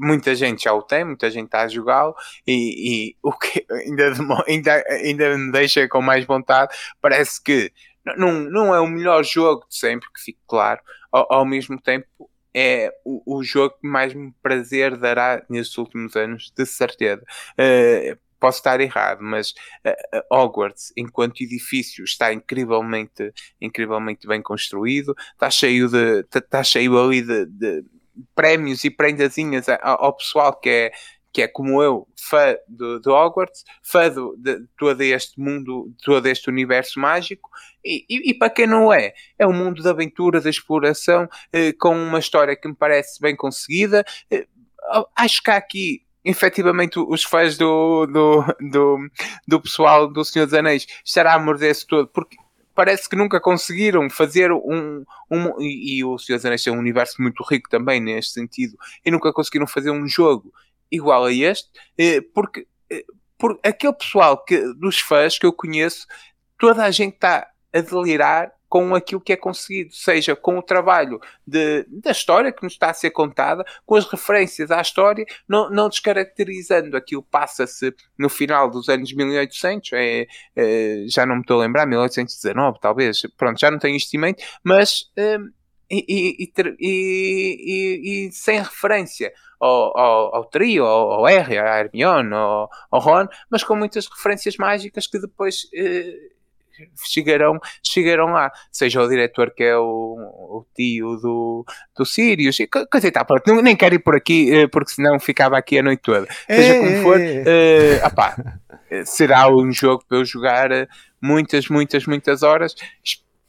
[0.00, 2.14] muita gente já o tem, muita gente está a jogá-lo
[2.46, 4.12] e, e, o que ainda,
[4.46, 6.74] ainda, ainda me deixa com mais vontade.
[7.00, 7.72] Parece que
[8.16, 10.80] não, não é o melhor jogo de sempre, que fique claro,
[11.12, 12.06] ao, ao mesmo tempo
[12.54, 17.22] é o, o, jogo que mais me prazer dará nestes últimos anos, de certeza.
[17.52, 19.50] Uh, posso estar errado, mas
[19.84, 27.22] uh, Hogwarts, enquanto edifício, está incrivelmente, incrivelmente bem construído, está cheio de, está cheio ali
[27.22, 27.84] de, de
[28.34, 30.92] prémios e prendazinhas ao pessoal que é,
[31.32, 36.26] que é como eu, fã de Hogwarts, fã do, de todo este mundo, de todo
[36.26, 37.48] este universo mágico,
[37.84, 41.72] e, e, e, para quem não é, é um mundo de aventura, de exploração, eh,
[41.72, 44.04] com uma história que me parece bem conseguida.
[44.30, 44.46] Eh,
[45.16, 48.98] acho que há aqui efetivamente os fãs do, do, do,
[49.46, 52.36] do pessoal do Senhor dos Anéis estará a morder-se todo, porque
[52.78, 55.04] parece que nunca conseguiram fazer um.
[55.28, 59.10] um e, e o Senhor dos é um universo muito rico também neste sentido, e
[59.10, 60.54] nunca conseguiram fazer um jogo
[60.88, 61.68] igual a este,
[61.98, 63.04] eh, porque, eh,
[63.36, 66.06] porque aquele pessoal que, dos fãs que eu conheço,
[66.56, 71.18] toda a gente está a delirar com aquilo que é conseguido, seja com o trabalho
[71.46, 75.70] de, da história que nos está a ser contada, com as referências à história, não,
[75.70, 81.58] não descaracterizando aquilo passa-se no final dos anos 1800, é, é, já não me estou
[81.58, 84.08] a lembrar, 1819 talvez, pronto, já não tenho isto
[84.64, 85.50] mas hum,
[85.90, 92.34] e, e, e, e, sem referência ao, ao, ao, trio, ao, ao R, à Hermione,
[92.34, 96.14] ao, ao Ron, mas com muitas referências mágicas que depois eh,
[97.04, 98.50] chegarão, chegarão lá.
[98.70, 101.64] Seja o diretor que é o, o tio do,
[101.96, 102.58] do Sirius,
[102.90, 103.24] coisa e tal.
[103.24, 106.26] Pronto, nem quero ir por aqui, eh, porque senão ficava aqui a noite toda.
[106.46, 108.36] Seja é, como for, uh, opá,
[109.04, 110.70] será um jogo para eu jogar
[111.20, 112.74] muitas, muitas, muitas horas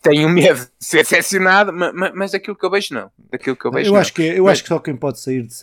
[0.01, 3.11] tenho medo de ser decepcionado, mas, mas daquilo que eu vejo não.
[3.31, 3.99] Daquilo que eu vejo eu não.
[3.99, 4.53] acho que Eu mas...
[4.53, 5.53] acho que só quem pode sair de,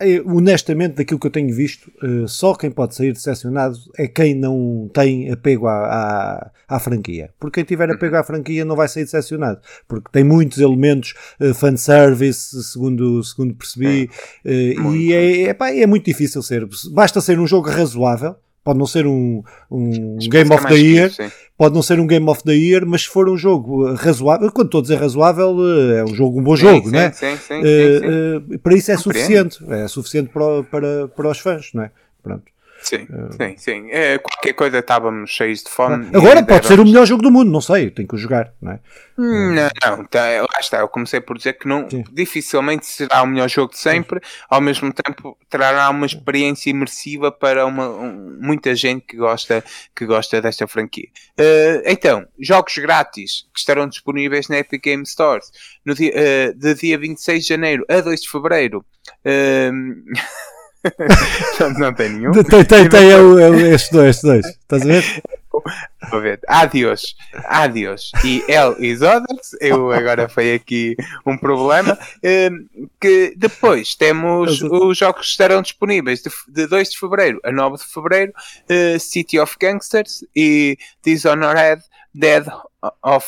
[0.00, 4.34] é, honestamente daquilo que eu tenho visto, eh, só quem pode sair decepcionado é quem
[4.34, 7.30] não tem apego à, à, à franquia.
[7.38, 8.20] Porque quem tiver apego uhum.
[8.20, 14.10] à franquia não vai sair decepcionado, porque tem muitos elementos uh, fanservice, segundo, segundo percebi,
[14.44, 16.66] uh, e é, é, pá, é muito difícil ser.
[16.92, 18.36] Basta ser um jogo razoável
[18.66, 21.22] Pode não ser um, um Game of the Year, isso,
[21.56, 24.66] pode não ser um Game of the Year, mas se for um jogo razoável, quando
[24.66, 25.54] estou a dizer razoável,
[25.94, 27.12] é um jogo, um bom jogo, sim, não é?
[27.12, 29.52] Sim, sim, uh, uh, para isso é Compreendo.
[29.52, 31.92] suficiente, é suficiente para, para, para os fãs, não é?
[32.20, 32.42] Pronto.
[32.86, 33.90] Sim, uh, sim, sim.
[33.90, 36.06] É, qualquer coisa estávamos cheios de fome.
[36.14, 38.80] Agora pode ser o melhor jogo do mundo, não sei, tenho que jogar, não é?
[39.18, 40.78] Hum, não, não tá, lá está.
[40.78, 44.44] Eu comecei por dizer que não, dificilmente será o melhor jogo de sempre, sim.
[44.48, 50.06] ao mesmo tempo trará uma experiência imersiva para uma, um, muita gente que gosta, que
[50.06, 51.08] gosta desta franquia.
[51.36, 55.50] Uh, então, jogos grátis que estarão disponíveis na Epic Game Stores
[55.84, 58.86] no dia, uh, de dia 26 de janeiro a 2 de fevereiro.
[59.24, 60.04] Uh,
[61.60, 62.32] não, não tem nenhum.
[62.32, 64.46] Tem, tem, tem é, o, é estes dois, estes dois.
[64.46, 65.22] Estás a ver?
[66.10, 66.40] Vou ver.
[66.46, 68.12] Adios, adios.
[68.24, 69.56] E El e Others.
[69.60, 71.98] Eu agora foi aqui um problema.
[72.22, 77.50] Um, que depois temos os jogos que estarão disponíveis de, de 2 de fevereiro a
[77.50, 78.32] 9 de fevereiro:
[78.70, 81.82] uh, City of Gangsters e Dishonored
[82.14, 82.46] Dead
[83.02, 83.26] of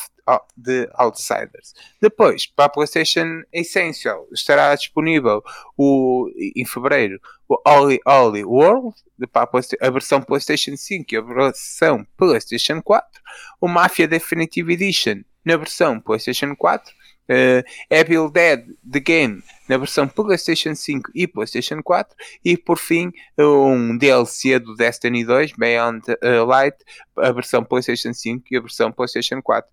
[0.57, 1.75] de Outsiders.
[2.01, 5.43] Depois, para a PlayStation Essential, estará disponível
[5.77, 8.95] o, em fevereiro o Oli Oli World,
[9.33, 13.23] para a, a, versão PlayStation 5 e a versão PlayStation 4,
[13.61, 20.09] o Mafia Definitive Edition na versão PlayStation 4, uh, Evil Dead The Game na versão
[20.09, 22.15] PlayStation 5 e PlayStation 4
[22.45, 26.77] e por fim um DLC do Destiny 2 Beyond uh, Light
[27.17, 29.71] a versão PlayStation 5 e a versão PlayStation 4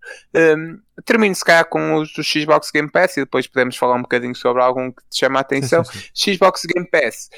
[0.56, 4.02] um, termino se calhar com os do Xbox Game Pass e depois podemos falar um
[4.02, 5.82] bocadinho sobre algum que te chama a atenção.
[6.14, 7.28] Xbox Game Pass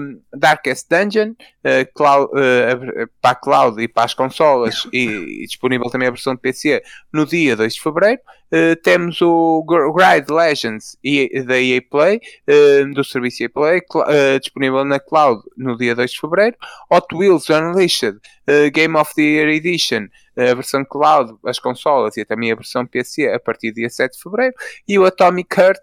[0.00, 5.46] um, Darkest Dungeon uh, cloud, uh, para a cloud e para as consolas e, e,
[5.46, 8.20] disponível também a versão de PC no dia 2 de Fevereiro.
[8.52, 14.82] Uh, temos o Gride Legends e, da EA Play, uh, do serviço Play, uh, disponível
[14.84, 16.56] na cloud no dia 2 de fevereiro.
[16.90, 18.16] Hot Wheels Unleashed
[18.48, 22.86] uh, Game of the Year Edition, a versão cloud, as consolas e também a versão
[22.86, 24.54] PC a partir do dia 7 de fevereiro.
[24.88, 25.80] E o Atomic Heart,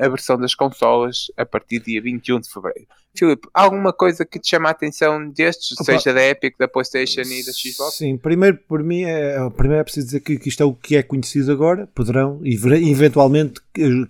[0.00, 2.88] a versão das consolas a partir do dia 21 de fevereiro.
[3.12, 5.84] Filipe, alguma coisa que te chama a atenção destes, Opa.
[5.84, 7.94] seja da Epic, da PlayStation e da Xbox?
[7.94, 10.96] Sim, primeiro, por mim, é, primeiro é preciso dizer que, que isto é o que
[10.96, 11.88] é conhecido agora.
[11.92, 12.54] Poderão, e
[12.90, 13.60] eventualmente,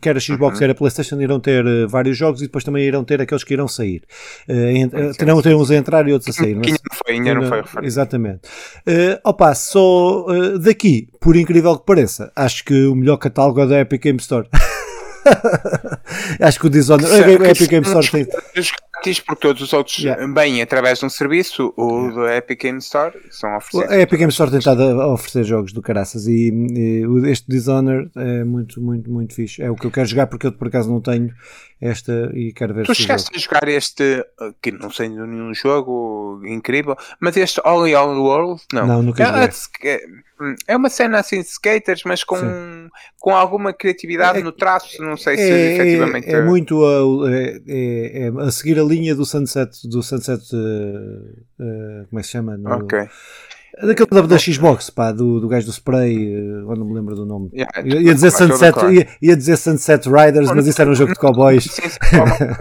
[0.01, 0.59] quer a Xbox, uhum.
[0.59, 3.55] quer a PlayStation, irão ter uh, vários jogos e depois também irão ter aqueles que
[3.55, 4.03] irão sair.
[4.49, 6.55] Uh, terão ter uns a entrar e outros a sair.
[6.55, 7.87] Ainda não foi, ainda não foi referido.
[7.87, 8.41] Exatamente.
[8.87, 13.67] Uh, opa, só uh, daqui, por incrível que pareça, acho que o melhor catálogo é
[13.67, 14.47] da Epic Game Store.
[16.41, 17.13] Acho que o Dishonored.
[17.13, 18.27] A Epic Game Store tem.
[19.01, 20.27] Grátis porque todos os outros yeah.
[20.29, 23.97] bem através de um serviço, o do Epic Game Store são oferecidos.
[23.97, 28.11] A Epic Game Store tem estado a oferecer jogos do caraças e, e este Dishonored
[28.17, 29.63] é muito, muito, muito fixe.
[29.63, 31.33] É o que eu quero jogar porque eu por acaso não tenho
[31.81, 34.25] esta e quero ver Tu chegaste a jogar este,
[34.61, 38.63] que não sei nenhum jogo incrível, mas este All in All World?
[38.73, 39.51] Não, não nunca é,
[39.85, 40.05] é,
[40.69, 42.37] é uma cena assim de skaters, mas com,
[43.19, 46.29] com alguma criatividade é, no traço, não sei se é, efetivamente...
[46.29, 50.43] É, é muito a, é, é, é, a seguir a linha do Sunset, do Sunset
[50.55, 52.57] uh, uh, como é que se chama?
[52.59, 53.09] No, ok.
[53.83, 57.25] Daquele da, da Xbox, pá, do, do gajo do spray, agora não me lembro do
[57.25, 57.51] nome.
[57.55, 61.19] Yeah, ia, dizer Sunset, ia, ia, dizer Sunset Riders, mas isso era um jogo de
[61.19, 61.67] cowboys.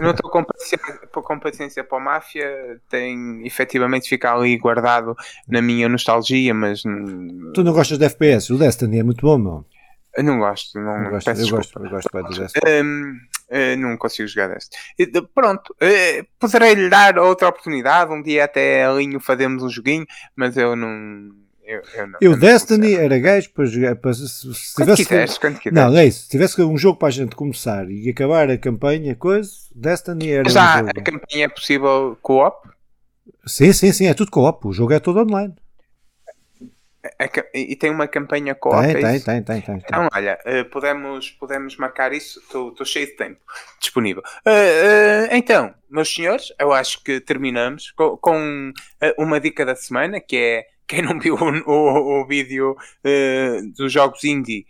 [0.00, 5.14] Não estou com paciência, para a máfia, tem efetivamente ficar ali guardado
[5.46, 6.82] na minha nostalgia, mas.
[6.82, 8.52] Tu não gostas de FPS?
[8.52, 9.64] O Destiny é muito bom, meu.
[10.16, 12.82] Eu não gosto, não, não gosto, eu, gosto eu gosto bem do Destiny.
[12.82, 13.16] Um,
[13.50, 14.76] Uh, não consigo jogar deste.
[15.00, 18.12] Uh, pronto, uh, poderei lhe dar outra oportunidade.
[18.12, 20.06] Um dia até alinho fazemos um joguinho,
[20.36, 21.30] mas eu não.
[21.64, 23.96] Eu, eu, não, eu, eu Destiny era gajo para jogar.
[23.96, 25.92] Para, se, se quando tivesse, quiseres, quando quiseres.
[25.92, 26.22] Não, é isso.
[26.22, 30.48] Se tivesse um jogo para a gente começar e acabar a campanha, coisa, Destiny era.
[30.48, 30.90] Já um jogo.
[30.90, 32.68] a campanha é possível co-op?
[33.46, 34.68] Sim, sim, sim, é tudo co-op.
[34.68, 35.54] O jogo é todo online.
[37.54, 38.92] E tem uma campanha co-op?
[38.92, 42.40] Tem, tem, tem, tem, tem, Então, olha, uh, podemos, podemos marcar isso.
[42.40, 43.40] Estou cheio de tempo
[43.80, 44.22] disponível.
[44.46, 48.72] Uh, uh, então, meus senhores, eu acho que terminamos com, com
[49.16, 51.36] uma dica da semana que é quem não viu
[51.66, 52.76] o vídeo
[53.76, 54.66] dos jogos indie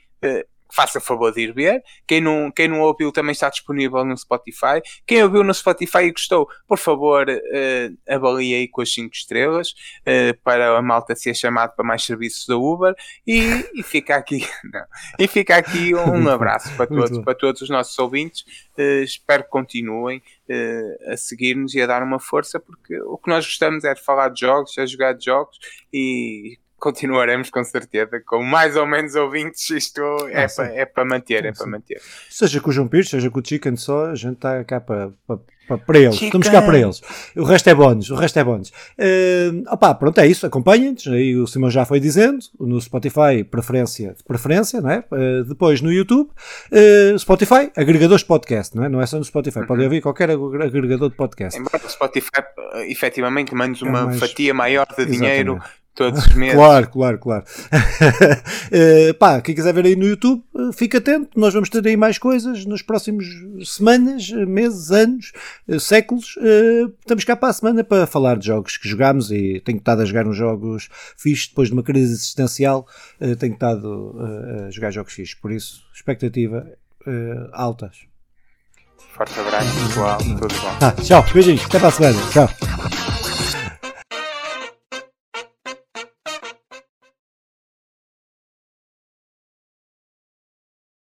[0.73, 1.83] faça favor de ir ver.
[2.07, 4.81] Quem não, quem não ouviu também está disponível no Spotify.
[5.07, 9.71] Quem ouviu no Spotify e gostou, por favor, uh, avalie aí com as 5 estrelas
[9.71, 12.95] uh, para a malta ser chamado para mais serviços da Uber.
[13.27, 13.41] E,
[13.75, 14.85] e fica aqui, não,
[15.19, 18.43] e fica aqui um abraço para todos, para todos os nossos ouvintes.
[18.79, 20.23] Uh, espero que continuem
[21.07, 24.31] a seguir-nos e a dar uma força, porque o que nós gostamos é de falar
[24.31, 25.57] de jogos, é jogar de jogos
[25.93, 30.01] e continuaremos com certeza, com mais ou menos ouvintes, isto
[30.31, 32.01] é, ah, para, é manter, é para manter.
[32.29, 35.13] Seja com o João Pires, seja com o Chicken só, a gente está cá para,
[35.27, 36.29] para, para eles, Chicken.
[36.29, 37.01] estamos cá para eles.
[37.37, 38.71] O resto é bónus, o resto é bónus.
[38.99, 44.17] Uh, opá, pronto, é isso, acompanhem-nos, aí o Simão já foi dizendo, no Spotify, preferência,
[44.27, 45.05] preferência, não é?
[45.13, 48.89] Uh, depois no YouTube, uh, Spotify, agregadores de podcast, não é?
[48.89, 49.67] Não é só no Spotify, uhum.
[49.67, 51.61] podem ouvir qualquer agregador de podcast.
[51.61, 52.43] Embora o Spotify
[52.89, 54.19] efetivamente mande uma é mais...
[54.19, 55.19] fatia maior de Exatamente.
[55.19, 55.61] dinheiro
[56.01, 56.55] todos os meses.
[56.55, 57.45] Claro, claro, claro.
[57.71, 61.39] uh, pá, quem quiser ver aí no YouTube, uh, fica atento.
[61.39, 63.27] Nós vamos ter aí mais coisas nas próximas
[63.67, 65.33] semanas, meses, anos,
[65.69, 66.39] uh, séculos.
[67.01, 70.05] estamos cá para a semana para falar de jogos que jogámos e tenho estado a
[70.07, 72.87] jogar uns jogos fixos depois de uma crise existencial.
[73.39, 74.17] tenho estado
[74.67, 76.67] a jogar jogos fixos, por isso, expectativa
[77.53, 78.07] altas.
[79.13, 80.19] Forte abraço, pessoal.
[80.19, 80.77] Tudo bom.
[80.81, 81.65] Ah, tchau, beijinhos.
[81.67, 82.19] Até para a semana.
[82.33, 83.00] Tchau.